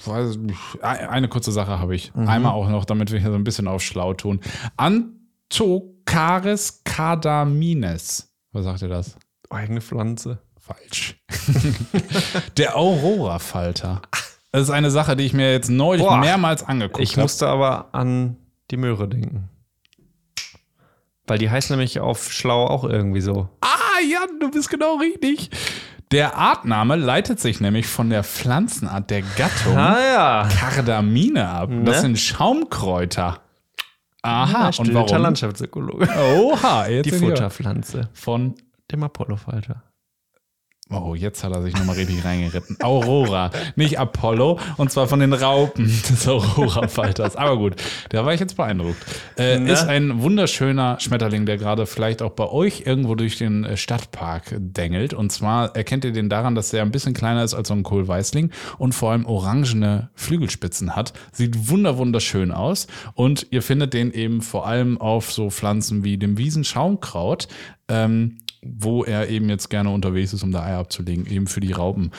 Ein- 0.07 1.09
Eine 1.09 1.29
kurze 1.29 1.53
Sache 1.53 1.79
habe 1.79 1.95
ich. 1.95 2.15
Mhm. 2.15 2.29
Einmal 2.29 2.53
auch 2.53 2.69
noch, 2.69 2.85
damit 2.85 3.11
wir 3.13 3.21
hier 3.21 3.31
so 3.31 3.37
ein 3.37 3.45
bisschen 3.45 3.69
auf 3.69 3.83
schlau 3.83 4.15
tun. 4.15 4.41
Antocaris 4.77 6.83
cardamines. 6.85 8.31
Was 8.53 8.65
sagt 8.65 8.83
ihr 8.83 8.89
das? 8.89 9.17
Eigene 9.51 9.81
Pflanze. 9.81 10.39
Falsch. 10.59 11.17
Der 12.57 12.77
Aurora-Falter. 12.77 14.03
Das 14.53 14.63
ist 14.63 14.71
eine 14.71 14.91
Sache, 14.91 15.17
die 15.17 15.25
ich 15.25 15.33
mir 15.35 15.53
jetzt 15.53 15.69
neulich 15.69 16.07
Boah. 16.07 16.19
mehrmals 16.19 16.63
angeguckt 16.63 17.03
Ich 17.03 17.13
habe. 17.13 17.23
musste 17.23 17.49
aber 17.49 17.89
an 17.93 18.37
die 18.71 18.77
Möhre 18.77 19.09
denken. 19.09 19.49
Weil 21.27 21.39
die 21.39 21.51
heißt 21.51 21.71
nämlich 21.71 22.01
auf 22.01 22.33
schlau 22.33 22.67
auch 22.67 22.85
irgendwie 22.85 23.21
so. 23.23 23.49
Ah, 23.61 24.01
Jan, 24.09 24.39
du 24.41 24.51
bist 24.51 24.69
genau 24.69 24.97
richtig. 24.97 25.51
Der 26.13 26.37
Artname 26.37 26.97
leitet 26.97 27.41
sich 27.41 27.61
nämlich 27.61 27.87
von 27.87 28.11
der 28.11 28.23
Pflanzenart 28.23 29.11
der 29.11 29.23
Gattung 29.23 29.77
Ah 29.77 29.97
ja. 30.01 30.49
Kardamine 30.61 31.49
ab. 31.49 31.71
Das 31.85 31.97
Ne? 31.97 32.01
sind 32.03 32.19
Schaumkräuter. 32.19 33.41
Aha, 34.23 34.67
und 34.67 34.73
Studierter 34.75 35.11
warum? 35.11 35.23
Landschaftsökologe. 35.23 36.09
Oha, 36.37 36.87
jetzt 36.89 37.07
Die 37.07 37.11
Futterpflanze. 37.13 38.09
von 38.13 38.55
Dem 38.93 39.03
Apollofalter. 39.03 39.83
Oh, 40.91 41.15
jetzt 41.15 41.43
hat 41.43 41.51
er 41.53 41.63
sich 41.63 41.75
nochmal 41.75 41.97
richtig 41.97 42.25
reingeritten. 42.27 42.77
Aurora, 42.83 43.51
nicht 43.75 43.99
Apollo, 43.99 44.61
und 44.77 44.93
zwar 44.93 45.09
von 45.09 45.19
den 45.19 45.33
Raupen 45.33 45.87
des 46.11 46.29
Aurora-Falters. 46.29 47.37
Aber 47.37 47.57
gut, 47.57 47.77
da 48.11 48.27
war 48.27 48.35
ich 48.35 48.41
jetzt 48.41 48.57
beeindruckt. 48.57 49.03
Äh, 49.39 49.59
Ne? 49.59 49.73
Ist 49.73 49.85
ein 49.85 50.21
wunderschöner 50.21 51.01
Schmetterling, 51.01 51.47
der 51.47 51.57
gerade 51.57 51.87
vielleicht 51.87 52.21
auch 52.21 52.33
bei 52.33 52.47
euch 52.49 52.83
irgendwo 52.85 53.15
durch 53.15 53.39
den 53.39 53.65
äh, 53.65 53.77
Stadtpark 53.79 54.57
dengelt. 54.59 55.15
Und 55.15 55.33
zwar 55.33 55.75
erkennt 55.75 56.05
ihr 56.05 56.13
den 56.13 56.29
daran, 56.29 56.55
dass 56.55 56.73
er 56.75 56.83
ein 56.83 56.91
bisschen 56.91 57.15
kleiner 57.15 57.43
ist 57.45 57.55
als 57.55 57.69
so 57.69 57.75
ein 57.75 57.83
Kohlweißling 57.83 58.51
und 58.77 58.95
vor 58.95 59.13
allem 59.13 59.25
orangene 59.25 60.11
Flügelspitzen 60.15 60.95
hat. 60.95 61.15
Sieht 61.33 61.71
wunder 61.71 61.97
wunderschön 61.97 62.53
aus. 62.53 62.89
Und 63.15 63.47
ihr 63.51 63.63
findet 63.63 63.95
den 63.95 64.13
eben 64.13 64.43
vor 64.43 64.67
allem 64.67 65.01
auf 65.01 65.33
so 65.33 65.49
Pflanzen 65.49 66.05
wie 66.05 66.19
dem 66.19 66.37
Wiesenschaumkraut. 66.37 67.49
Ähm, 67.89 68.39
wo 68.65 69.05
er 69.05 69.29
eben 69.29 69.49
jetzt 69.49 69.71
gerne 69.71 69.91
unterwegs 69.91 70.33
ist, 70.33 70.43
um 70.43 70.53
da 70.53 70.65
Eier 70.65 70.79
abzulegen, 70.79 71.27
eben 71.27 71.47
für 71.47 71.61
die 71.61 71.73
Raupen. 71.73 72.11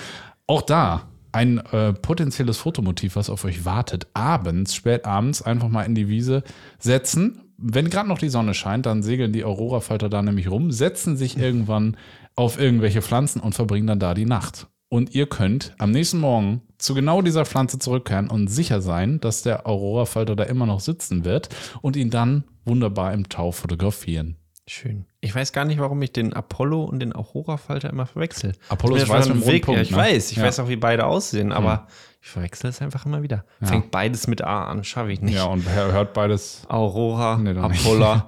Auch 0.48 0.62
da 0.62 1.08
ein 1.32 1.58
äh, 1.58 1.92
potenzielles 1.92 2.58
Fotomotiv, 2.58 3.18
was 3.18 3.30
auf 3.30 3.44
euch 3.44 3.66
wartet. 3.66 4.08
Abends, 4.14 4.74
spät 4.74 5.06
abends, 5.06 5.42
einfach 5.42 5.68
mal 5.68 5.84
in 5.84 5.94
die 5.94 6.08
Wiese 6.08 6.44
setzen. 6.80 7.42
Wenn 7.58 7.90
gerade 7.90 8.08
noch 8.08 8.20
die 8.20 8.30
Sonne 8.30 8.54
scheint, 8.54 8.86
dann 8.86 9.04
segeln 9.04 9.34
die 9.34 9.44
Aurora-Falter 9.44 10.10
da 10.10 10.22
nämlich 10.22 10.50
rum, 10.50 10.72
setzen 10.72 11.18
sich 11.18 11.38
irgendwann 11.38 11.98
auf 12.36 12.60
irgendwelche 12.60 13.02
Pflanzen 13.02 13.42
und 13.42 13.54
verbringen 13.54 13.88
dann 13.88 14.00
da 14.00 14.14
die 14.14 14.26
Nacht. 14.26 14.68
Und 14.88 15.14
ihr 15.14 15.28
könnt 15.28 15.74
am 15.78 15.92
nächsten 15.92 16.20
Morgen 16.20 16.62
zu 16.78 16.94
genau 16.94 17.22
dieser 17.22 17.46
Pflanze 17.46 17.80
zurückkehren 17.80 18.30
und 18.30 18.48
sicher 18.48 18.82
sein, 18.82 19.20
dass 19.20 19.42
der 19.42 19.68
Aurora-Falter 19.68 20.38
da 20.38 20.44
immer 20.44 20.66
noch 20.66 20.80
sitzen 20.80 21.26
wird 21.26 21.50
und 21.82 21.98
ihn 21.98 22.12
dann 22.12 22.46
wunderbar 22.64 23.14
im 23.14 23.28
Tau 23.28 23.52
fotografieren. 23.52 24.38
Schön. 24.68 25.06
Ich 25.26 25.34
weiß 25.36 25.54
gar 25.54 25.66
nicht, 25.66 25.80
warum 25.80 26.02
ich 26.04 26.14
den 26.14 26.34
Apollo 26.34 26.84
und 26.84 27.00
den 27.00 27.14
Aurora-Falter 27.16 27.90
immer 27.90 28.06
verwechsel. 28.06 28.54
Apollo 28.70 28.96
Ich 28.98 29.02
ist 29.04 29.08
ja 29.10 29.14
weiß 29.16 29.30
einem 29.32 29.46
Weg. 29.48 29.68
roten 29.68 29.78
Ja, 29.78 29.82
ich 29.84 29.90
Punkt, 29.92 30.06
ne? 30.06 30.12
weiß. 30.14 30.32
Ich 30.32 30.38
Ja. 30.38 30.44
weiß 30.44 30.60
auch, 30.60 30.68
wie 30.68 30.76
beide 30.76 31.06
aussehen, 31.08 31.52
aber 31.52 31.88
ich 32.22 32.30
verwechsel 32.30 32.70
es 32.70 32.80
einfach 32.82 33.06
immer 33.08 33.24
wieder. 33.24 33.44
Fängt 33.62 33.90
beides 33.92 34.28
mit 34.28 34.44
A 34.44 34.66
an, 34.66 34.84
schaffe 34.84 35.12
ich 35.12 35.22
nicht. 35.22 35.34
Ja, 35.36 35.46
und 35.46 35.68
hör- 35.68 35.92
hört 35.94 36.14
beides. 36.14 36.62
Aurora, 36.70 37.38
Nee, 37.38 37.54
nicht. 37.54 37.62
Apollo. 37.64 38.06
Ab, 38.12 38.28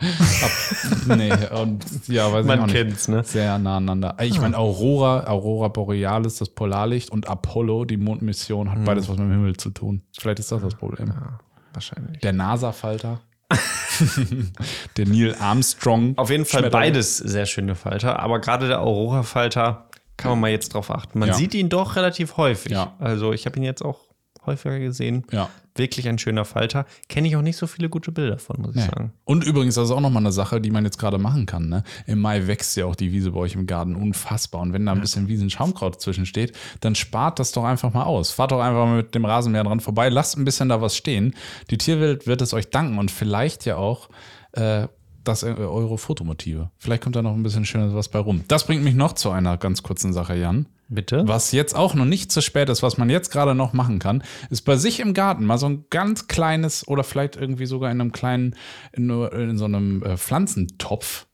nee, 1.17 1.31
und 1.61 2.07
ja, 2.07 2.31
weiß 2.31 2.41
ich 2.41 2.47
Man 2.47 2.59
auch 2.61 2.65
nicht. 2.65 2.75
kennt's, 2.75 3.07
ne? 3.07 3.23
Sehr 3.23 3.57
nah 3.59 3.77
aneinander. 3.77 4.15
Ich 4.21 4.41
meine, 4.41 4.57
Aurora, 4.57 5.27
Aurora 5.27 5.67
Borealis, 5.67 6.37
das 6.37 6.49
Polarlicht 6.49 7.11
und 7.11 7.27
Apollo, 7.29 7.85
die 7.85 7.97
Mondmission, 7.97 8.71
hat 8.71 8.83
beides 8.85 9.07
was 9.09 9.17
mit 9.17 9.27
dem 9.27 9.31
Himmel 9.33 9.57
zu 9.57 9.69
tun. 9.69 10.01
Vielleicht 10.19 10.39
ist 10.39 10.51
das 10.51 10.61
das 10.63 10.75
Problem. 10.75 11.09
Ja, 11.09 11.39
wahrscheinlich. 11.73 12.21
Der 12.21 12.33
NASA-Falter. 12.33 13.19
der 14.97 15.07
Neil 15.07 15.35
Armstrong. 15.39 16.17
Auf 16.17 16.29
jeden 16.29 16.45
Fall 16.45 16.61
Schmetterling. 16.61 16.71
beides 16.93 17.17
sehr 17.17 17.45
schöne 17.45 17.75
Falter, 17.75 18.19
aber 18.19 18.39
gerade 18.39 18.67
der 18.67 18.81
Aurora-Falter 18.81 19.89
kann 20.17 20.31
man 20.31 20.39
mal 20.41 20.51
jetzt 20.51 20.73
drauf 20.73 20.89
achten. 20.91 21.19
Man 21.19 21.29
Ja. 21.29 21.35
sieht 21.35 21.53
ihn 21.53 21.69
doch 21.69 21.95
relativ 21.95 22.37
häufig. 22.37 22.71
Ja. 22.71 22.95
Also 22.99 23.33
ich 23.33 23.45
habe 23.45 23.57
ihn 23.57 23.63
jetzt 23.63 23.83
auch 23.83 24.06
häufiger 24.47 24.79
gesehen. 24.79 25.25
Ja. 25.31 25.49
Wirklich 25.75 26.07
ein 26.09 26.17
schöner 26.17 26.43
Falter. 26.45 26.85
Kenne 27.07 27.27
ich 27.27 27.35
auch 27.35 27.43
nicht 27.43 27.57
so 27.57 27.67
viele 27.67 27.87
gute 27.89 28.11
Bilder 28.11 28.39
von, 28.39 28.59
muss 28.59 28.71
ich 28.75 28.81
Nee. 28.81 28.87
sagen. 28.87 29.13
Und 29.25 29.43
übrigens, 29.43 29.75
das 29.75 29.85
ist 29.85 29.91
auch 29.91 30.01
nochmal 30.01 30.23
eine 30.23 30.31
Sache, 30.31 30.59
die 30.59 30.71
man 30.71 30.83
jetzt 30.85 30.97
gerade 30.97 31.19
machen 31.19 31.45
kann. 31.45 31.69
Ne? 31.69 31.83
Im 32.07 32.19
Mai 32.19 32.47
wächst 32.47 32.75
ja 32.77 32.85
auch 32.85 32.95
die 32.95 33.11
Wiese 33.11 33.31
bei 33.31 33.39
euch 33.41 33.53
im 33.53 33.67
Garten 33.67 33.95
unfassbar. 33.95 34.61
Und 34.61 34.73
wenn 34.73 34.85
da 34.87 34.93
ein 34.93 35.01
bisschen 35.01 35.27
Wiesenschaumkraut 35.27 36.01
zwischensteht, 36.01 36.53
dann 36.79 36.95
spart 36.95 37.37
das 37.37 37.51
doch 37.51 37.63
einfach 37.63 37.93
mal 37.93 38.03
aus. 38.05 38.31
Fahrt 38.31 38.51
doch 38.51 38.59
einfach 38.61 38.85
mal 38.85 38.97
mit 38.97 39.13
dem 39.13 39.25
Rasenmäher 39.25 39.63
dran 39.65 39.79
vorbei, 39.79 40.09
lasst 40.09 40.35
ein 40.37 40.45
bisschen 40.45 40.69
da 40.69 40.81
was 40.81 40.97
stehen. 40.97 41.35
Die 41.69 41.77
Tierwelt 41.77 42.25
wird 42.25 42.41
es 42.41 42.53
euch 42.53 42.71
danken 42.71 42.97
und 42.97 43.11
vielleicht 43.11 43.65
ja 43.65 43.75
auch 43.77 44.09
äh, 44.53 44.87
das 45.23 45.43
äh, 45.43 45.47
eure 45.57 45.97
Fotomotive. 45.97 46.71
Vielleicht 46.77 47.03
kommt 47.03 47.15
da 47.15 47.21
noch 47.21 47.33
ein 47.33 47.43
bisschen 47.43 47.65
schönes 47.65 47.93
was 47.93 48.07
bei 48.07 48.17
rum. 48.19 48.43
Das 48.47 48.65
bringt 48.65 48.83
mich 48.83 48.95
noch 48.95 49.13
zu 49.13 49.29
einer 49.29 49.57
ganz 49.57 49.83
kurzen 49.83 50.13
Sache, 50.13 50.35
Jan. 50.35 50.65
Bitte? 50.89 51.27
Was 51.27 51.51
jetzt 51.51 51.75
auch 51.75 51.95
noch 51.95 52.05
nicht 52.05 52.31
zu 52.31 52.41
spät 52.41 52.69
ist, 52.69 52.81
was 52.81 52.97
man 52.97 53.09
jetzt 53.09 53.29
gerade 53.29 53.53
noch 53.53 53.73
machen 53.73 53.99
kann, 53.99 54.23
ist 54.49 54.61
bei 54.61 54.77
sich 54.77 54.99
im 55.01 55.13
Garten 55.13 55.45
mal 55.45 55.57
so 55.57 55.67
ein 55.67 55.85
ganz 55.89 56.27
kleines 56.27 56.87
oder 56.87 57.03
vielleicht 57.03 57.35
irgendwie 57.35 57.65
sogar 57.65 57.91
in 57.91 57.99
einem 57.99 58.11
kleinen, 58.13 58.55
in, 58.93 59.09
in 59.09 59.57
so 59.57 59.65
einem 59.65 60.01
äh, 60.03 60.17
Pflanzentopf. 60.17 61.26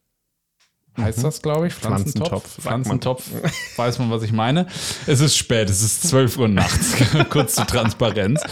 Heißt 1.00 1.24
das, 1.24 1.42
glaube 1.42 1.68
ich? 1.68 1.74
Pflanzentopf, 1.74 2.58
man. 2.58 2.84
Pflanzentopf. 2.84 3.24
Weiß 3.78 3.98
man, 3.98 4.12
was 4.12 4.22
ich 4.22 4.32
meine? 4.32 4.68
Es 5.08 5.22
ist 5.22 5.36
spät, 5.36 5.70
es 5.70 5.82
ist 5.82 6.08
12 6.08 6.38
Uhr 6.38 6.48
nachts. 6.48 6.96
Kurz 7.30 7.56
zur 7.56 7.66
Transparenz. 7.66 8.44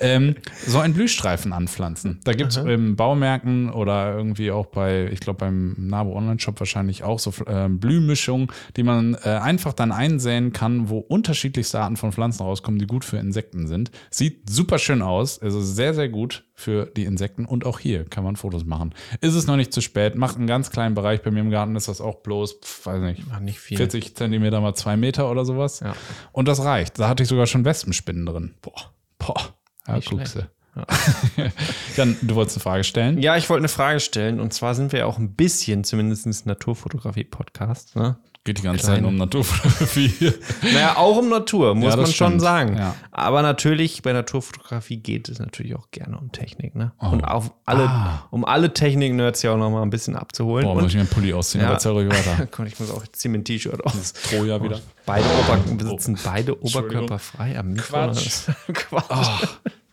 Ähm, 0.00 0.34
so 0.66 0.78
einen 0.78 0.94
Blühstreifen 0.94 1.52
anpflanzen. 1.52 2.20
Da 2.24 2.32
gibt 2.32 2.52
es 2.52 2.56
im 2.56 2.96
Baumärkten 2.96 3.70
oder 3.70 4.16
irgendwie 4.16 4.50
auch 4.50 4.66
bei, 4.66 5.10
ich 5.12 5.20
glaube, 5.20 5.40
beim 5.40 5.74
Nabo 5.76 6.16
Online-Shop 6.16 6.58
wahrscheinlich 6.58 7.04
auch 7.04 7.18
so 7.18 7.34
ähm, 7.46 7.80
Blühmischungen, 7.80 8.48
die 8.76 8.82
man 8.82 9.14
äh, 9.22 9.28
einfach 9.28 9.74
dann 9.74 9.92
einsäen 9.92 10.54
kann, 10.54 10.88
wo 10.88 10.98
unterschiedlichste 10.98 11.80
Arten 11.80 11.98
von 11.98 12.12
Pflanzen 12.12 12.44
rauskommen, 12.44 12.78
die 12.78 12.86
gut 12.86 13.04
für 13.04 13.18
Insekten 13.18 13.66
sind. 13.66 13.90
Sieht 14.10 14.48
super 14.48 14.78
schön 14.78 15.02
aus, 15.02 15.38
also 15.38 15.60
sehr, 15.60 15.92
sehr 15.92 16.08
gut 16.08 16.44
für 16.60 16.86
die 16.86 17.04
Insekten 17.04 17.44
und 17.46 17.64
auch 17.64 17.78
hier 17.78 18.04
kann 18.04 18.22
man 18.22 18.36
Fotos 18.36 18.64
machen. 18.64 18.94
Ist 19.20 19.34
es 19.34 19.46
noch 19.46 19.56
nicht 19.56 19.72
zu 19.72 19.80
spät, 19.80 20.14
macht 20.14 20.36
einen 20.36 20.46
ganz 20.46 20.70
kleinen 20.70 20.94
Bereich. 20.94 21.22
Bei 21.22 21.30
mir 21.30 21.40
im 21.40 21.50
Garten 21.50 21.74
ist 21.74 21.88
das 21.88 22.00
auch 22.00 22.16
bloß, 22.16 22.60
pf, 22.62 22.86
weiß 22.86 23.00
nicht, 23.02 23.40
nicht 23.40 23.58
viel. 23.58 23.78
40 23.78 24.14
Zentimeter 24.14 24.60
mal 24.60 24.74
zwei 24.74 24.96
Meter 24.96 25.30
oder 25.30 25.44
sowas. 25.44 25.80
Ja. 25.80 25.94
Und 26.32 26.46
das 26.46 26.62
reicht. 26.62 26.98
Da 26.98 27.08
hatte 27.08 27.22
ich 27.22 27.28
sogar 27.28 27.46
schon 27.46 27.64
Wespenspinnen 27.64 28.26
drin. 28.26 28.54
Boah, 28.62 28.92
boah. 29.18 29.54
Ja, 29.86 29.96
Nicht 29.96 30.10
guckst 30.10 30.32
schlecht. 30.32 30.48
du. 30.48 30.60
Wolltest 32.34 32.56
eine 32.56 32.62
Frage 32.62 32.84
stellen? 32.84 33.18
Ja, 33.20 33.36
ich 33.36 33.50
wollte 33.50 33.62
eine 33.62 33.68
Frage 33.68 34.00
stellen. 34.00 34.38
Und 34.40 34.52
zwar 34.52 34.74
sind 34.74 34.92
wir 34.92 35.00
ja 35.00 35.06
auch 35.06 35.18
ein 35.18 35.34
bisschen, 35.34 35.84
zumindest 35.84 36.46
Naturfotografie-Podcast. 36.46 37.96
Ne? 37.96 38.18
Geht 38.42 38.56
die 38.56 38.62
ganze 38.62 38.84
Kleine. 38.86 39.02
Zeit 39.02 39.06
um 39.06 39.16
Naturfotografie. 39.16 40.32
Naja, 40.62 40.96
auch 40.96 41.18
um 41.18 41.28
Natur, 41.28 41.74
muss 41.74 41.90
Ja, 41.90 41.96
man 41.96 42.06
schon 42.06 42.14
stimmt. 42.28 42.40
sagen. 42.40 42.76
Ja. 42.78 42.94
Aber 43.10 43.42
natürlich, 43.42 44.00
bei 44.00 44.14
Naturfotografie 44.14 44.96
geht 44.96 45.28
es 45.28 45.38
natürlich 45.40 45.74
auch 45.76 45.90
gerne 45.90 46.16
um 46.18 46.32
Technik. 46.32 46.74
Ne? 46.74 46.92
Und 46.96 47.22
auf 47.22 47.52
alle, 47.66 47.82
Ah. 47.86 48.26
um 48.30 48.46
alle 48.46 48.72
Technik-Nerds 48.72 49.42
ja 49.42 49.52
auch 49.52 49.58
noch 49.58 49.68
mal 49.70 49.82
ein 49.82 49.90
bisschen 49.90 50.16
abzuholen. 50.16 50.64
Boah, 50.64 50.74
muss 50.74 50.84
ich 50.84 50.88
und 50.92 50.94
mir 50.94 51.00
einen 51.00 51.08
Pulli 51.10 51.34
ausziehen, 51.34 51.62
Ja. 51.64 51.70
aber 51.76 51.90
ruhig 51.90 52.08
weiter. 52.08 52.46
Guck, 52.50 52.66
ich 52.66 52.80
muss 52.80 52.90
auch 52.90 53.06
ziehen 53.12 53.32
mein 53.32 53.44
T-Shirt 53.44 53.84
aus. 53.84 54.14
Troja 54.14 54.62
wieder. 54.62 54.80
Beide 55.04 55.24
Ober 55.26 55.58
besitzen 55.76 56.18
beide 56.24 56.52
Entschuldigung. 56.52 57.02
Oberkörper 57.02 57.18
frei 57.18 57.58
am 57.58 57.72
Mikro. 57.74 57.88
Quatsch. 57.92 58.46
Quatsch. 58.72 59.48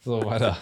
So, 0.05 0.23
weiter. 0.25 0.57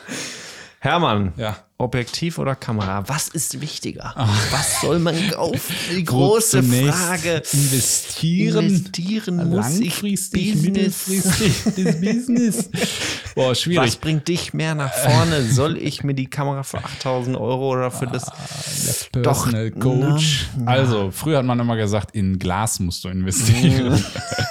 Hermann, 0.80 1.34
Ja. 1.38 1.58
Objektiv 1.78 2.38
oder 2.38 2.56
Kamera? 2.56 3.04
Was 3.10 3.28
ist 3.28 3.60
wichtiger? 3.60 4.14
Was 4.52 4.80
soll 4.80 4.98
man 5.00 5.16
kaufen? 5.32 5.60
Die 5.94 6.06
große 6.06 6.64
Frage. 6.64 7.44
Investieren. 7.52 8.66
Investieren 8.68 9.50
muss 9.50 9.80
ich 9.80 10.02
Langfristig, 10.02 10.54
Business. 10.54 11.08
mittelfristig, 11.10 11.84
das 11.86 12.00
Business. 12.00 12.70
Boah, 13.36 13.50
Was 13.52 13.62
schwierig. 13.62 14.00
bringt 14.00 14.26
dich 14.30 14.54
mehr 14.54 14.74
nach 14.74 14.94
vorne? 14.94 15.44
Soll 15.44 15.78
ich 15.78 16.02
mir 16.06 16.14
die 16.14 16.28
Kamera 16.28 16.64
für 16.64 16.78
8000 16.82 17.36
Euro 17.36 17.74
oder 17.74 17.92
für 17.92 18.08
das 18.08 18.24
Personal 19.12 19.72
Doch, 19.72 19.80
Coach. 19.82 20.46
Also, 20.66 21.12
früher 21.12 21.40
hat 21.40 21.46
man 21.46 21.60
immer 21.60 21.76
gesagt, 21.76 22.16
in 22.16 22.40
Glas 22.40 22.80
musst 22.80 23.04
du 23.04 23.10
investieren. 23.10 24.02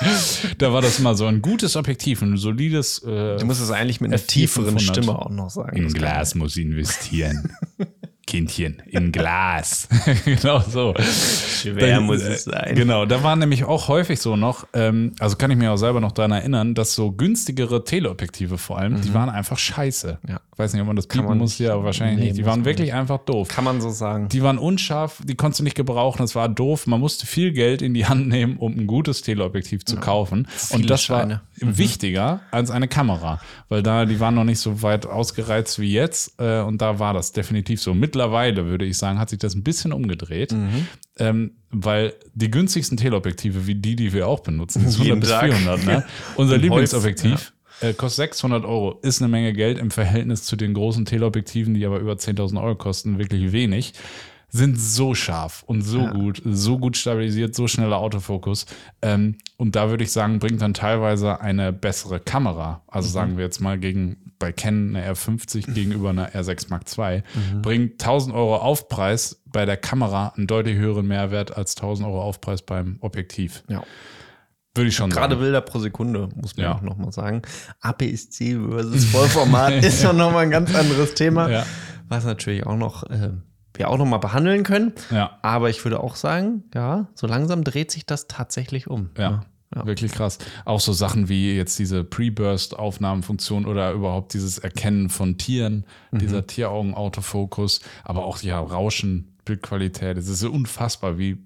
da 0.59 0.73
war 0.75 0.83
das 0.83 0.99
mal 0.99 1.15
so 1.17 1.25
ein 1.25 1.41
gutes 1.41 1.75
Objektiv, 1.77 2.21
ein 2.21 2.37
solides. 2.37 2.99
Äh, 3.03 3.37
Du 3.39 3.47
musst 3.47 3.63
es 3.63 3.71
eigentlich 3.71 4.03
mit 4.03 4.13
einer 4.13 4.21
F400. 4.21 4.27
tieferen 4.27 4.79
Stimme 4.79 5.19
auch 5.19 5.31
noch 5.31 5.49
sagen. 5.49 5.75
in 5.77 5.85
Das 5.85 5.95
Glas 5.95 6.35
muss 6.35 6.57
investieren. 6.59 7.14
Kindchen, 8.27 8.83
in 8.87 9.13
Glas. 9.13 9.89
genau 10.25 10.61
so. 10.61 10.95
Schwer 10.99 12.01
muss 12.01 12.23
es 12.23 12.45
sein. 12.45 12.75
Genau, 12.75 13.07
da 13.07 13.23
war 13.23 13.37
nämlich 13.37 13.65
auch 13.65 13.89
häufig 13.89 14.21
so 14.21 14.37
noch, 14.37 14.67
ähm, 14.73 15.13
also 15.19 15.37
kann 15.37 15.51
ich 15.51 15.57
mir 15.57 15.73
auch 15.73 15.77
selber 15.77 16.01
noch 16.01 16.13
daran 16.13 16.33
erinnern, 16.33 16.75
dass 16.75 16.95
so 16.95 17.13
günstigere 17.13 17.85
Teleobjektive 17.85 18.59
vor 18.59 18.79
allem, 18.79 19.01
die 19.01 19.15
waren 19.15 19.29
einfach 19.29 19.59
scheiße. 19.59 20.19
Mhm. 20.23 20.31
Ja. 20.31 20.41
Ich 20.55 20.59
weiß 20.61 20.73
nicht, 20.73 20.81
ob 20.83 20.87
man 20.87 20.95
das 20.95 21.09
bieten 21.09 21.25
man 21.25 21.39
muss, 21.39 21.59
nicht. 21.59 21.67
ja, 21.69 21.83
wahrscheinlich 21.83 22.19
Nee, 22.21 22.25
nicht. 22.27 22.39
Die 22.39 22.47
waren 22.47 22.65
wirklich 22.65 22.95
einfach 22.95 23.19
doof. 23.19 23.49
Kann 23.49 23.65
man 23.65 23.81
so 23.81 23.91
sagen. 23.91 24.29
Die 24.29 24.41
waren 24.45 24.57
unscharf, 24.59 25.21
die 25.25 25.35
konntest 25.35 25.59
du 25.59 25.65
nicht 25.65 25.75
gebrauchen, 25.77 26.23
es 26.23 26.37
war 26.37 26.49
doof. 26.49 26.87
Man 26.87 27.01
musste 27.01 27.27
viel 27.27 27.51
Geld 27.53 27.83
in 27.83 27.93
die 27.93 28.07
Hand 28.07 28.29
nehmen, 28.29 28.57
um 28.59 28.73
ein 28.79 28.87
gutes 28.87 29.23
Teleobjektiv 29.23 29.85
zu 29.85 29.97
kaufen. 29.97 30.47
Viele 30.55 30.83
Und 30.83 30.91
das 30.91 31.03
Scheine. 31.03 31.41
war 31.61 31.77
wichtiger 31.79 32.41
als 32.53 32.71
eine 32.71 32.87
Kamera, 32.87 33.41
weil 33.69 33.83
da 33.83 34.05
die 34.05 34.21
waren 34.21 34.37
noch 34.37 34.45
nicht 34.45 34.61
so 34.61 34.81
weit 34.83 35.07
ausgereizt 35.07 35.81
wie 35.81 35.93
jetzt. 35.93 36.41
Äh, 36.41 36.61
und 36.61 36.81
da 36.81 37.01
war 37.01 37.15
das 37.15 37.33
definitiv 37.33 37.83
so. 37.83 37.93
Mittlerweile 37.93 38.67
würde 38.67 38.85
ich 38.85 38.97
sagen, 38.97 39.19
hat 39.19 39.31
sich 39.31 39.41
das 39.41 39.55
ein 39.57 39.65
bisschen 39.65 39.93
umgedreht. 39.93 40.55
Ähm, 41.19 41.53
weil 41.71 42.13
die 42.35 42.51
günstigsten 42.51 42.97
Teleobjektive, 42.97 43.67
wie 43.67 43.75
die, 43.77 43.97
die 43.97 44.13
wir 44.13 44.29
auch 44.29 44.41
benutzen, 44.41 44.85
ist 44.87 45.01
100 45.01 45.07
Jeden 45.07 45.21
bis 45.21 45.31
Tag. 45.31 45.53
400, 45.53 45.85
ne? 45.85 46.05
Unser 46.37 46.59
Lieblingsobjektiv 46.59 47.53
äh, 47.81 47.93
kostet 47.93 48.31
600 48.31 48.65
Euro, 48.65 48.99
ist 49.03 49.21
eine 49.21 49.29
Menge 49.29 49.53
Geld 49.53 49.79
im 49.79 49.91
Verhältnis 49.91 50.45
zu 50.45 50.57
den 50.57 50.75
großen 50.75 51.05
Teleobjektiven, 51.05 51.75
die 51.75 51.85
aber 51.85 51.99
über 51.99 52.13
10.000 52.15 52.63
Euro 52.63 52.77
kosten, 52.77 53.19
wirklich 53.19 53.53
wenig. 53.53 53.95
Sind 54.49 54.79
so 54.79 55.17
scharf 55.17 55.65
und 55.67 55.83
so 55.83 56.07
gut, 56.07 56.41
so 56.45 56.79
gut 56.79 56.97
stabilisiert, 56.97 57.57
so 57.57 57.67
schneller 57.67 57.99
Autofokus. 57.99 58.67
Ähm, 59.03 59.39
und 59.57 59.75
da 59.75 59.91
würde 59.91 60.05
ich 60.05 60.13
sagen, 60.13 60.39
bringt 60.39 60.63
dann 60.63 60.75
teilweise 60.75 61.41
eine 61.41 61.73
bessere 61.73 62.21
Kamera. 62.21 62.83
Also 62.87 63.09
sagen 63.09 63.37
wir 63.37 63.45
jetzt 63.45 63.61
mal 63.61 63.81
gegen 63.81 64.33
bei 64.39 64.53
Canon 64.53 64.95
eine 64.95 65.13
R50 65.13 65.73
gegenüber 65.75 66.11
einer 66.11 66.31
R6 66.31 66.67
Mark 66.71 66.85
II, 66.97 67.23
bringt 67.63 67.95
1000 67.95 68.33
Euro 68.33 68.57
Aufpreis 68.59 69.43
bei 69.47 69.65
der 69.65 69.77
Kamera 69.77 70.35
einen 70.37 70.47
deutlich 70.47 70.77
höheren 70.77 71.07
Mehrwert 71.07 71.57
als 71.57 71.75
1000 71.77 72.07
Euro 72.07 72.23
Aufpreis 72.23 72.63
beim 72.63 72.99
Objektiv. 73.01 73.65
Ja. 73.69 73.83
Würde 74.77 74.89
ich 74.89 74.97
schon 74.97 75.11
Gerade 75.11 75.35
sagen. 75.35 75.41
Bilder 75.43 75.61
pro 75.61 75.79
Sekunde, 75.79 76.29
muss 76.35 76.57
man 76.57 76.65
Ja. 76.67 76.75
auch 76.75 76.83
nochmal 76.83 77.13
sagen. 77.13 77.43
APS-C 77.81 78.59
versus 78.71 79.05
Vollformat 79.07 79.73
ist 79.85 80.03
ja 80.03 80.13
nochmal 80.13 80.45
ein 80.45 80.51
ganz 80.51 80.75
anderes 80.75 81.15
Thema, 81.15 81.49
Ja. 81.49 81.67
was 82.09 82.25
natürlich 82.25 82.67
auch 82.67 82.77
noch, 82.77 83.05
äh, 83.05 83.31
wir 83.75 83.89
auch 83.91 83.99
nochmal 83.99 84.19
behandeln 84.21 84.63
können. 84.65 84.93
Ja. 85.11 85.39
Aber 85.43 85.71
ich 85.71 85.85
würde 85.85 86.01
auch 86.01 86.17
sagen, 86.17 86.65
ja, 86.75 87.09
so 87.15 87.27
langsam 87.27 87.63
dreht 87.65 87.91
sich 87.91 88.05
das 88.07 88.27
tatsächlich 88.29 88.89
um. 88.89 89.11
Ja. 89.19 89.45
Ja. 89.75 89.87
Wirklich 89.87 90.13
krass. 90.13 90.39
Auch 90.65 90.79
so 90.81 90.93
Sachen 90.93 91.29
wie 91.29 91.57
jetzt 91.57 91.79
diese 91.81 92.05
Pre-Burst-Aufnahmenfunktion 92.05 93.67
oder 93.67 93.91
überhaupt 93.93 94.35
dieses 94.35 94.59
Erkennen 94.59 95.09
von 95.09 95.37
Tieren, 95.39 95.85
dieser 96.13 96.47
Tieraugen-Autofokus, 96.47 97.81
aber 98.05 98.25
auch 98.25 98.41
ja 98.43 98.61
Rauschen, 98.61 99.37
Bildqualität. 99.45 100.17
Es 100.17 100.29
ist 100.29 100.41
so 100.41 100.51
unfassbar, 100.51 101.19
wie 101.19 101.39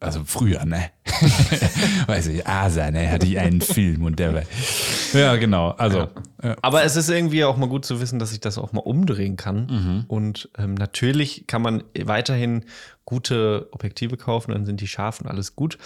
also 0.00 0.22
früher, 0.24 0.64
ne? 0.64 0.90
Weiß 2.06 2.26
ich, 2.28 2.46
Asa, 2.46 2.90
ne? 2.90 3.10
Hatte 3.10 3.26
ich 3.26 3.38
einen 3.38 3.60
Film 3.60 4.04
und 4.04 4.18
der 4.18 4.34
war. 4.34 4.42
Ja, 5.12 5.36
genau. 5.36 5.70
Also, 5.70 6.08
ja. 6.42 6.56
Aber 6.62 6.84
es 6.84 6.96
ist 6.96 7.08
irgendwie 7.08 7.44
auch 7.44 7.56
mal 7.56 7.68
gut 7.68 7.84
zu 7.84 8.00
wissen, 8.00 8.18
dass 8.18 8.32
ich 8.32 8.40
das 8.40 8.58
auch 8.58 8.72
mal 8.72 8.80
umdrehen 8.80 9.36
kann. 9.36 10.04
Und 10.08 10.50
ähm, 10.58 10.74
natürlich 10.74 11.46
kann 11.46 11.62
man 11.62 11.84
weiterhin 11.98 12.64
gute 13.04 13.68
Objektive 13.72 14.16
kaufen, 14.16 14.52
dann 14.52 14.66
sind 14.66 14.80
die 14.80 14.88
scharf 14.88 15.20
und 15.20 15.28
alles 15.28 15.56
gut. 15.56 15.78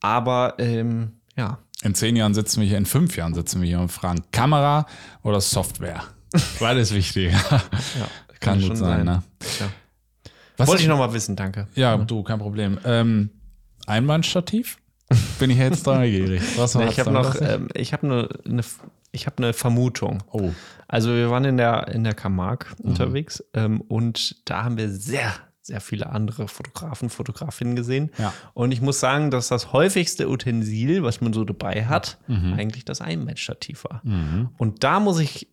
Aber 0.00 0.54
ähm, 0.58 1.12
ja, 1.36 1.58
in 1.82 1.94
zehn 1.94 2.14
Jahren 2.16 2.34
sitzen 2.34 2.60
wir 2.60 2.68
hier, 2.68 2.78
in 2.78 2.86
fünf 2.86 3.16
Jahren 3.16 3.34
sitzen 3.34 3.60
wir 3.60 3.68
hier 3.68 3.80
und 3.80 3.90
fragen: 3.90 4.22
Kamera 4.32 4.86
oder 5.22 5.40
Software? 5.40 6.04
Beides 6.60 6.94
wichtig. 6.94 7.32
ja 7.32 7.62
Kann 8.40 8.60
schon 8.60 8.70
gut 8.70 8.78
sein, 8.78 9.04
ne? 9.04 9.22
Ja. 9.58 9.68
Was 10.60 10.68
Wollte 10.68 10.82
ich 10.82 10.88
noch 10.88 10.98
mal 10.98 11.12
wissen, 11.12 11.36
danke. 11.36 11.66
Ja, 11.74 11.96
du, 11.96 12.22
kein 12.22 12.38
Problem. 12.38 12.78
Ähm, 12.84 13.30
Einbahnstativ? 13.86 14.78
Bin 15.40 15.50
ich 15.50 15.58
jetzt 15.58 15.86
neugierig. 15.86 16.42
Was 16.56 16.74
Nee, 16.76 16.86
ich 16.88 17.00
habe 17.00 17.10
noch, 17.10 17.34
ähm, 17.40 17.68
ich 17.74 17.92
habe 17.92 18.06
eine, 18.06 18.28
eine, 18.44 18.62
ich 19.10 19.26
habe 19.26 19.38
eine 19.38 19.52
Vermutung. 19.52 20.22
Oh. 20.30 20.50
Also 20.86 21.10
wir 21.14 21.30
waren 21.30 21.44
in 21.44 21.56
der 21.56 21.88
in 21.88 22.04
der 22.04 22.14
Camargue 22.14 22.68
Mhm. 22.78 22.90
unterwegs 22.90 23.42
ähm, 23.54 23.80
und 23.80 24.36
da 24.48 24.62
haben 24.64 24.76
wir 24.78 24.88
sehr 24.88 25.32
sehr 25.62 25.80
viele 25.80 26.08
andere 26.10 26.48
Fotografen, 26.48 27.10
Fotografinnen 27.10 27.76
gesehen. 27.76 28.10
Ja. 28.18 28.32
Und 28.54 28.72
ich 28.72 28.80
muss 28.80 28.98
sagen, 28.98 29.30
dass 29.30 29.48
das 29.48 29.72
häufigste 29.72 30.28
Utensil, 30.28 31.02
was 31.02 31.20
man 31.20 31.32
so 31.32 31.44
dabei 31.44 31.84
hat, 31.86 32.18
Mhm. 32.28 32.54
eigentlich 32.54 32.84
das 32.84 33.00
Einbandstativ 33.00 33.84
war. 33.84 34.02
Und 34.58 34.82
da 34.84 35.00
muss 35.00 35.20
ich 35.20 35.48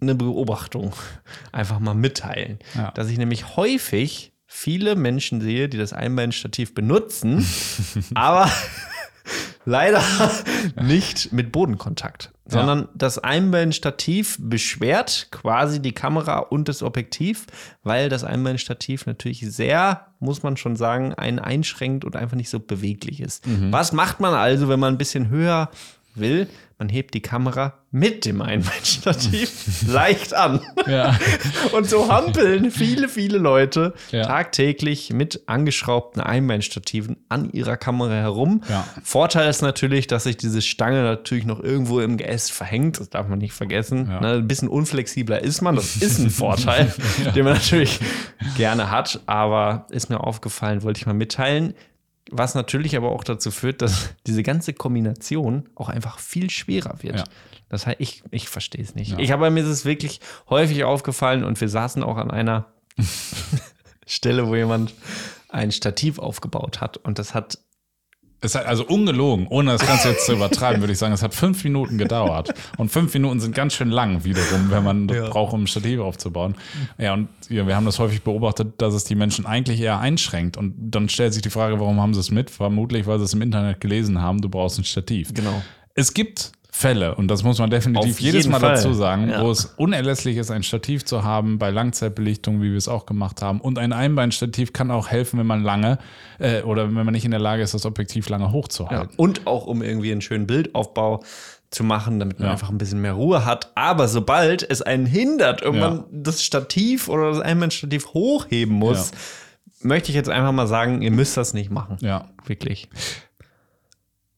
eine 0.00 0.14
Beobachtung 0.14 0.92
einfach 1.52 1.78
mal 1.80 1.94
mitteilen, 1.94 2.58
Ja. 2.74 2.90
dass 2.92 3.08
ich 3.08 3.18
nämlich 3.18 3.56
häufig 3.56 4.32
viele 4.46 4.96
Menschen 4.96 5.40
sehe, 5.40 5.68
die 5.68 5.78
das 5.78 5.92
Einbandstativ 5.92 6.74
benutzen, 6.74 7.46
aber 8.14 8.50
leider 9.64 10.02
nicht 10.82 11.32
mit 11.32 11.52
Bodenkontakt, 11.52 12.32
sondern 12.46 12.88
das 12.94 13.18
Einbandstativ 13.18 14.36
beschwert 14.40 15.28
quasi 15.30 15.80
die 15.80 15.92
Kamera 15.92 16.38
und 16.38 16.68
das 16.68 16.82
Objektiv, 16.82 17.46
weil 17.84 18.08
das 18.08 18.24
Einbandstativ 18.24 19.06
natürlich 19.06 19.40
sehr, 19.52 20.06
muss 20.18 20.42
man 20.42 20.56
schon 20.56 20.74
sagen, 20.76 21.14
einen 21.14 21.38
einschränkt 21.38 22.04
und 22.04 22.16
einfach 22.16 22.36
nicht 22.36 22.50
so 22.50 22.58
beweglich 22.58 23.20
ist. 23.20 23.44
Was 23.70 23.92
macht 23.92 24.18
man 24.18 24.34
also, 24.34 24.68
wenn 24.68 24.80
man 24.80 24.94
ein 24.94 24.98
bisschen 24.98 25.28
höher 25.28 25.70
will? 26.20 26.48
Man 26.78 26.88
hebt 26.88 27.12
die 27.12 27.20
Kamera 27.20 27.74
mit 27.90 28.24
dem 28.24 28.40
Einbandstativ 28.40 29.82
leicht 29.86 30.32
an. 30.32 30.60
Ja. 30.86 31.18
Und 31.72 31.86
so 31.90 32.10
hampeln 32.10 32.70
viele, 32.70 33.08
viele 33.10 33.36
Leute 33.36 33.92
Ja. 34.12 34.24
tagtäglich 34.24 35.12
mit 35.12 35.42
angeschraubten 35.46 36.22
Einbeinstativen 36.22 37.18
an 37.28 37.50
ihrer 37.50 37.76
Kamera 37.76 38.12
herum. 38.14 38.62
Ja. 38.70 38.86
Vorteil 39.02 39.50
ist 39.50 39.60
natürlich, 39.60 40.06
dass 40.06 40.24
sich 40.24 40.38
diese 40.38 40.62
Stange 40.62 41.02
natürlich 41.02 41.44
noch 41.44 41.60
irgendwo 41.62 42.00
im 42.00 42.16
Geäst 42.16 42.52
verhängt. 42.52 42.98
Das 42.98 43.10
darf 43.10 43.28
man 43.28 43.40
nicht 43.40 43.52
vergessen. 43.52 44.04
Ne, 44.08 44.34
ein 44.36 44.48
bisschen 44.48 44.68
unflexibler 44.68 45.42
ist 45.42 45.60
man. 45.60 45.76
Das 45.76 45.96
ist 45.96 46.18
ein 46.18 46.30
Vorteil, 46.30 46.90
den 47.34 47.44
man 47.44 47.54
natürlich 47.54 48.00
gerne 48.56 48.90
hat. 48.90 49.20
Aber 49.26 49.86
ist 49.90 50.08
mir 50.08 50.20
aufgefallen, 50.20 50.82
wollte 50.82 50.98
ich 50.98 51.06
mal 51.06 51.12
mitteilen. 51.12 51.74
Was 52.30 52.54
natürlich 52.54 52.96
aber 52.96 53.10
auch 53.10 53.24
dazu 53.24 53.50
führt, 53.50 53.82
dass 53.82 54.10
diese 54.26 54.42
ganze 54.42 54.72
Kombination 54.72 55.68
auch 55.74 55.88
einfach 55.88 56.18
viel 56.18 56.50
schwerer 56.50 57.02
wird. 57.02 57.16
Ja. 57.16 57.24
Das 57.68 57.86
heißt, 57.86 58.00
ich, 58.00 58.22
ich 58.30 58.48
verstehe 58.48 58.82
es 58.82 58.94
nicht. 58.94 59.12
Ja. 59.12 59.18
Ich 59.18 59.32
habe 59.32 59.50
mir 59.50 59.64
es 59.64 59.84
wirklich 59.84 60.20
häufig 60.48 60.84
aufgefallen 60.84 61.44
und 61.44 61.60
wir 61.60 61.68
saßen 61.68 62.02
auch 62.02 62.16
an 62.16 62.30
einer 62.30 62.66
Stelle, 64.06 64.48
wo 64.48 64.56
jemand 64.56 64.92
ein 65.48 65.72
Stativ 65.72 66.18
aufgebaut 66.18 66.80
hat 66.80 66.96
und 66.96 67.18
das 67.18 67.34
hat 67.34 67.58
Es 68.42 68.54
hat 68.54 68.64
also 68.66 68.86
ungelogen, 68.86 69.46
ohne 69.48 69.72
das 69.72 69.86
Ganze 69.86 70.08
jetzt 70.10 70.24
zu 70.26 70.32
übertreiben, 70.36 70.80
würde 70.80 70.92
ich 70.94 70.98
sagen, 70.98 71.12
es 71.12 71.22
hat 71.22 71.34
fünf 71.34 71.62
Minuten 71.64 71.98
gedauert. 71.98 72.54
Und 72.78 72.90
fünf 72.90 73.12
Minuten 73.12 73.38
sind 73.40 73.54
ganz 73.54 73.74
schön 73.74 73.90
lang 73.90 74.24
wiederum, 74.24 74.70
wenn 74.70 74.82
man 74.82 75.08
Ja. 75.08 75.28
braucht, 75.28 75.52
um 75.52 75.64
ein 75.64 75.66
Stativ 75.66 76.00
aufzubauen. 76.00 76.54
Ja, 76.98 77.12
und 77.14 77.28
ja, 77.48 77.66
wir 77.66 77.76
haben 77.76 77.84
das 77.84 77.98
häufig 77.98 78.22
beobachtet, 78.22 78.74
dass 78.80 78.94
es 78.94 79.04
die 79.04 79.14
Menschen 79.14 79.44
eigentlich 79.44 79.80
eher 79.80 79.98
einschränkt. 80.00 80.56
Und 80.56 80.74
dann 80.78 81.08
stellt 81.10 81.34
sich 81.34 81.42
die 81.42 81.50
Frage, 81.50 81.78
warum 81.80 82.00
haben 82.00 82.14
sie 82.14 82.20
es 82.20 82.30
mit? 82.30 82.50
Vermutlich, 82.50 83.06
weil 83.06 83.18
sie 83.18 83.24
es 83.24 83.34
im 83.34 83.42
Internet 83.42 83.80
gelesen 83.80 84.20
haben, 84.22 84.40
du 84.40 84.48
brauchst 84.48 84.78
ein 84.78 84.84
Stativ. 84.84 85.34
genau. 85.34 85.62
Es 85.94 86.14
gibt 86.14 86.52
Fälle, 86.72 87.14
und 87.16 87.28
das 87.28 87.42
muss 87.42 87.58
man 87.58 87.68
definitiv 87.70 88.12
Auf 88.14 88.20
jedes 88.20 88.48
Mal 88.48 88.60
Fall. 88.60 88.74
dazu 88.74 88.92
sagen, 88.94 89.28
Ja. 89.28 89.42
wo 89.42 89.50
es 89.50 89.66
unerlässlich 89.76 90.36
ist, 90.36 90.50
ein 90.50 90.62
Stativ 90.62 91.04
zu 91.04 91.24
haben 91.24 91.58
bei 91.58 91.70
Langzeitbelichtung, 91.70 92.62
wie 92.62 92.70
wir 92.70 92.78
es 92.78 92.88
auch 92.88 93.06
gemacht 93.06 93.42
haben. 93.42 93.60
Und 93.60 93.78
ein 93.78 93.92
Einbeinstativ 93.92 94.72
kann 94.72 94.90
auch 94.90 95.08
helfen, 95.08 95.38
wenn 95.38 95.46
man 95.46 95.62
lange 95.62 95.98
äh, 96.38 96.62
oder 96.62 96.86
wenn 96.86 96.94
man 97.04 97.12
nicht 97.12 97.24
in 97.24 97.32
der 97.32 97.40
Lage 97.40 97.62
ist, 97.62 97.74
das 97.74 97.84
Objektiv 97.86 98.28
lange 98.28 98.44
Ja. 98.44 98.52
hochzuhalten. 98.52 99.14
Und 99.16 99.46
auch 99.46 99.66
um 99.66 99.82
irgendwie 99.82 100.12
einen 100.12 100.20
schönen 100.20 100.46
Bildaufbau 100.46 101.22
zu 101.70 101.84
machen, 101.84 102.18
damit 102.18 102.38
man 102.38 102.46
Ja. 102.46 102.52
einfach 102.52 102.70
ein 102.70 102.78
bisschen 102.78 103.00
mehr 103.00 103.12
Ruhe 103.12 103.44
hat. 103.44 103.72
Aber 103.74 104.08
sobald 104.08 104.68
es 104.68 104.82
einen 104.82 105.06
hindert, 105.06 105.62
irgendwann 105.62 105.96
Ja. 105.98 106.04
das 106.12 106.42
Stativ 106.42 107.08
oder 107.08 107.30
das 107.30 107.40
Einbandstativ 107.40 108.06
hochheben 108.14 108.74
muss, 108.74 109.10
Ja. 109.10 109.16
möchte 109.88 110.10
ich 110.10 110.16
jetzt 110.16 110.28
einfach 110.28 110.52
mal 110.52 110.66
sagen, 110.66 111.02
ihr 111.02 111.10
müsst 111.10 111.36
das 111.36 111.52
nicht 111.54 111.70
machen. 111.70 111.96
Ja. 112.00 112.28
Wirklich. 112.46 112.88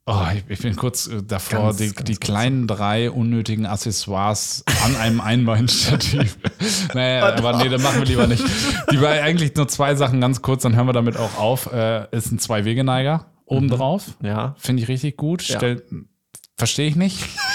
Oh, 0.04 0.20
ich, 0.34 0.42
ich 0.48 0.58
bin 0.60 0.74
kurz 0.74 1.06
äh, 1.06 1.22
davor, 1.22 1.66
Ganz, 1.66 1.76
die, 1.76 1.92
ganz 1.92 2.04
die 2.08 2.14
kurz. 2.14 2.20
kleinen 2.26 2.66
drei 2.66 3.08
unnötigen 3.10 3.66
Accessoires 3.66 4.64
an 4.84 4.96
einem 4.96 5.20
Einbeinstativ. 5.60 6.38
naja, 6.94 7.34
aber 7.36 7.58
nee, 7.58 7.68
dann 7.68 7.82
machen 7.82 8.00
wir 8.00 8.06
lieber 8.06 8.26
nicht. 8.26 8.42
Die 8.90 9.00
war 9.00 9.10
eigentlich 9.12 9.54
nur 9.54 9.68
zwei 9.68 9.94
Sachen 9.94 10.20
ganz 10.20 10.42
kurz, 10.42 10.62
dann 10.62 10.74
hören 10.74 10.86
wir 10.88 10.92
damit 10.92 11.16
auch 11.16 11.38
auf. 11.38 11.72
Äh, 11.72 12.08
ist 12.16 12.32
ein 12.32 12.40
Zwei-Wegeneiger 12.40 13.26
obendrauf. 13.44 14.16
Ja. 14.22 14.56
Finde 14.58 14.82
ich 14.82 14.88
richtig 14.88 15.16
gut. 15.16 15.46
Ja. 15.46 15.60
Verstehe 16.56 16.88
ich 16.88 16.96
nicht. 16.96 17.18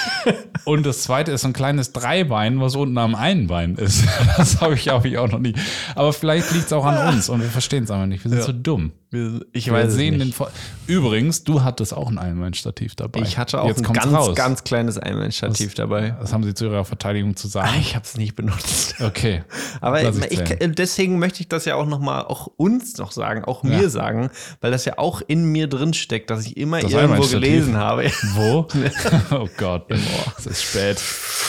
Und 0.64 0.84
das 0.84 1.02
zweite 1.02 1.32
ist 1.32 1.42
so 1.42 1.48
ein 1.48 1.52
kleines 1.52 1.92
Dreibein, 1.92 2.60
was 2.60 2.76
unten 2.76 2.98
am 2.98 3.14
Einbein 3.14 3.76
ist. 3.76 4.04
Das 4.36 4.60
habe 4.60 4.74
ich, 4.74 4.88
hab 4.88 5.04
ich 5.04 5.18
auch 5.18 5.28
noch 5.30 5.38
nie. 5.40 5.54
Aber 5.94 6.12
vielleicht 6.12 6.52
liegt 6.52 6.66
es 6.66 6.72
auch 6.72 6.84
an 6.84 7.14
uns 7.14 7.28
und 7.28 7.40
wir 7.40 7.48
verstehen 7.48 7.84
es 7.84 7.90
einfach 7.90 8.06
nicht. 8.06 8.24
Wir 8.24 8.28
sind 8.30 8.38
Ja. 8.40 8.44
so 8.46 8.52
dumm. 8.52 8.92
Wir- 9.10 9.40
Ich 9.52 9.66
Wir 9.66 9.72
weiß 9.72 9.92
sehen 9.94 10.14
es 10.14 10.18
den 10.18 10.26
nicht. 10.28 10.36
Vor 10.36 10.50
Übrigens, 10.86 11.42
du 11.44 11.62
hattest 11.62 11.94
auch 11.94 12.08
ein 12.10 12.18
Einbeinstativ 12.18 12.94
dabei. 12.94 13.20
Ich 13.22 13.38
hatte 13.38 13.60
auch 13.62 13.66
Jetzt 13.68 13.84
ein 13.86 13.92
ganz, 13.92 14.12
raus. 14.12 14.36
ganz 14.36 14.64
kleines 14.64 14.98
Einbandstativ 14.98 15.74
dabei. 15.74 16.14
Das 16.20 16.32
haben 16.32 16.44
sie 16.44 16.52
zu 16.54 16.66
ihrer 16.66 16.84
Verteidigung 16.84 17.34
zu 17.34 17.48
sagen. 17.48 17.70
Ich 17.80 17.94
habe 17.96 18.04
es 18.04 18.16
nicht 18.18 18.36
benutzt. 18.36 18.96
Okay. 19.00 19.44
Aber 19.80 20.02
ich, 20.30 20.38
deswegen 20.74 21.18
möchte 21.18 21.40
ich 21.40 21.48
das 21.48 21.64
ja 21.64 21.74
auch 21.76 21.86
noch 21.86 22.00
mal 22.00 22.22
auch 22.22 22.48
uns 22.56 22.96
noch 22.98 23.12
sagen, 23.12 23.44
auch 23.44 23.62
mir 23.62 23.82
Ja. 23.82 23.88
sagen, 23.88 24.30
weil 24.60 24.70
das 24.70 24.84
ja 24.84 24.98
auch 24.98 25.22
in 25.26 25.44
mir 25.46 25.68
drin 25.68 25.94
steckt, 25.94 26.30
dass 26.30 26.44
ich 26.46 26.56
immer 26.58 26.80
Das 26.80 26.92
irgendwo 26.92 27.26
gelesen 27.26 27.76
habe. 27.76 28.10
Wo? 28.34 28.68
oh 29.30 29.48
Gott. 29.56 29.86
Es 30.38 30.46
ist 30.46 30.62
spät. 30.62 31.00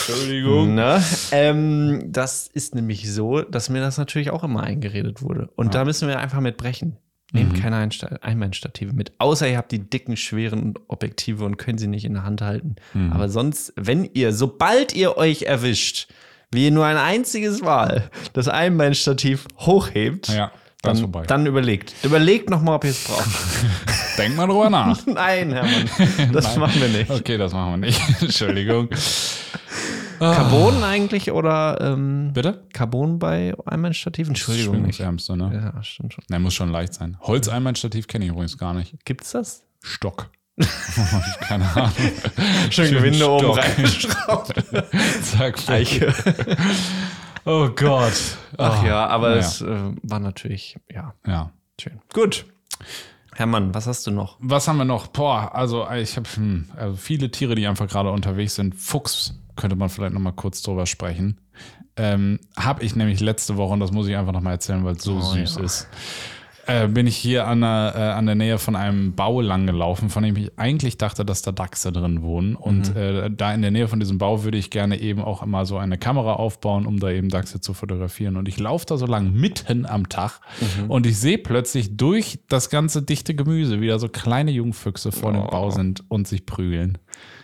Entschuldigung. 0.08 0.74
Ne? 0.74 1.02
Ähm, 1.32 2.04
das 2.06 2.48
ist 2.52 2.74
nämlich 2.74 3.12
so, 3.12 3.42
dass 3.42 3.68
mir 3.68 3.80
das 3.80 3.98
natürlich 3.98 4.30
auch 4.30 4.44
immer 4.44 4.62
eingeredet 4.62 5.22
wurde. 5.22 5.48
Und 5.56 5.74
da 5.74 5.84
müssen 5.84 6.08
wir 6.08 6.18
einfach 6.18 6.40
mit 6.40 6.56
brechen. 6.56 6.96
Nehmt 7.32 7.60
keine 7.60 7.76
Einsta- 7.76 8.20
Einbandstative 8.22 8.92
mit. 8.92 9.12
Außer 9.18 9.48
ihr 9.48 9.56
habt 9.56 9.70
die 9.70 9.78
dicken, 9.88 10.16
schweren 10.16 10.74
Objektive 10.88 11.44
und 11.44 11.58
können 11.58 11.78
sie 11.78 11.86
nicht 11.86 12.04
in 12.04 12.14
der 12.14 12.24
Hand 12.24 12.42
halten. 12.42 12.74
Aber 13.12 13.28
sonst, 13.28 13.72
wenn 13.76 14.04
ihr, 14.14 14.32
sobald 14.32 14.94
ihr 14.96 15.16
euch 15.16 15.42
erwischt, 15.42 16.08
wie 16.50 16.64
ihr 16.64 16.70
nur 16.72 16.86
ein 16.86 16.96
einziges 16.96 17.60
Mal 17.62 18.10
das 18.32 18.48
Einbandstativ 18.48 19.46
hochhebt, 19.60 20.26
Ja, 20.28 20.50
dann 20.82 20.94
ist 20.94 21.00
vorbei. 21.00 21.24
dann 21.26 21.46
überlegt. 21.46 21.94
Überlegt 22.02 22.48
nochmal, 22.48 22.76
ob 22.76 22.84
ihr 22.84 22.90
es 22.90 23.04
braucht. 23.04 23.28
Denk 24.18 24.36
mal 24.36 24.46
drüber 24.46 24.70
nach. 24.70 24.98
Nein, 25.06 25.52
Hermann, 25.52 26.32
das 26.32 26.56
machen 26.56 26.80
wir 26.80 26.88
nicht. 26.88 27.10
Okay, 27.10 27.36
das 27.36 27.52
machen 27.52 27.72
wir 27.72 27.86
nicht. 27.88 28.00
Entschuldigung. 28.22 28.88
Carbon 30.18 30.84
eigentlich 30.84 31.30
oder 31.32 31.78
ähm, 31.80 32.32
Bitte? 32.34 32.62
Carbon 32.74 33.18
bei 33.18 33.54
Einbandstativen? 33.64 34.32
Entschuldigung. 34.32 34.82
nicht. 34.82 34.96
Schwingungsärmste, 34.96 35.36
ne? 35.36 35.72
Ja, 35.74 35.82
stimmt 35.82 36.12
schon. 36.12 36.24
Ne, 36.28 36.38
muss 36.38 36.52
schon 36.52 36.70
leicht 36.70 36.92
sein. 36.92 37.16
Holz-Einbeinstativ 37.22 38.06
kenne 38.06 38.26
ich 38.26 38.30
übrigens 38.30 38.58
gar 38.58 38.74
nicht. 38.74 38.94
Gibt's 39.06 39.32
das? 39.32 39.64
Stock. 39.82 40.28
Keine 41.40 41.64
Ahnung. 41.74 41.92
Schön 42.68 42.92
Gewinde 42.92 43.30
oben 43.30 43.58
reingeschraubt. 43.58 44.52
Zack. 45.22 45.58
Eiche. 45.68 46.12
Oh 47.44 47.68
Gott. 47.70 48.36
Ach 48.58 48.84
ja, 48.84 49.06
aber 49.06 49.30
naja. 49.30 49.40
es 49.40 49.60
äh, 49.62 49.92
war 50.02 50.20
natürlich, 50.20 50.76
ja, 50.90 51.14
Ja. 51.26 51.50
schön. 51.80 52.00
Gut. 52.12 52.44
Hermann, 53.34 53.72
was 53.74 53.86
hast 53.86 54.06
du 54.06 54.10
noch? 54.10 54.36
Was 54.40 54.68
haben 54.68 54.76
wir 54.78 54.84
noch? 54.84 55.06
Boah, 55.06 55.54
also 55.54 55.88
ich 55.90 56.16
habe 56.16 56.28
hm, 56.34 56.68
also 56.76 56.96
viele 56.96 57.30
Tiere, 57.30 57.54
die 57.54 57.66
einfach 57.66 57.88
gerade 57.88 58.10
unterwegs 58.10 58.56
sind. 58.56 58.74
Fuchs 58.74 59.34
könnte 59.56 59.76
man 59.76 59.88
vielleicht 59.88 60.12
noch 60.12 60.20
mal 60.20 60.32
kurz 60.32 60.62
drüber 60.62 60.84
sprechen. 60.86 61.40
Ähm, 61.96 62.38
habe 62.56 62.82
ich 62.84 62.96
nämlich 62.96 63.20
letzte 63.20 63.56
Woche, 63.56 63.72
und 63.74 63.80
das 63.80 63.92
muss 63.92 64.06
ich 64.08 64.16
einfach 64.16 64.32
noch 64.32 64.40
mal 64.40 64.52
erzählen, 64.52 64.84
weil 64.84 64.96
es 64.96 65.02
so 65.02 65.16
Oh, 65.16 65.20
süß 65.20 65.56
ja. 65.56 65.62
ist, 65.62 65.88
äh, 66.70 66.88
bin 66.88 67.06
ich 67.06 67.16
hier 67.16 67.46
an 67.46 67.60
der, 67.60 67.94
äh, 67.96 68.00
an 68.00 68.26
der 68.26 68.34
Nähe 68.34 68.58
von 68.58 68.76
einem 68.76 69.14
Bau 69.14 69.40
lang 69.40 69.66
gelaufen, 69.66 70.08
von 70.08 70.22
dem 70.22 70.36
ich 70.36 70.58
eigentlich 70.58 70.98
dachte, 70.98 71.24
dass 71.24 71.42
da 71.42 71.52
Dachse 71.52 71.92
drin 71.92 72.22
wohnen. 72.22 72.54
Und 72.54 72.94
äh, 72.96 73.30
da 73.30 73.52
in 73.52 73.62
der 73.62 73.70
Nähe 73.70 73.88
von 73.88 73.98
diesem 73.98 74.18
Bau 74.18 74.44
würde 74.44 74.58
ich 74.58 74.70
gerne 74.70 75.00
eben 75.00 75.22
auch 75.22 75.42
immer 75.42 75.66
so 75.66 75.78
eine 75.78 75.98
Kamera 75.98 76.34
aufbauen, 76.34 76.86
um 76.86 77.00
da 77.00 77.10
eben 77.10 77.28
Dachse 77.28 77.60
zu 77.60 77.74
fotografieren. 77.74 78.36
Und 78.36 78.48
ich 78.48 78.58
laufe 78.58 78.86
da 78.86 78.96
so 78.96 79.06
lang 79.06 79.32
mitten 79.32 79.86
am 79.86 80.08
Tag 80.08 80.40
und 80.88 81.06
ich 81.06 81.18
sehe 81.18 81.38
plötzlich 81.38 81.96
durch 81.96 82.40
das 82.48 82.70
ganze 82.70 83.02
dichte 83.02 83.34
Gemüse 83.34 83.80
wieder 83.80 83.98
so 83.98 84.08
kleine 84.08 84.50
Jungfüchse 84.50 85.12
vor 85.12 85.32
dem 85.32 85.46
Bau 85.46 85.70
sind 85.70 86.04
und 86.08 86.28
sich 86.28 86.46
prügeln. 86.46 86.98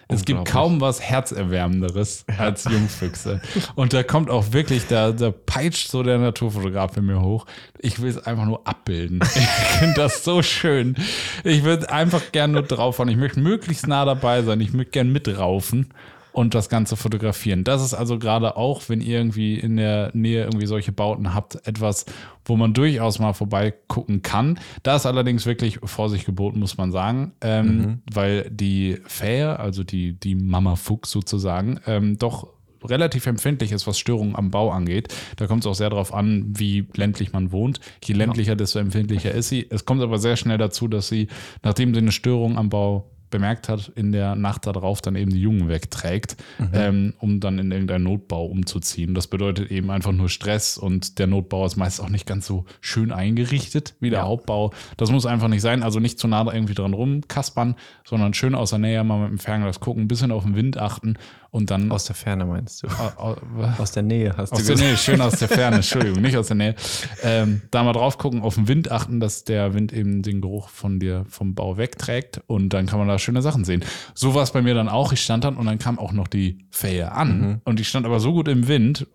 Es 0.09 0.25
gibt 0.25 0.45
kaum 0.45 0.81
was 0.81 1.01
Herzerwärmenderes 1.01 2.25
als 2.39 2.65
Jungfüchse. 2.65 3.41
Und 3.75 3.93
da 3.93 4.05
kommt 4.05 4.31
auch 4.31 4.53
wirklich, 4.53 4.87
da, 4.87 5.11
da 5.11 5.33
peitscht 5.33 5.91
so 5.91 6.05
der 6.05 6.19
Naturfotograf 6.19 6.97
in 6.97 7.07
mir 7.07 7.21
hoch. 7.21 7.47
Ich 7.79 8.01
will 8.01 8.11
es 8.11 8.25
einfach 8.25 8.45
nur 8.45 8.67
abbilden. 8.67 9.21
Ich 9.37 9.81
finde 9.81 9.95
das 9.95 10.25
so 10.25 10.43
schön. 10.43 10.97
Ich 11.45 11.65
würde 11.65 11.91
einfach 11.91 12.33
gern 12.33 12.53
nur 12.53 12.63
drauf 12.63 12.97
fahren. 12.97 13.09
Ich 13.09 13.17
möchte 13.17 13.41
möglichst 13.41 13.87
nah 13.87 14.05
dabei 14.05 14.43
sein. 14.43 14.61
Ich 14.61 14.73
möchte 14.73 14.93
gern 14.93 15.13
mitraufen 15.13 15.89
und 16.37 16.55
das 16.55 16.69
Ganze 16.69 16.97
fotografieren. 16.97 17.65
Das 17.65 17.83
ist 17.83 17.95
also 17.95 18.19
gerade 18.19 18.57
auch, 18.59 18.83
wenn 18.89 19.01
ihr 19.01 19.17
irgendwie 19.19 19.55
in 19.59 19.79
der 19.79 20.11
Nähe 20.13 20.45
irgendwie 20.45 20.67
solche 20.67 20.93
Bauten 20.93 21.33
habt, 21.33 21.67
etwas, 21.67 22.05
wo 22.45 22.57
man 22.57 22.75
durchaus 22.75 23.19
mal 23.19 23.33
vorbeigucken 23.33 24.21
kann. 24.21 24.59
Da 24.83 24.97
ist 24.97 25.07
allerdings 25.07 25.47
wirklich 25.47 25.79
Vorsicht 25.83 26.27
geboten, 26.27 26.61
muss 26.61 26.77
man 26.77 26.93
sagen, 26.93 27.33
ähm, 27.41 27.67
Mhm. 27.79 27.99
weil 28.13 28.51
die 28.51 28.99
Fähe, 29.07 29.59
also 29.59 29.83
die, 29.83 30.13
die 30.13 30.35
Mama 30.35 30.77
Fuchs 30.77 31.11
sozusagen, 31.11 31.81
ähm, 31.87 32.19
doch 32.19 32.49
relativ 32.85 33.27
empfindlich 33.27 33.73
ist, 33.73 33.87
was 33.87 33.99
Störungen 33.99 34.37
am 34.37 34.51
Bau 34.51 34.71
angeht. 34.71 35.09
Da 35.37 35.47
kommt 35.47 35.65
es 35.65 35.67
auch 35.67 35.75
sehr 35.75 35.89
darauf 35.91 36.13
an, 36.13 36.45
wie 36.57 36.87
ländlich 36.95 37.33
man 37.33 37.51
wohnt. 37.51 37.81
Je 38.05 38.15
ländlicher, 38.15 38.55
desto 38.57 38.79
empfindlicher 38.79 39.33
ist 39.33 39.49
sie. 39.49 39.67
Es 39.71 39.87
kommt 39.87 40.03
aber 40.03 40.19
sehr 40.19 40.37
schnell 40.37 40.59
dazu, 40.59 40.87
dass 40.87 41.09
sie, 41.09 41.29
nachdem 41.63 41.95
sie 41.95 42.01
eine 42.01 42.13
Störung 42.13 42.59
am 42.59 42.69
Bau 42.69 43.11
bemerkt 43.37 43.69
hat, 43.69 43.93
in 43.95 44.13
der 44.13 44.35
Nacht 44.35 44.67
darauf 44.67 45.03
dann 45.03 45.15
eben 45.15 45.31
die 45.31 45.41
Jungen 45.41 45.69
wegträgt, 45.69 46.37
ähm, 46.73 47.13
um 47.19 47.39
dann 47.41 47.59
in 47.59 47.71
irgendeinen 47.71 48.05
Notbau 48.05 48.47
umzuziehen. 48.47 49.15
Das 49.15 49.27
bedeutet 49.27 49.71
eben 49.71 49.91
einfach 49.91 50.13
nur 50.13 50.31
Stress 50.31 50.79
und 50.79 51.19
der 51.19 51.27
Notbau 51.27 51.67
ist 51.67 51.77
meist 51.77 52.01
auch 52.01 52.09
nicht 52.09 52.27
ganz 52.27 52.47
so 52.47 52.65
schön 52.81 53.13
eingerichtet 53.13 53.95
wie 54.01 54.11
der 54.11 54.23
Hauptbau. 54.23 54.73
Das 54.97 55.11
muss 55.11 55.27
einfach 55.27 55.49
nicht 55.49 55.61
sein. 55.61 55.83
Also 55.83 56.01
nicht 56.01 56.19
zu 56.19 56.29
nah 56.29 56.51
irgendwie 56.51 56.75
dran 56.75 56.95
rumkaspern, 56.95 57.75
sondern 58.05 58.33
schön 58.33 58.55
aus 58.55 58.71
der 58.71 58.79
Nähe 58.79 59.05
mal 59.05 59.19
mit 59.19 59.31
dem 59.31 59.39
Fernglas 59.39 59.81
gucken, 59.81 60.05
ein 60.05 60.09
bisschen 60.09 60.33
auf 60.33 60.45
den 60.45 60.57
Wind 60.57 60.79
achten 60.79 61.17
und 61.57 61.71
dann 61.71 61.91
Aus 61.91 62.05
der 62.05 62.15
Ferne 62.15 62.45
meinst 62.45 62.83
du? 62.83 62.89
Au- 62.89 63.13
au- 63.33 63.37
was? 63.55 63.81
Aus 63.81 63.93
der 63.93 64.03
Nähe 64.03 64.35
hast 64.37 64.53
Aus 64.53 64.59
du 64.61 64.65
der 64.67 64.75
gesagt. 64.75 64.81
Nähe, 64.91 64.97
schön 64.97 65.21
aus 65.21 65.39
der 65.39 65.49
Ferne, 65.49 65.77
Entschuldigung, 65.83 66.21
nicht 66.21 66.37
aus 66.37 66.49
der 66.49 66.57
Nähe. 66.57 66.75
Ähm, 67.23 67.63
da 67.71 67.83
mal 67.83 67.93
drauf 67.93 68.19
gucken, 68.19 68.43
auf 68.43 68.55
den 68.57 68.69
Wind 68.69 68.91
achten, 68.91 69.21
dass 69.21 69.45
der 69.45 69.75
Wind 69.75 69.93
eben 69.93 70.23
den 70.23 70.41
Geruch 70.41 70.69
von 70.69 71.01
dir 71.01 71.25
vom 71.29 71.55
Bau 71.55 71.77
wegträgt 71.79 72.41
und 72.47 72.71
dann 72.71 72.87
kann 72.87 72.99
man 72.99 73.09
da 73.09 73.19
schöne 73.19 73.43
Sachen 73.43 73.65
sehen. 73.65 73.83
So 74.15 74.35
war 74.35 74.43
es 74.43 74.51
bei 74.53 74.63
mir 74.63 74.75
dann 74.75 74.89
auch. 74.89 75.13
Ich 75.13 75.21
stand 75.23 75.45
dann 75.45 75.57
und 75.57 75.67
dann 75.67 75.79
kam 75.79 75.99
auch 75.99 76.13
noch 76.13 76.29
die 76.29 76.59
Fähe 76.71 77.13
an 77.13 77.61
und 77.65 77.79
die 77.79 77.85
stand 77.85 78.07
aber 78.07 78.21
so 78.21 78.33
gut 78.33 78.49
im 78.49 78.69
Wind, 78.69 79.07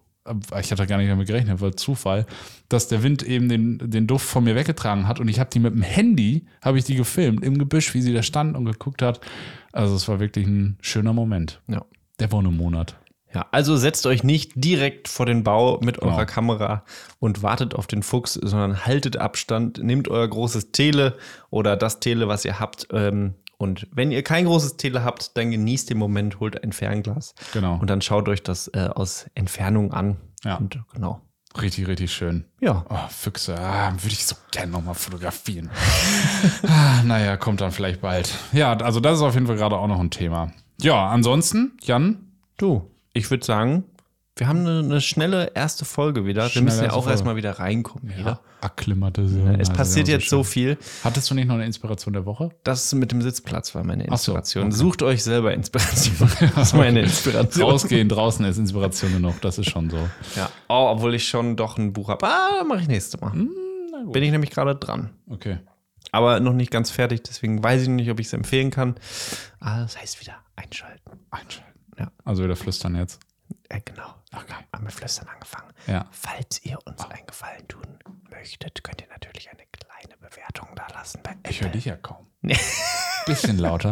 ich 0.60 0.72
hatte 0.72 0.86
gar 0.86 0.98
nicht 0.98 1.10
damit 1.10 1.28
gerechnet, 1.28 1.62
war 1.62 1.76
Zufall, 1.76 2.28
dass 2.70 2.88
der 2.88 3.02
Wind 3.02 3.24
eben 3.24 3.50
den, 3.50 3.80
den 3.90 4.06
Duft 4.06 4.28
von 4.28 4.44
mir 4.44 4.56
weggetragen 4.56 5.08
hat 5.08 5.20
und 5.20 5.28
ich 5.28 5.40
habe 5.40 5.50
die 5.52 5.60
mit 5.60 5.74
dem 5.74 5.82
Handy, 5.82 6.46
habe 6.64 6.78
ich 6.78 6.84
die 6.86 6.96
gefilmt 6.96 7.44
im 7.44 7.58
Gebüsch, 7.58 7.94
wie 7.96 8.02
sie 8.02 8.14
da 8.14 8.22
stand 8.22 8.56
und 8.56 8.66
geguckt 8.66 9.02
hat. 9.02 9.20
Also 9.74 9.96
es 9.96 10.08
war 10.08 10.20
wirklich 10.20 10.46
ein 10.46 10.78
schöner 10.82 11.14
Moment. 11.14 11.60
Ja. 11.68 11.84
Der 12.22 12.32
Wonnemonat. 12.32 12.96
Ja, 13.34 13.48
also 13.52 13.78
setzt 13.78 14.06
euch 14.06 14.24
nicht 14.24 14.52
direkt 14.56 15.08
vor 15.08 15.26
den 15.26 15.44
Bau 15.44 15.80
mit 15.82 16.00
Genau. 16.00 16.12
eurer 16.14 16.26
Kamera 16.26 16.84
und 17.20 17.44
wartet 17.44 17.74
auf 17.76 17.88
den 17.88 18.04
Fuchs, 18.04 18.34
sondern 18.34 18.86
haltet 18.86 19.18
Abstand, 19.18 19.82
nehmt 19.82 20.08
euer 20.10 20.28
großes 20.28 20.72
Tele 20.72 21.18
oder 21.50 21.78
das 21.78 22.00
Tele, 22.00 22.28
was 22.28 22.44
ihr 22.46 22.60
habt. 22.60 22.88
Ähm, 22.92 23.36
und 23.58 23.88
wenn 23.92 24.12
ihr 24.12 24.24
kein 24.24 24.46
großes 24.46 24.78
Tele 24.78 25.04
habt, 25.04 25.38
dann 25.38 25.52
genießt 25.52 25.90
den 25.90 25.98
Moment, 25.98 26.40
holt 26.40 26.62
ein 26.64 26.74
Fernglas. 26.74 27.34
Genau. 27.54 27.76
Und 27.80 27.90
dann 27.90 28.02
schaut 28.02 28.28
euch 28.28 28.44
das 28.44 28.68
äh, 28.70 28.90
aus 28.94 29.28
Entfernung 29.34 29.94
an. 29.94 30.18
Ja. 30.44 30.56
Und 30.58 30.80
genau. 30.94 31.22
Richtig, 31.62 31.88
richtig 31.88 32.14
schön. 32.14 32.46
Ja. 32.60 32.86
Oh, 32.90 33.08
Füchse, 33.10 33.58
ah, 33.60 33.92
würde 33.92 34.14
ich 34.14 34.26
so 34.26 34.36
gerne 34.52 34.72
nochmal 34.72 34.96
fotografieren. 34.96 35.70
ah, 36.68 37.02
naja, 37.04 37.38
kommt 37.38 37.62
dann 37.62 37.72
vielleicht 37.72 38.02
bald. 38.02 38.34
Ja, 38.54 38.74
also 38.78 39.00
das 39.00 39.18
ist 39.18 39.22
auf 39.22 39.34
jeden 39.34 39.48
Fall 39.48 39.58
gerade 39.58 39.78
auch 39.78 39.88
noch 39.88 40.00
ein 40.00 40.12
Thema. 40.12 40.52
Ja, 40.82 41.08
ansonsten, 41.10 41.74
Jan, 41.84 42.28
Du, 42.58 42.92
ich 43.14 43.30
würde 43.32 43.44
sagen, 43.46 43.86
wir 44.36 44.48
haben 44.48 44.60
eine, 44.60 44.80
eine 44.80 45.02
schnelle 45.02 45.52
erste 45.56 45.84
Folge 45.86 46.26
wieder. 46.26 46.44
wir 46.44 46.50
Schnelle 46.50 46.66
müssen 46.66 46.84
ja 46.84 46.92
auch 46.92 47.04
Folge. 47.04 47.12
erstmal 47.12 47.36
wieder 47.36 47.60
reinkommen. 47.60 48.16
wieder. 48.16 48.40
Akklimatisierung. 48.62 49.56
Es 49.56 49.70
also 49.70 49.74
passiert 49.74 50.08
ja, 50.08 50.16
jetzt 50.16 50.30
so 50.30 50.44
viel. 50.44 50.78
Hattest 51.04 51.30
du 51.30 51.36
nicht 51.36 51.48
noch 51.48 51.56
eine 51.56 51.66
Inspiration 51.66 52.14
der 52.14 52.26
Woche? 52.26 52.50
Das 52.64 52.94
mit 52.94 53.12
dem 53.12 53.22
Sitzplatz 53.22 53.74
war 53.74 53.84
meine 53.84 54.04
Ach 54.06 54.18
so, 54.18 54.32
Inspiration. 54.34 54.66
okay. 54.68 54.76
Sucht 54.76 55.04
euch 55.04 55.24
selber 55.24 55.54
Inspiration. 55.54 56.30
Das 56.56 56.68
ist 56.68 56.74
meine 56.76 57.02
Inspiration. 57.02 57.70
Rausgehen 57.70 58.10
draußen 58.10 58.46
ist 58.46 58.58
Inspiration 58.58 59.12
genug, 59.12 59.42
das 59.42 59.58
ist 59.58 59.70
schon 59.70 59.90
so. 59.90 59.98
Ja. 60.36 60.50
Oh, 60.70 60.90
obwohl 60.92 61.16
ich 61.16 61.28
schon 61.28 61.56
doch 61.56 61.78
ein 61.78 61.94
Buch 61.94 62.10
habe. 62.10 62.28
Ah, 62.28 62.64
mache 62.68 62.82
ich 62.82 62.88
nächstes 62.88 63.20
Mal. 63.20 63.34
Hm. 63.34 63.50
Bin 64.12 64.24
ich 64.24 64.32
nämlich 64.32 64.52
gerade 64.52 64.76
dran. 64.76 65.10
Okay. 65.30 65.58
Aber 66.12 66.40
noch 66.40 66.54
nicht 66.54 66.72
ganz 66.72 66.92
fertig, 66.92 67.24
deswegen 67.24 67.64
weiß 67.64 67.84
ich 67.84 67.88
nicht, 67.90 68.10
ob 68.12 68.20
ich 68.20 68.28
es 68.28 68.34
empfehlen 68.34 68.70
kann. 68.70 68.96
Ah, 69.60 69.82
das 69.82 70.00
heißt 70.00 70.20
wieder 70.22 70.36
einschalten. 70.62 71.20
Einschalten. 71.32 71.80
Ja. 71.98 72.12
Also 72.24 72.44
wieder 72.44 72.56
flüstern 72.56 72.96
jetzt. 72.96 73.20
Äh, 73.70 73.82
genau. 73.84 74.16
Okay. 74.34 74.54
Haben 74.74 74.86
wir 74.86 74.92
flüstern 74.92 75.28
angefangen. 75.34 75.72
Ja. 75.88 76.06
Falls 76.12 76.64
ihr 76.64 76.78
uns 76.86 77.04
einen 77.10 77.26
Gefallen 77.28 77.68
tun 77.68 78.00
möchtet, 78.30 78.84
könnt 78.84 79.02
ihr 79.02 79.08
natürlich 79.10 79.50
eine 79.50 79.64
kleine 79.72 80.18
Bewertung 80.18 80.70
da 80.76 80.88
lassen 80.94 81.20
bei 81.24 81.36
Ich 81.50 81.62
höre 81.62 81.70
dich 81.70 81.86
ja 81.86 81.98
kaum. 81.98 82.28
Bisschen 83.28 83.60
lauter. 83.60 83.92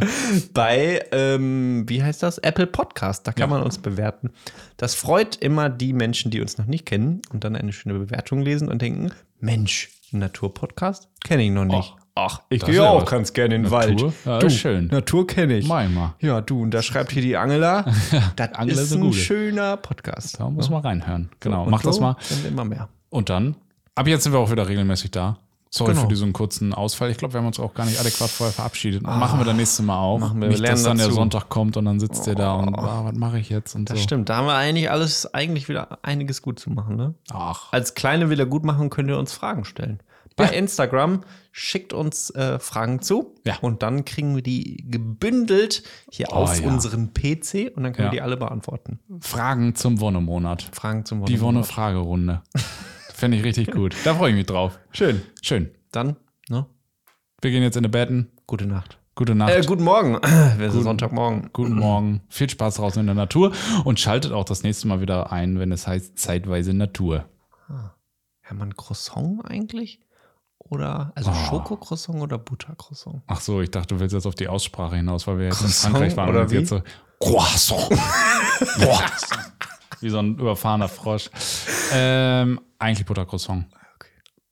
bei, 0.54 1.06
ähm, 1.12 1.84
wie 1.88 2.02
heißt 2.02 2.24
das? 2.24 2.40
Apple 2.40 2.66
Podcast. 2.68 3.28
Da 3.28 3.32
kann 3.32 3.42
Ja. 3.42 3.48
man 3.48 3.64
uns 3.64 3.78
bewerten. 3.78 4.32
Das 4.78 4.96
freut 4.96 5.36
immer 5.36 5.70
die 5.70 5.94
Menschen, 5.94 6.32
die 6.32 6.42
uns 6.42 6.58
noch 6.58 6.66
nicht 6.66 6.86
kennen 6.88 7.22
und 7.32 7.44
dann 7.44 7.56
eine 7.56 7.72
schöne 7.74 8.00
Bewertung 8.00 8.42
lesen 8.42 8.70
und 8.70 8.82
denken: 8.82 9.12
Mensch, 9.40 9.90
Naturpodcast? 10.12 11.10
Kenne 11.24 11.44
ich 11.44 11.52
noch 11.52 11.66
nicht. 11.66 11.94
Ach, 12.22 12.42
ich 12.50 12.60
das 12.60 12.70
gehe 12.70 12.78
ja 12.80 12.90
auch 12.90 13.06
ganz 13.06 13.32
gerne 13.34 13.56
in 13.56 13.64
den 13.64 13.72
Natur? 13.72 14.08
Wald. 14.08 14.14
Ja, 14.26 14.40
du, 14.40 14.50
schön. 14.50 14.88
Natur 14.88 15.26
kenne 15.26 15.58
ich. 15.58 15.68
Mein 15.68 15.94
mal. 15.94 16.16
Ja, 16.20 16.42
du, 16.42 16.62
und 16.64 16.72
da 16.72 16.82
schreibt 16.82 17.12
hier 17.12 17.22
die 17.22 17.38
Angela. 17.38 17.86
das 18.36 18.54
Angela 18.54 18.82
ist 18.82 18.92
ist 18.92 18.98
ein 18.98 19.14
schöner 19.14 19.78
Podcast. 19.78 20.40
Da 20.40 20.50
muss 20.50 20.70
man 20.70 20.82
reinhören. 20.82 21.30
Genau. 21.40 21.64
Und 21.64 21.72
Mach 21.72 21.82
das 21.82 21.96
so 21.96 22.02
mal. 22.02 22.16
Dann 22.30 22.46
immer 22.52 22.66
mehr. 22.66 22.90
Und 23.10 23.30
dann, 23.30 23.56
ab 23.96 24.08
jetzt 24.08 24.24
sind 24.24 24.34
wir 24.34 24.40
auch 24.40 24.52
wieder 24.52 24.68
regelmäßig 24.68 25.12
da. 25.12 25.38
Sorry 25.72 25.92
Genau. 25.92 26.02
für 26.02 26.08
diesen 26.08 26.34
kurzen 26.34 26.74
Ausfall. 26.74 27.12
Ich 27.12 27.18
glaube, 27.18 27.36
wir 27.36 27.40
haben 27.42 27.46
uns 27.48 27.60
auch 27.60 27.76
gar 27.76 27.86
nicht 27.86 28.00
adäquat 28.00 28.30
vorher 28.32 28.52
verabschiedet. 28.54 29.04
machen 29.04 29.40
wir 29.40 29.46
dann 29.46 29.56
nächstes 29.58 29.86
Mal 29.86 30.00
auch. 30.00 30.18
machen 30.18 30.42
wir. 30.42 30.48
Nicht, 30.50 30.68
dass 30.68 30.82
dann 30.82 30.98
der 30.98 31.06
dazu. 31.06 31.16
Sonntag 31.18 31.48
kommt 31.50 31.78
und 31.78 31.86
dann 31.86 32.00
sitzt 32.00 32.26
der 32.26 32.34
da 32.34 32.54
und 32.56 32.74
ah, 32.74 33.02
was 33.06 33.14
mache 33.16 33.38
ich 33.38 33.50
jetzt 33.50 33.76
und 33.76 33.88
Das 33.88 33.98
so. 34.00 34.04
stimmt. 34.04 34.30
Da 34.30 34.38
haben 34.38 34.48
wir 34.48 34.56
eigentlich 34.56 34.90
alles, 34.90 35.32
eigentlich 35.32 35.70
wieder 35.70 36.00
einiges 36.02 36.42
gut 36.42 36.60
zu 36.60 36.72
machen, 36.72 36.96
ne? 36.96 37.14
Ach, 37.32 37.72
Als 37.72 37.94
kleine 37.94 38.32
Wiedergutmachung 38.32 38.90
könnt 38.90 39.10
ihr 39.10 39.18
uns 39.20 39.32
Fragen 39.32 39.64
stellen. 39.64 40.00
Bei 40.40 40.56
Instagram 40.56 41.22
schickt 41.52 41.94
uns 41.94 42.30
äh, 42.32 42.58
Fragen 42.60 43.02
zu 43.02 43.36
Ja. 43.46 43.58
und 43.62 43.84
dann 43.84 44.06
kriegen 44.06 44.36
wir 44.36 44.42
die 44.42 44.86
gebündelt 44.90 45.84
hier 46.12 46.34
auf 46.34 46.60
ja. 46.60 46.68
unseren 46.68 47.14
PC 47.14 47.72
und 47.76 47.84
dann 47.84 47.94
können 47.94 48.08
Ja. 48.08 48.12
wir 48.12 48.18
die 48.18 48.22
alle 48.22 48.38
beantworten. 48.38 49.00
Fragen 49.20 49.76
zum 49.76 50.00
Wonnemonat. 50.00 50.70
Fragen 50.72 51.06
zum 51.06 51.20
Die 51.26 51.34
Wochenende. 51.42 51.46
Wonne-Fragerunde. 51.60 52.42
Fände 53.14 53.38
ich 53.38 53.44
richtig 53.44 53.72
gut. 53.72 53.96
Da 54.06 54.16
freue 54.16 54.30
ich 54.32 54.36
mich 54.36 54.46
drauf. 54.46 54.80
Schön. 54.92 55.22
Schön. 55.42 55.72
Dann, 55.92 56.16
ne? 56.50 56.66
Wir 57.42 57.52
gehen 57.52 57.64
jetzt 57.64 57.76
in 57.78 57.84
die 57.84 57.90
Betten. 57.90 58.32
Gute 58.48 58.66
Nacht. 58.66 58.98
Gute 59.16 59.36
Nacht. 59.36 59.52
Äh, 59.54 59.62
guten 59.66 59.84
Morgen. 59.84 60.14
Wir 60.58 60.72
sind 60.72 60.84
Sonntagmorgen. 60.84 61.50
Guten 61.52 61.76
Morgen. 61.78 62.22
Viel 62.30 62.50
Spaß 62.50 62.76
draußen 62.76 63.02
in 63.02 63.06
der 63.08 63.16
Natur 63.16 63.52
und 63.84 64.00
schaltet 64.00 64.32
auch 64.32 64.46
das 64.46 64.64
nächste 64.64 64.88
Mal 64.88 65.02
wieder 65.02 65.34
ein, 65.34 65.60
wenn 65.60 65.74
es 65.74 65.86
heißt 65.88 66.18
zeitweise 66.18 66.74
Natur. 66.74 67.26
Hermann 68.42 68.76
Croissant 68.78 69.42
eigentlich? 69.46 70.00
Oder, 70.70 71.12
also 71.16 71.32
Oh. 71.32 71.34
Schokocroissant 71.34 72.20
oder 72.22 72.38
Buttercroissant? 72.38 73.22
Ach 73.28 73.42
so, 73.42 73.62
ich 73.62 73.72
dachte, 73.72 73.96
du 73.96 74.00
willst 74.00 74.14
jetzt 74.14 74.26
auf 74.28 74.36
die 74.36 74.48
Aussprache 74.48 74.96
hinaus, 74.98 75.26
weil 75.28 75.40
wir 75.40 75.46
jetzt 75.46 75.62
in 75.62 75.68
Croissant 75.68 75.92
Frankreich 75.98 76.18
waren 76.18 76.30
oder 76.30 76.42
und 76.42 76.52
wie? 76.52 76.56
jetzt 76.56 76.70
so 76.70 76.82
Croissant. 77.20 77.90
Croissant. 77.90 79.52
Wie 80.02 80.10
so 80.10 80.20
ein 80.20 80.36
überfahrener 80.38 80.88
Frosch. 80.88 81.30
Ähm, 81.92 82.62
eigentlich 82.78 83.06
Buttercroissant. 83.06 83.66
Okay. 83.96 84.08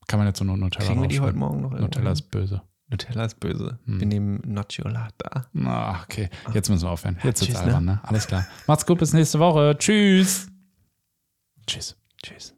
Kann 0.07 0.20
man 0.20 0.28
jetzt 0.28 0.39
so 0.39 0.43
nur 0.43 0.57
Nutella 0.57 0.86
Kriegen 0.86 1.01
wir 1.01 1.07
die 1.07 1.22
heute 1.22 1.38
Morgen 1.38 1.61
noch 1.61 1.72
Nutella 1.72 2.11
ist 2.11 2.24
böse. 2.32 2.61
Nutella 2.89 3.24
ist 3.24 3.39
böse. 3.39 3.80
Hm. 3.86 3.99
Wir 4.01 4.07
nehmen 4.07 4.41
Nocciolata. 4.45 5.45
Ah, 5.63 6.01
okay. 6.03 6.30
Jetzt 6.53 6.70
müssen 6.70 6.86
wir 6.86 6.91
aufhören. 6.91 7.15
Jetzt 7.24 7.41
wird's 7.41 7.53
tschüss, 7.53 7.55
albern, 7.55 7.86
ne? 7.86 7.99
Alles 8.03 8.28
klar. 8.28 8.45
Macht's 8.65 8.86
gut, 8.86 8.99
bis 8.99 9.13
nächste 9.13 9.39
Woche. 9.39 9.76
Tschüss. 9.78 10.47
Tschüss. 11.65 11.95
Tschüss. 12.22 12.53